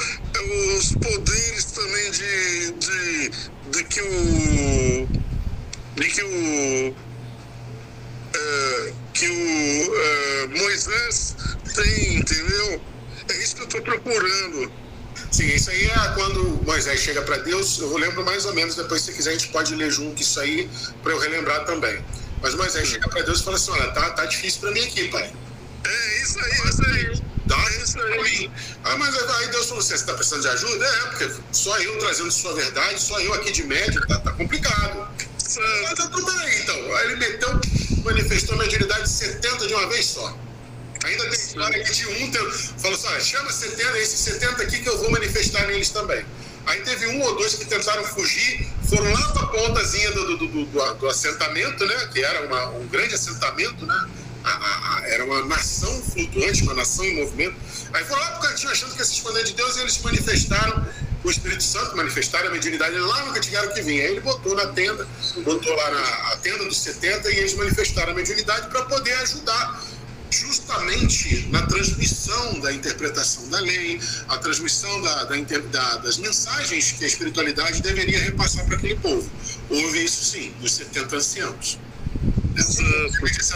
os 0.76 0.94
poderes 0.96 1.64
também 1.72 2.10
de, 2.10 2.72
de, 2.72 3.30
de 3.70 3.84
que 3.84 4.02
o 4.02 5.08
de 5.96 6.08
que 6.08 6.22
o 6.22 6.94
é, 8.34 8.92
que 9.14 9.28
o 9.28 9.96
é, 9.96 10.46
Moisés 10.48 11.36
tem, 11.74 12.16
entendeu? 12.18 12.82
É 13.30 13.36
isso 13.42 13.56
que 13.56 13.62
eu 13.62 13.66
estou 13.66 13.82
procurando. 13.82 14.81
Sim, 15.32 15.46
isso 15.46 15.70
aí 15.70 15.86
é 15.86 16.08
quando 16.14 16.62
Moisés 16.62 17.00
chega 17.00 17.22
para 17.22 17.38
Deus. 17.38 17.78
Eu 17.78 17.96
lembro 17.96 18.22
mais 18.22 18.44
ou 18.44 18.52
menos, 18.52 18.76
depois, 18.76 19.00
se 19.00 19.12
quiser, 19.14 19.30
a 19.30 19.32
gente 19.32 19.48
pode 19.48 19.74
ler 19.74 19.90
junto 19.90 20.20
isso 20.20 20.38
aí 20.38 20.68
para 21.02 21.10
eu 21.10 21.18
relembrar 21.18 21.64
também. 21.64 22.04
Mas 22.42 22.54
Moisés 22.54 22.86
chega 22.86 23.08
para 23.08 23.22
Deus 23.22 23.40
e 23.40 23.44
fala 23.44 23.56
assim: 23.56 23.70
Olha, 23.70 23.90
tá, 23.92 24.10
tá 24.10 24.26
difícil 24.26 24.60
para 24.60 24.72
mim 24.72 24.80
aqui, 24.84 25.08
pai. 25.08 25.32
É 25.84 26.22
isso 26.22 26.38
aí, 26.38 26.68
isso 26.68 26.86
aí. 26.86 27.22
Dá 27.46 27.70
isso 27.82 27.98
aí. 27.98 28.50
Ah, 28.84 28.96
mas 28.98 29.16
aí 29.16 29.48
Deus 29.48 29.68
falou: 29.68 29.82
Você 29.82 29.94
está 29.94 30.12
precisando 30.12 30.42
de 30.42 30.48
ajuda? 30.48 30.84
É, 30.84 31.00
porque 31.06 31.30
só 31.50 31.78
eu 31.78 31.98
trazendo 31.98 32.30
sua 32.30 32.52
verdade, 32.54 33.00
só 33.00 33.18
eu 33.18 33.32
aqui 33.32 33.52
de 33.52 33.62
médio, 33.62 34.06
tá, 34.06 34.18
tá 34.18 34.32
complicado. 34.32 35.08
Mas 35.26 35.94
tá 35.94 36.08
tudo 36.08 36.30
aí, 36.30 36.60
então. 36.60 36.96
Aí 36.96 37.06
ele 37.06 37.16
meteu, 37.16 37.60
manifestou 38.04 38.54
a 38.54 38.58
mediunidade 38.58 39.04
de 39.04 39.08
70 39.08 39.66
de 39.66 39.72
uma 39.72 39.88
vez 39.88 40.04
só. 40.06 40.36
Ainda 41.04 41.22
tem 41.24 41.32
história 41.32 41.82
que 41.82 41.92
de 41.92 42.06
um 42.06 42.32
falou 42.78 42.96
assim: 42.96 43.06
olha, 43.08 43.20
chama 43.20 43.52
70, 43.52 43.98
esses 43.98 44.20
70 44.20 44.62
aqui 44.62 44.80
que 44.80 44.88
eu 44.88 44.98
vou 44.98 45.10
manifestar 45.10 45.66
neles 45.66 45.90
também. 45.90 46.24
Aí 46.64 46.80
teve 46.82 47.08
um 47.08 47.20
ou 47.22 47.36
dois 47.36 47.54
que 47.54 47.64
tentaram 47.64 48.04
fugir, 48.04 48.68
foram 48.88 49.10
lá 49.12 49.28
para 49.32 49.42
a 49.42 49.46
pontazinha 49.48 50.12
do, 50.12 50.36
do, 50.36 50.46
do, 50.46 50.94
do, 50.94 51.08
assentamento, 51.08 51.84
né? 51.84 52.08
Que 52.12 52.24
era 52.24 52.46
uma, 52.46 52.68
um 52.78 52.86
grande 52.86 53.14
assentamento, 53.14 53.84
né? 53.84 54.08
A, 54.44 54.98
a, 54.98 55.08
era 55.08 55.24
uma 55.24 55.44
nação 55.46 56.02
flutuante, 56.02 56.62
uma 56.62 56.74
nação 56.74 57.04
em 57.04 57.16
movimento. 57.16 57.56
Aí 57.92 58.04
foram 58.04 58.20
lá 58.22 58.30
para 58.32 58.38
o 58.38 58.42
cantinho 58.42 58.70
achando 58.70 58.92
que 58.92 58.98
ia 58.98 59.04
se 59.04 59.14
esconder 59.14 59.44
de 59.44 59.54
Deus 59.54 59.76
e 59.76 59.80
eles 59.80 60.00
manifestaram, 60.02 60.86
o 61.24 61.30
Espírito 61.30 61.62
Santo 61.62 61.96
manifestaram 61.96 62.48
a 62.48 62.50
mediunidade 62.50 62.96
lá 62.96 63.24
nunca 63.24 63.40
tiveram 63.40 63.72
que 63.72 63.82
vir. 63.82 64.00
Aí 64.00 64.12
ele 64.12 64.20
botou 64.20 64.54
na 64.54 64.66
tenda, 64.68 65.06
botou 65.44 65.74
lá 65.74 65.90
na 65.90 66.36
tenda 66.36 66.64
dos 66.64 66.80
70 66.80 67.28
e 67.30 67.38
eles 67.38 67.54
manifestaram 67.54 68.12
a 68.12 68.14
mediunidade 68.14 68.68
para 68.68 68.82
poder 68.82 69.14
ajudar 69.14 69.80
justamente 70.32 71.46
na 71.50 71.66
transmissão 71.66 72.60
da 72.60 72.72
interpretação 72.72 73.48
da 73.48 73.60
lei, 73.60 74.00
a 74.28 74.38
transmissão 74.38 75.00
da, 75.02 75.24
da, 75.24 75.36
da, 75.36 75.96
das 75.98 76.16
mensagens 76.16 76.92
que 76.92 77.04
a 77.04 77.06
espiritualidade 77.06 77.82
deveria 77.82 78.18
repassar 78.18 78.64
para 78.66 78.76
aquele 78.76 78.96
povo. 78.96 79.30
Houve 79.68 80.04
isso 80.04 80.24
sim, 80.24 80.52
dos 80.60 80.72
70 80.72 81.16
anciãos. 81.16 81.78
Essa 82.56 82.82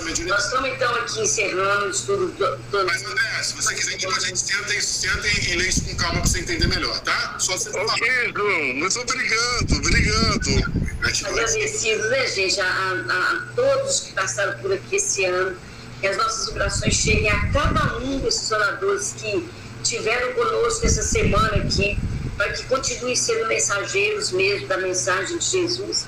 Nós 0.01 0.45
estamos 0.45 0.71
então 0.71 0.95
aqui 0.95 1.21
encerrando 1.21 1.87
o 1.87 1.91
estudo. 1.91 2.29
Do, 2.33 2.87
Mas 2.87 3.05
André, 3.05 3.43
se 3.43 3.55
você 3.55 3.75
quiser, 3.75 3.95
então 3.95 4.11
a 4.11 4.21
gente 4.21 4.39
senta 4.39 4.75
e, 4.75 4.81
senta 4.81 5.29
e, 5.29 5.51
e 5.51 5.57
lê 5.57 5.69
isso 5.69 5.85
com 5.85 5.95
calma 5.97 6.21
para 6.21 6.27
você 6.27 6.41
entender 6.41 6.67
melhor, 6.67 6.99
tá? 7.01 7.39
Só 7.39 7.59
você 7.59 7.71
Ok, 7.71 8.33
João, 8.35 8.75
muito 8.75 8.99
obrigado, 9.01 9.77
obrigado. 9.77 10.87
Agradecidos, 11.25 12.11
né, 12.11 12.27
gente, 12.27 12.61
a, 12.61 12.67
a, 12.67 13.33
a 13.33 13.47
todos 13.55 14.01
que 14.01 14.13
passaram 14.13 14.59
por 14.61 14.73
aqui 14.73 14.97
esse 14.97 15.25
ano 15.27 15.57
que 16.01 16.07
as 16.07 16.17
nossas 16.17 16.49
orações 16.49 16.95
cheguem 16.95 17.31
a 17.31 17.53
cada 17.53 17.99
um 17.99 18.19
desses 18.19 18.51
oradores 18.51 19.15
que 19.19 19.49
tiveram 19.83 20.33
conosco 20.35 20.87
essa 20.87 21.03
semana 21.03 21.57
aqui, 21.57 21.99
para 22.37 22.53
que 22.53 22.65
continuem 22.65 23.17
sendo 23.17 23.47
mensageiros 23.49 24.31
mesmo 24.33 24.67
da 24.67 24.77
mensagem 24.79 25.39
de 25.39 25.45
Jesus, 25.45 26.07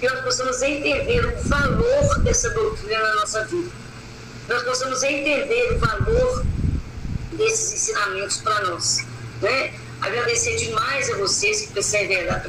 que 0.00 0.08
nós 0.08 0.20
possamos 0.20 0.62
entender 0.62 1.24
o 1.26 1.48
valor 1.48 2.18
dessa 2.20 2.50
doutrina 2.50 2.98
na 2.98 3.14
nossa 3.16 3.44
vida. 3.44 3.70
Nós 4.48 4.62
possamos 4.62 5.02
entender 5.02 5.72
o 5.72 5.78
valor 5.78 6.44
desses 7.32 7.74
ensinamentos 7.74 8.38
para 8.38 8.70
nós. 8.70 9.04
Né? 9.42 9.74
Agradecer 10.00 10.56
demais 10.56 11.10
a 11.10 11.16
vocês 11.16 11.62
que 11.62 11.72
perseveraram, 11.72 12.42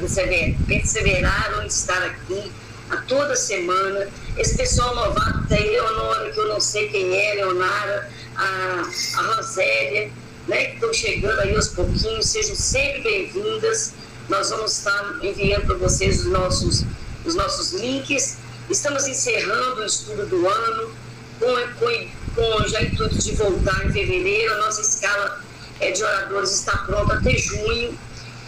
perseveraram 0.66 1.62
em 1.62 1.66
estar 1.66 2.02
aqui 2.02 2.52
a 2.90 2.96
toda 2.98 3.34
semana. 3.34 4.08
Esse 4.36 4.56
pessoal 4.56 4.94
novato 4.94 5.37
tem 5.48 5.70
Leonora, 5.70 6.30
que 6.30 6.38
eu 6.38 6.48
não 6.48 6.60
sei 6.60 6.88
quem 6.88 7.14
é, 7.14 7.34
Leonara, 7.34 8.10
a, 8.36 8.88
a 9.16 9.22
Rosélia, 9.34 10.10
né, 10.46 10.64
que 10.66 10.74
estão 10.74 10.92
chegando 10.92 11.40
aí 11.40 11.54
aos 11.54 11.68
pouquinhos, 11.68 12.26
sejam 12.26 12.54
sempre 12.54 13.02
bem-vindas. 13.02 13.94
Nós 14.28 14.50
vamos 14.50 14.78
estar 14.78 15.18
enviando 15.22 15.66
para 15.66 15.76
vocês 15.76 16.20
os 16.20 16.26
nossos, 16.26 16.84
os 17.24 17.34
nossos 17.34 17.72
links. 17.72 18.38
Estamos 18.68 19.06
encerrando 19.06 19.80
o 19.80 19.86
estudo 19.86 20.26
do 20.26 20.46
ano, 20.46 20.90
com, 21.38 21.46
com, 21.78 22.08
com 22.34 22.68
já 22.68 22.82
intuito 22.82 23.18
de 23.18 23.32
voltar 23.32 23.86
em 23.86 23.92
fevereiro. 23.92 24.52
A 24.54 24.56
nossa 24.58 24.82
escala 24.82 25.42
é, 25.80 25.90
de 25.90 26.02
oradores 26.02 26.52
está 26.52 26.76
pronta 26.78 27.14
até 27.14 27.36
junho. 27.38 27.98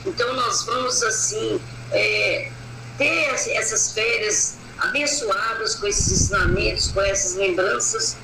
Então, 0.04 0.34
nós 0.34 0.64
vamos, 0.64 1.02
assim, 1.02 1.60
é, 1.92 2.50
ter 2.98 3.30
essas 3.54 3.92
férias 3.92 4.59
abençoadas 4.80 5.74
com 5.76 5.86
esses 5.86 6.10
ensinamentos, 6.10 6.88
com 6.88 7.00
essas 7.02 7.34
lembranças 7.34 8.16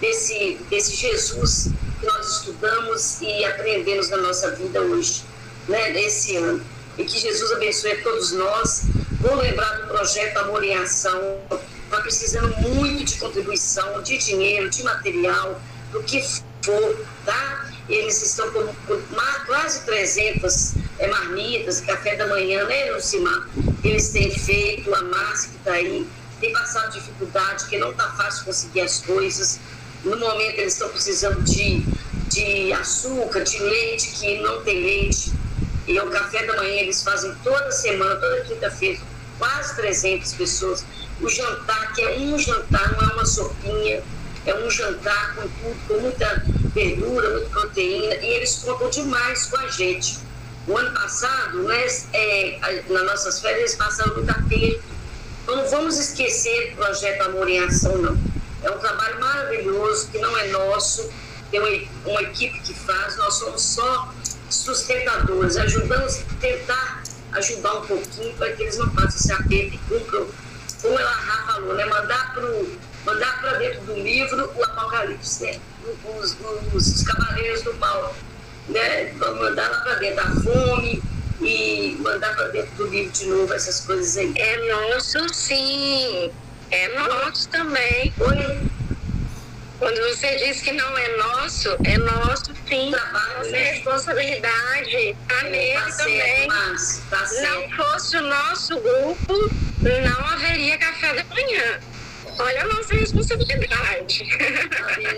desse, 0.00 0.58
desse 0.70 0.94
Jesus 0.94 1.68
que 2.00 2.06
nós 2.06 2.38
estudamos 2.38 3.20
e 3.20 3.44
aprendemos 3.44 4.08
na 4.10 4.18
nossa 4.18 4.50
vida 4.52 4.80
hoje, 4.80 5.24
né, 5.68 5.90
nesse 5.90 6.36
ano. 6.36 6.64
E 6.96 7.04
que 7.04 7.18
Jesus 7.18 7.52
abençoe 7.52 7.92
a 7.92 8.02
todos 8.02 8.32
nós. 8.32 8.82
Vou 9.20 9.36
lembrar 9.36 9.80
do 9.80 9.88
projeto 9.88 10.36
Amor 10.38 10.62
em 10.62 10.76
Ação. 10.76 11.40
Está 11.84 12.00
precisando 12.00 12.56
muito 12.58 13.04
de 13.04 13.16
contribuição, 13.18 14.02
de 14.02 14.18
dinheiro, 14.18 14.68
de 14.70 14.82
material, 14.82 15.60
do 15.92 16.02
que 16.02 16.22
for, 16.62 17.06
tá? 17.24 17.73
Eles 17.88 18.22
estão 18.22 18.50
com, 18.50 18.66
com 18.86 19.02
quase 19.46 19.84
300 19.84 20.74
é, 20.98 21.06
marmitas, 21.08 21.80
café 21.80 22.16
da 22.16 22.26
manhã, 22.26 22.64
né, 22.64 22.90
Lucimar? 22.92 23.46
Eles 23.82 24.08
têm 24.08 24.30
feito, 24.30 24.94
a 24.94 25.02
Márcia 25.02 25.50
que 25.50 25.56
está 25.56 25.72
aí, 25.72 26.06
tem 26.40 26.52
passado 26.52 26.92
dificuldade, 26.92 27.66
que 27.66 27.78
não 27.78 27.90
está 27.90 28.10
fácil 28.12 28.46
conseguir 28.46 28.80
as 28.80 29.00
coisas. 29.00 29.60
No 30.02 30.18
momento 30.18 30.58
eles 30.58 30.74
estão 30.74 30.88
precisando 30.88 31.42
de, 31.42 31.84
de 32.28 32.72
açúcar, 32.72 33.42
de 33.42 33.58
leite, 33.58 34.08
que 34.12 34.38
não 34.40 34.62
tem 34.62 34.82
leite. 34.82 35.32
E 35.86 35.98
o 35.98 36.10
café 36.10 36.46
da 36.46 36.56
manhã 36.56 36.80
eles 36.80 37.02
fazem 37.02 37.34
toda 37.44 37.70
semana, 37.70 38.16
toda 38.16 38.40
quinta-feira, 38.42 39.00
quase 39.38 39.76
300 39.76 40.32
pessoas. 40.34 40.84
O 41.20 41.28
jantar, 41.28 41.92
que 41.92 42.02
é 42.02 42.18
um 42.18 42.38
jantar, 42.38 42.92
não 42.92 43.10
é 43.10 43.12
uma 43.12 43.26
sopinha, 43.26 44.02
é 44.46 44.54
um 44.54 44.70
jantar 44.70 45.34
com 45.34 45.42
tudo, 45.42 45.88
com 45.88 46.00
muita 46.00 46.44
verdura, 46.74 47.30
muita 47.30 47.48
proteína, 47.50 48.14
e 48.16 48.26
eles 48.26 48.56
contam 48.56 48.90
demais 48.90 49.46
com 49.46 49.58
a 49.58 49.68
gente. 49.68 50.18
O 50.66 50.76
ano 50.76 50.92
passado, 50.92 51.62
né, 51.62 51.86
é, 52.12 52.82
nas 52.88 53.02
nossas 53.04 53.40
férias, 53.40 53.60
eles 53.60 53.74
passaram 53.76 54.14
muito 54.14 54.30
aperto. 54.30 54.82
Então, 55.42 55.56
não 55.56 55.68
vamos 55.68 55.98
esquecer 55.98 56.70
do 56.70 56.76
projeto 56.76 57.22
Amor 57.22 57.48
em 57.48 57.62
Ação, 57.64 57.98
não. 57.98 58.18
É 58.62 58.70
um 58.70 58.78
trabalho 58.78 59.20
maravilhoso, 59.20 60.08
que 60.10 60.18
não 60.18 60.36
é 60.38 60.48
nosso, 60.48 61.10
tem 61.50 61.60
uma, 61.60 62.12
uma 62.12 62.22
equipe 62.22 62.58
que 62.60 62.74
faz, 62.74 63.16
nós 63.16 63.34
somos 63.34 63.62
só 63.62 64.14
sustentadores, 64.48 65.56
ajudamos 65.56 66.20
a 66.20 66.40
tentar 66.40 67.02
ajudar 67.32 67.74
um 67.74 67.86
pouquinho 67.86 68.34
para 68.36 68.52
que 68.52 68.62
eles 68.62 68.78
não 68.78 68.90
façam 68.92 69.08
esse 69.08 69.32
aperto 69.32 69.74
e 69.74 69.78
cumpram, 69.88 70.26
como 70.80 70.98
ela 70.98 71.12
falou, 71.46 71.74
né, 71.74 71.84
mandar 71.84 72.32
para 72.32 72.42
mandar 73.04 73.40
para 73.40 73.52
dentro 73.58 73.80
do 73.82 73.94
livro 73.94 74.50
o 74.54 74.64
Apocalipse, 74.64 75.44
né? 75.44 75.60
os, 76.04 76.36
os, 76.72 76.74
os 76.74 77.02
cavaleiros 77.02 77.62
do 77.62 77.74
mal 77.74 78.14
né, 78.68 79.12
mandar 79.12 79.70
lá 79.70 79.80
para 79.80 79.94
dentro 79.96 80.20
a 80.20 80.30
fome 80.42 81.02
e 81.40 81.96
mandar 82.00 82.34
para 82.34 82.48
dentro 82.48 82.74
do 82.76 82.86
livro 82.86 83.12
de 83.12 83.26
novo 83.26 83.52
essas 83.52 83.80
coisas 83.80 84.16
aí. 84.16 84.32
É 84.36 84.72
nosso 84.72 85.34
sim, 85.34 86.30
é 86.70 86.88
nosso 86.98 87.48
também. 87.50 88.12
Oi? 88.18 88.74
Quando 89.78 90.00
você 90.08 90.36
diz 90.36 90.62
que 90.62 90.72
não 90.72 90.96
é 90.96 91.16
nosso, 91.16 91.76
é 91.84 91.98
nosso 91.98 92.52
sim. 92.68 92.90
Trabalho, 92.90 93.38
Nossa 93.38 93.50
né? 93.50 93.72
responsabilidade 93.72 95.16
tá 95.28 95.40
é, 95.40 95.50
nele 95.50 95.74
tá 95.74 95.96
também. 95.96 96.50
Certo, 96.78 97.10
tá 97.10 97.50
não 97.50 97.70
fosse 97.70 98.16
o 98.16 98.22
nosso 98.22 98.80
grupo, 98.80 99.50
não 99.82 100.26
haveria 100.28 100.78
café 100.78 101.14
da 101.14 101.24
manhã. 101.34 101.80
Olha 102.38 102.62
a 102.62 102.66
nossa 102.66 102.94
responsabilidade. 102.94 104.24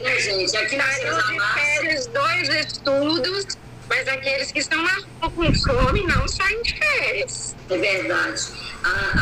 Né, 0.02 0.20
gente? 0.20 0.56
Aqui 0.56 0.76
na 0.76 0.84
de 0.84 1.40
férias, 1.54 2.06
dois 2.08 2.48
estudos, 2.48 3.58
mas 3.88 4.06
aqueles 4.06 4.52
que 4.52 4.58
estão 4.58 4.82
na 4.82 4.92
rua 4.92 5.30
com 5.30 5.54
fome 5.54 6.02
não 6.06 6.28
saem 6.28 6.62
de 6.62 6.78
férias. 6.78 7.56
É 7.70 7.78
verdade. 7.78 8.42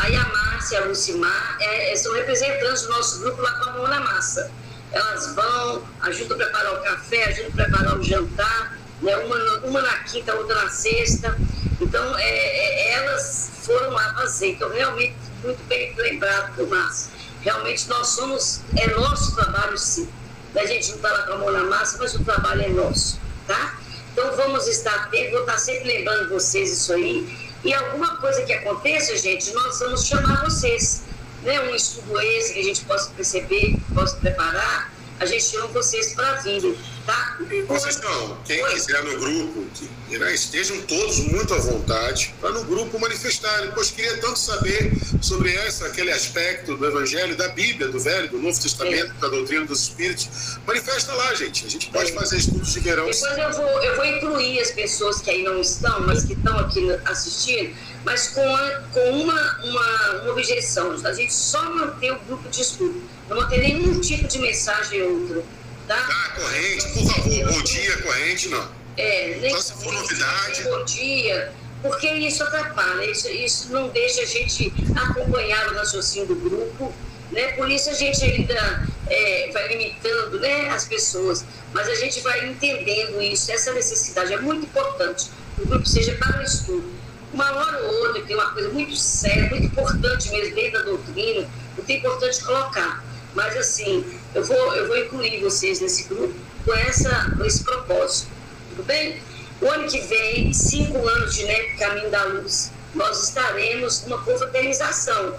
Aí 0.01 0.15
a 0.15 0.23
Márcia 0.25 0.75
e 0.75 0.83
a 0.83 0.85
Lucimar 0.85 1.57
é, 1.59 1.93
é, 1.93 1.95
são 1.95 2.13
representantes 2.13 2.83
do 2.83 2.89
nosso 2.89 3.19
grupo 3.21 3.41
lá 3.41 3.51
com 3.51 3.69
a 3.69 3.73
mão 3.73 3.87
na 3.87 3.99
massa. 4.01 4.51
Elas 4.91 5.33
vão, 5.35 5.83
ajudam 6.01 6.37
a 6.37 6.43
preparar 6.43 6.73
o 6.73 6.83
café, 6.83 7.23
ajudam 7.25 7.51
a 7.51 7.63
preparar 7.63 7.99
o 7.99 8.03
jantar, 8.03 8.77
né? 9.01 9.15
uma, 9.17 9.59
uma 9.59 9.81
na 9.81 9.97
quinta, 10.03 10.33
outra 10.35 10.63
na 10.63 10.69
sexta. 10.69 11.35
Então, 11.81 12.17
é, 12.17 12.29
é, 12.29 12.91
elas 12.93 13.51
foram 13.63 13.91
lá 13.91 14.13
fazer. 14.13 14.51
Então, 14.51 14.69
realmente, 14.69 15.15
muito 15.43 15.63
bem 15.67 15.93
lembrado 15.95 16.55
do 16.55 16.67
Márcia. 16.67 17.14
Realmente 17.45 17.87
nós 17.87 18.07
somos, 18.07 18.61
é 18.75 18.87
nosso 18.95 19.35
trabalho 19.35 19.77
sim. 19.77 20.09
A 20.55 20.65
gente 20.65 20.89
não 20.89 20.95
está 20.95 21.11
lá 21.11 21.21
com 21.27 21.33
a 21.33 21.37
mão 21.37 21.51
na 21.51 21.63
massa, 21.65 21.97
mas 21.99 22.15
o 22.15 22.23
trabalho 22.23 22.63
é 22.63 22.69
nosso, 22.69 23.19
tá? 23.45 23.77
Então 24.11 24.35
vamos 24.35 24.67
estar 24.67 24.95
atentos, 24.95 25.31
vou 25.31 25.41
estar 25.41 25.57
sempre 25.59 25.83
lembrando 25.83 26.29
vocês 26.29 26.71
isso 26.71 26.91
aí. 26.93 27.53
E 27.63 27.73
alguma 27.73 28.17
coisa 28.17 28.41
que 28.43 28.53
aconteça, 28.53 29.15
gente, 29.17 29.53
nós 29.53 29.79
vamos 29.79 30.05
chamar 30.05 30.43
vocês. 30.43 31.03
Né? 31.43 31.59
Um 31.69 31.75
estudo 31.75 32.19
esse 32.19 32.53
que 32.53 32.59
a 32.61 32.63
gente 32.63 32.83
possa 32.85 33.11
perceber, 33.11 33.77
possa 33.93 34.15
preparar, 34.17 34.91
a 35.19 35.25
gente 35.25 35.43
chama 35.43 35.67
vocês 35.67 36.13
para 36.13 36.33
virem, 36.41 36.75
tá? 37.05 37.37
Conceição, 37.67 38.37
quem 38.45 38.61
Oi. 38.61 38.73
quiser 38.73 39.01
no 39.03 39.17
grupo, 39.17 39.65
que, 40.09 40.17
né, 40.17 40.33
estejam 40.33 40.81
todos 40.81 41.19
muito 41.19 41.53
à 41.53 41.57
vontade 41.57 42.33
para 42.41 42.51
no 42.51 42.63
grupo 42.65 42.99
manifestarem. 42.99 43.71
Pois 43.71 43.91
queria 43.91 44.17
tanto 44.17 44.37
saber 44.37 44.91
sobre 45.21 45.53
essa, 45.53 45.85
aquele 45.85 46.11
aspecto 46.11 46.75
do 46.75 46.85
Evangelho, 46.85 47.35
da 47.35 47.47
Bíblia, 47.49 47.87
do 47.87 47.99
Velho, 47.99 48.29
do 48.29 48.39
Novo 48.39 48.59
Testamento, 48.59 49.13
é. 49.17 49.21
da 49.21 49.29
doutrina 49.29 49.65
dos 49.65 49.83
Espíritos. 49.83 50.57
Manifesta 50.67 51.13
lá, 51.13 51.33
gente. 51.33 51.65
A 51.65 51.69
gente 51.69 51.89
pode 51.91 52.11
é. 52.11 52.13
fazer 52.13 52.37
estudos 52.37 52.73
de 52.73 52.79
verão. 52.81 53.05
Depois 53.09 53.37
eu 53.37 53.51
vou, 53.53 53.83
eu 53.83 53.95
vou 53.95 54.05
incluir 54.05 54.59
as 54.59 54.71
pessoas 54.71 55.21
que 55.21 55.29
aí 55.29 55.43
não 55.43 55.61
estão, 55.61 56.01
mas 56.01 56.25
que 56.25 56.33
estão 56.33 56.57
aqui 56.59 56.85
assistindo, 57.05 57.73
mas 58.03 58.27
com, 58.29 58.55
a, 58.55 58.81
com 58.91 59.11
uma, 59.11 59.63
uma, 59.63 60.11
uma 60.21 60.31
objeção. 60.31 60.91
A 61.05 61.13
gente 61.13 61.33
só 61.33 61.63
manter 61.73 62.11
o 62.11 62.19
grupo 62.19 62.49
de 62.49 62.61
estudo 62.61 63.14
não 63.29 63.37
vou 63.37 63.45
ter 63.47 63.59
nenhum 63.59 63.99
tipo 64.01 64.27
de 64.27 64.39
mensagem 64.39 65.01
outra. 65.01 65.43
Tá? 65.87 65.95
Ah, 65.97 66.39
corrente, 66.39 66.87
por 66.93 67.11
favor, 67.11 67.53
bom 67.53 67.61
dia, 67.63 67.97
corrente, 68.01 68.49
não. 68.49 68.67
É, 68.97 69.37
nem 69.39 69.51
Só 69.51 69.59
se 69.59 69.83
for 69.83 69.93
novidade. 69.93 70.63
Bom 70.63 70.83
dia, 70.85 71.53
porque 71.81 72.07
isso 72.07 72.43
atrapalha, 72.43 73.05
isso, 73.05 73.29
isso 73.29 73.71
não 73.71 73.89
deixa 73.89 74.21
a 74.21 74.25
gente 74.25 74.73
acompanhar 74.95 75.71
o 75.71 75.75
raciocínio 75.75 76.27
do 76.27 76.35
grupo, 76.35 76.93
né? 77.31 77.51
Por 77.51 77.69
isso 77.69 77.89
a 77.89 77.93
gente 77.93 78.23
ainda 78.23 78.87
é, 79.07 79.51
vai 79.51 79.67
limitando 79.67 80.39
né, 80.39 80.69
as 80.69 80.85
pessoas, 80.85 81.45
mas 81.73 81.87
a 81.87 81.95
gente 81.95 82.21
vai 82.21 82.47
entendendo 82.47 83.21
isso, 83.21 83.51
essa 83.51 83.71
necessidade 83.73 84.33
é 84.33 84.39
muito 84.39 84.65
importante 84.65 85.29
que 85.55 85.61
o 85.61 85.67
grupo 85.67 85.85
seja 85.85 86.15
para 86.15 86.39
o 86.39 86.43
estudo. 86.43 86.95
Uma 87.33 87.51
hora 87.51 87.83
ou 87.83 88.07
outra, 88.07 88.21
que 88.21 88.31
é 88.31 88.35
uma 88.35 88.51
coisa 88.51 88.69
muito 88.69 88.95
séria, 88.95 89.49
muito 89.49 89.65
importante 89.65 90.29
mesmo 90.29 90.55
dentro 90.55 90.79
da 90.79 90.85
doutrina, 90.85 91.47
muito 91.75 91.91
importante 91.91 92.43
colocar. 92.43 93.03
Mas 93.35 93.55
assim, 93.57 94.03
eu 94.33 94.43
vou, 94.43 94.75
eu 94.75 94.87
vou 94.87 94.97
incluir 94.97 95.41
vocês 95.41 95.81
nesse 95.81 96.03
grupo 96.05 96.33
com, 96.63 96.73
essa, 96.73 97.31
com 97.37 97.45
esse 97.45 97.63
propósito. 97.63 98.29
Tudo 98.69 98.83
bem? 98.83 99.21
O 99.61 99.67
ano 99.67 99.87
que 99.87 99.99
vem, 100.01 100.53
cinco 100.53 101.05
anos 101.07 101.35
de 101.35 101.43
NEP 101.43 101.77
Caminho 101.77 102.09
da 102.09 102.23
Luz, 102.25 102.71
nós 102.93 103.23
estaremos 103.23 104.03
numa 104.03 104.21
confraternização. 104.23 105.35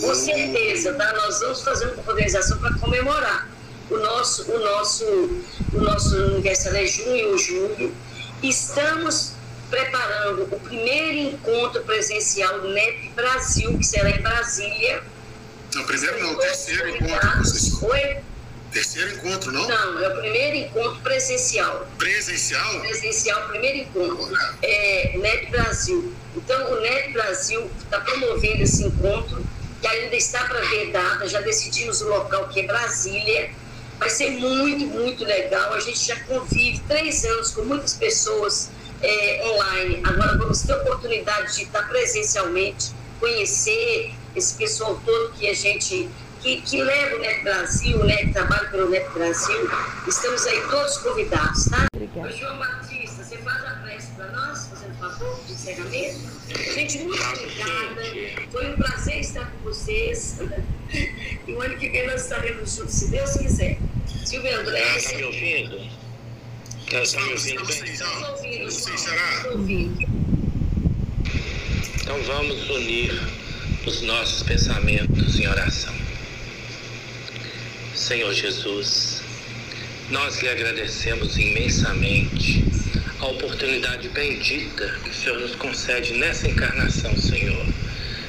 Com 0.00 0.14
certeza, 0.14 0.94
tá? 0.94 1.12
Nós 1.12 1.40
vamos 1.40 1.62
fazer 1.62 1.86
uma 1.86 1.94
confraternização 1.94 2.58
para 2.58 2.74
comemorar 2.74 3.48
o 3.90 3.96
nosso, 3.98 4.50
o 4.50 4.58
nosso, 4.58 5.04
o 5.74 5.80
nosso 5.80 6.16
aniversário 6.16 6.78
é 6.78 6.86
junho 6.86 7.30
ou 7.30 7.38
julho. 7.38 7.94
Estamos 8.42 9.32
preparando 9.70 10.42
o 10.54 10.60
primeiro 10.60 11.34
encontro 11.34 11.82
presencial 11.82 12.62
NEP 12.62 13.10
Brasil, 13.14 13.76
que 13.78 13.86
será 13.86 14.10
em 14.10 14.20
Brasília, 14.20 15.02
não, 15.74 15.84
primeiro 15.84 16.22
não, 16.22 16.34
terceiro 16.36 16.88
encontro, 16.88 17.30
professor. 17.30 17.90
Oi? 17.90 18.16
Terceiro 18.72 19.14
encontro, 19.14 19.52
não? 19.52 19.68
Não, 19.68 20.02
é 20.02 20.08
o 20.08 20.20
primeiro 20.20 20.56
encontro 20.56 21.00
presencial. 21.02 21.86
Presencial? 21.98 22.80
Presencial, 22.80 23.48
primeiro 23.48 23.78
encontro. 23.78 24.38
É 24.62 25.16
NEP 25.18 25.50
Brasil. 25.50 26.14
Então, 26.34 26.72
o 26.72 26.80
NEP 26.80 27.12
Brasil 27.12 27.70
está 27.84 28.00
promovendo 28.00 28.62
esse 28.62 28.84
encontro, 28.84 29.44
que 29.80 29.86
ainda 29.86 30.16
está 30.16 30.44
para 30.44 30.60
ver 30.60 30.90
data, 30.90 31.28
já 31.28 31.40
decidimos 31.42 32.00
o 32.00 32.08
local, 32.08 32.48
que 32.48 32.60
é 32.60 32.66
Brasília. 32.66 33.50
Vai 33.98 34.08
ser 34.08 34.30
muito, 34.30 34.86
muito 34.86 35.24
legal. 35.24 35.74
A 35.74 35.80
gente 35.80 36.06
já 36.06 36.18
convive 36.20 36.80
três 36.88 37.24
anos 37.24 37.50
com 37.50 37.62
muitas 37.62 37.92
pessoas 37.92 38.70
é, 39.02 39.42
online. 39.44 40.00
Agora 40.04 40.38
vamos 40.38 40.62
ter 40.62 40.74
oportunidade 40.74 41.56
de 41.56 41.64
estar 41.64 41.86
presencialmente, 41.88 42.90
conhecer 43.20 44.14
esse 44.34 44.56
pessoal 44.56 45.00
todo 45.04 45.32
que 45.32 45.48
a 45.48 45.54
gente, 45.54 46.08
que, 46.40 46.60
que 46.62 46.82
leva 46.82 47.16
o 47.16 47.20
NET 47.20 47.42
Brasil, 47.42 48.04
né, 48.04 48.16
que 48.16 48.32
trabalha 48.32 48.68
pelo 48.70 48.88
NET 48.88 49.08
Brasil, 49.12 49.70
estamos 50.06 50.46
aí 50.46 50.60
todos 50.70 50.98
convidados, 50.98 51.64
tá? 51.66 51.86
Obrigada. 51.94 52.32
João 52.32 52.58
Batista, 52.58 53.24
você 53.24 53.36
faz 53.38 53.64
a 53.64 53.70
prece 53.82 54.12
para 54.16 54.26
nós, 54.32 54.66
fazendo 54.68 54.98
favor 54.98 55.40
de 55.46 55.52
encerramento? 55.52 56.32
Gente, 56.74 56.98
muito 56.98 57.22
obrigada. 57.22 58.50
Foi 58.50 58.70
um 58.70 58.76
prazer 58.76 59.20
estar 59.20 59.50
com 59.50 59.58
vocês. 59.64 60.38
E 61.48 61.52
o 61.54 61.62
ano 61.62 61.74
que 61.78 61.88
vem 61.88 62.06
nós 62.06 62.22
estaremos 62.22 62.76
juntos, 62.76 62.92
se 62.92 63.08
Deus 63.08 63.32
quiser. 63.32 63.78
Silvio 64.26 64.60
André. 64.60 64.98
Está 64.98 65.16
me 65.16 65.24
ouvindo? 65.24 65.90
Está 66.92 67.20
me 67.22 67.32
ouvindo 67.32 67.66
bem? 67.66 67.84
Estamos 67.84 68.28
ouvindo. 68.28 68.68
Estamos 68.68 69.44
ouvindo. 69.46 70.22
Então 72.02 72.22
vamos 72.24 72.70
unir 72.70 73.41
os 73.86 74.00
nossos 74.02 74.42
pensamentos 74.42 75.38
em 75.38 75.48
oração. 75.48 75.94
Senhor 77.94 78.32
Jesus, 78.32 79.22
nós 80.10 80.40
lhe 80.40 80.48
agradecemos 80.48 81.36
imensamente 81.36 82.64
a 83.18 83.26
oportunidade 83.26 84.08
bendita 84.10 84.88
que 85.02 85.10
o 85.10 85.14
Senhor 85.14 85.40
nos 85.40 85.54
concede 85.56 86.12
nessa 86.14 86.48
encarnação, 86.48 87.16
Senhor, 87.16 87.66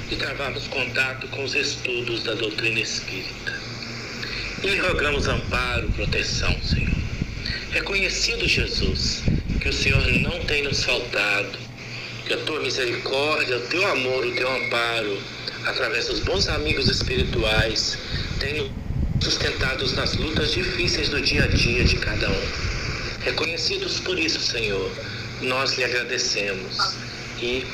de 0.09 0.15
travarmos 0.15 0.67
contato 0.67 1.27
com 1.27 1.43
os 1.43 1.55
estudos 1.55 2.23
da 2.23 2.33
doutrina 2.33 2.79
espírita. 2.79 3.53
E 4.63 4.67
lhe 4.67 4.79
rogamos 4.79 5.27
amparo, 5.27 5.89
proteção, 5.91 6.55
Senhor. 6.61 6.93
Reconhecido, 7.71 8.47
Jesus, 8.47 9.23
que 9.59 9.69
o 9.69 9.73
Senhor 9.73 10.05
não 10.19 10.39
tem 10.45 10.63
nos 10.63 10.83
faltado, 10.83 11.62
que 12.25 12.33
a 12.33 12.37
tua 12.37 12.59
misericórdia, 12.61 13.57
o 13.57 13.61
teu 13.67 13.85
amor, 13.87 14.25
o 14.25 14.31
teu 14.31 14.49
amparo 14.49 15.17
através 15.65 16.07
dos 16.07 16.19
bons 16.19 16.47
amigos 16.47 16.89
espirituais, 16.89 17.97
tem 18.39 18.71
sustentados 19.21 19.93
nas 19.93 20.15
lutas 20.15 20.51
difíceis 20.51 21.09
do 21.09 21.21
dia 21.21 21.45
a 21.45 21.47
dia 21.47 21.83
de 21.83 21.95
cada 21.97 22.29
um. 22.29 22.47
Reconhecidos 23.21 23.99
por 23.99 24.19
isso, 24.19 24.39
Senhor, 24.39 24.91
nós 25.41 25.77
lhe 25.77 25.83
agradecemos 25.83 26.95
e 27.41 27.65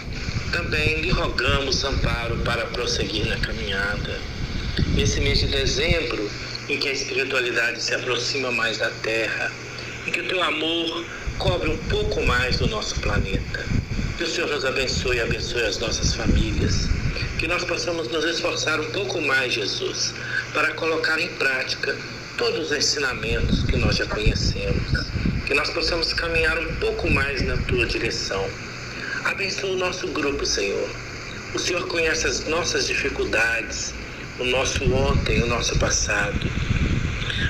também 0.51 1.01
lhe 1.01 1.09
rogamos 1.11 1.83
amparo 1.83 2.37
para 2.37 2.65
prosseguir 2.67 3.25
na 3.27 3.37
caminhada. 3.37 4.19
Nesse 4.95 5.19
mês 5.21 5.39
de 5.39 5.47
dezembro, 5.47 6.29
em 6.67 6.77
que 6.77 6.87
a 6.87 6.93
espiritualidade 6.93 7.81
se 7.81 7.93
aproxima 7.95 8.51
mais 8.51 8.77
da 8.77 8.89
Terra, 9.01 9.51
em 10.05 10.11
que 10.11 10.21
o 10.21 10.27
teu 10.27 10.41
amor 10.43 11.05
cobre 11.37 11.69
um 11.69 11.77
pouco 11.89 12.21
mais 12.23 12.57
do 12.57 12.67
nosso 12.67 12.95
planeta. 12.99 13.78
Que 14.19 14.25
o 14.25 14.27
Senhor 14.27 14.49
nos 14.49 14.65
abençoe 14.65 15.15
e 15.15 15.21
abençoe 15.21 15.63
as 15.63 15.77
nossas 15.77 16.13
famílias 16.13 16.89
que 17.37 17.47
nós 17.47 17.63
possamos 17.63 18.09
nos 18.09 18.25
esforçar 18.25 18.77
um 18.77 18.91
pouco 18.91 19.21
mais, 19.21 19.53
Jesus, 19.53 20.13
para 20.53 20.73
colocar 20.73 21.17
em 21.21 21.29
prática 21.35 21.95
todos 22.37 22.69
os 22.69 22.77
ensinamentos 22.77 23.63
que 23.63 23.77
nós 23.77 23.95
já 23.95 24.05
conhecemos, 24.07 25.07
que 25.47 25.53
nós 25.53 25.69
possamos 25.69 26.11
caminhar 26.11 26.59
um 26.59 26.75
pouco 26.81 27.09
mais 27.09 27.41
na 27.43 27.55
tua 27.59 27.85
direção. 27.85 28.45
Abençoa 29.23 29.69
o 29.69 29.77
nosso 29.77 30.05
grupo, 30.09 30.45
Senhor. 30.45 30.89
O 31.53 31.57
Senhor 31.57 31.87
conhece 31.87 32.27
as 32.27 32.45
nossas 32.45 32.87
dificuldades, 32.87 33.93
o 34.37 34.43
nosso 34.43 34.83
ontem, 34.93 35.41
o 35.41 35.47
nosso 35.47 35.79
passado. 35.79 36.45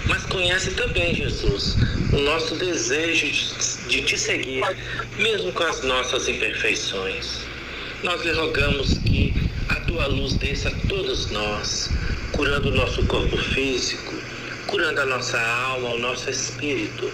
Mas 0.05 0.23
conhece 0.25 0.71
também, 0.71 1.15
Jesus, 1.15 1.75
o 2.13 2.19
nosso 2.19 2.55
desejo 2.55 3.27
de 3.87 4.01
te 4.01 4.17
seguir, 4.17 4.63
mesmo 5.17 5.51
com 5.51 5.63
as 5.63 5.83
nossas 5.83 6.27
imperfeições. 6.27 7.41
Nós 8.03 8.21
lhe 8.23 8.31
rogamos 8.31 8.97
que 8.99 9.33
a 9.67 9.75
tua 9.75 10.07
luz 10.07 10.33
desça 10.33 10.69
a 10.69 10.87
todos 10.87 11.29
nós, 11.31 11.89
curando 12.31 12.69
o 12.69 12.75
nosso 12.75 13.05
corpo 13.05 13.37
físico, 13.37 14.13
curando 14.67 15.01
a 15.01 15.05
nossa 15.05 15.39
alma, 15.39 15.89
o 15.89 15.99
nosso 15.99 16.29
espírito, 16.29 17.11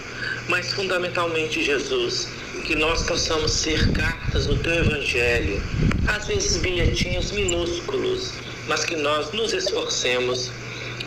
mas 0.48 0.72
fundamentalmente, 0.72 1.64
Jesus, 1.64 2.28
que 2.66 2.74
nós 2.74 3.02
possamos 3.04 3.52
ser 3.52 3.90
cartas 3.92 4.46
do 4.46 4.56
teu 4.58 4.74
evangelho, 4.74 5.62
às 6.06 6.26
vezes 6.26 6.58
bilhetinhos 6.58 7.32
minúsculos, 7.32 8.32
mas 8.68 8.84
que 8.84 8.96
nós 8.96 9.32
nos 9.32 9.52
esforcemos 9.52 10.50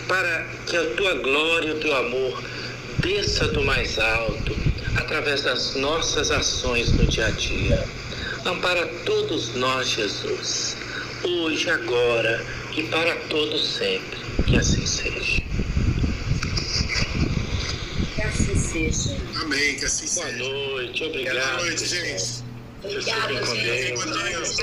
para 0.10 0.46
que 0.66 0.76
a 0.76 0.86
tua 0.96 1.14
glória 1.14 1.70
e 1.70 1.72
o 1.72 1.80
teu 1.80 1.96
amor 1.96 2.44
desça 2.98 3.48
do 3.48 3.64
mais 3.64 3.98
alto 3.98 4.58
através 4.98 5.44
das 5.44 5.76
nossas 5.76 6.32
ações 6.32 6.92
no 6.92 7.06
dia 7.06 7.28
a 7.28 7.32
dia. 7.32 7.88
Ampara 8.46 8.86
todos 9.06 9.56
nós, 9.56 9.88
Jesus 9.88 10.76
hoje, 11.24 11.70
agora 11.70 12.44
e 12.76 12.84
para 12.84 13.16
todos 13.30 13.76
sempre. 13.76 14.20
Que 14.46 14.58
assim 14.58 14.86
seja. 14.86 15.42
Que 18.16 18.22
assim 18.22 18.56
seja. 18.56 19.18
Amém, 19.42 19.76
que 19.76 19.86
assim 19.86 20.08
Boa 20.08 20.28
seja. 20.28 20.44
Boa 20.44 20.72
noite, 20.74 21.04
obrigado. 21.04 21.56
Boa 21.56 21.66
noite, 21.66 21.86
gente. 21.86 22.50
Obrigada, 22.84 23.46
gente. 23.46 23.94
Com 23.94 24.12
Deus. 24.12 24.56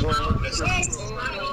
Boa 0.00 0.20
noite. 0.20 1.46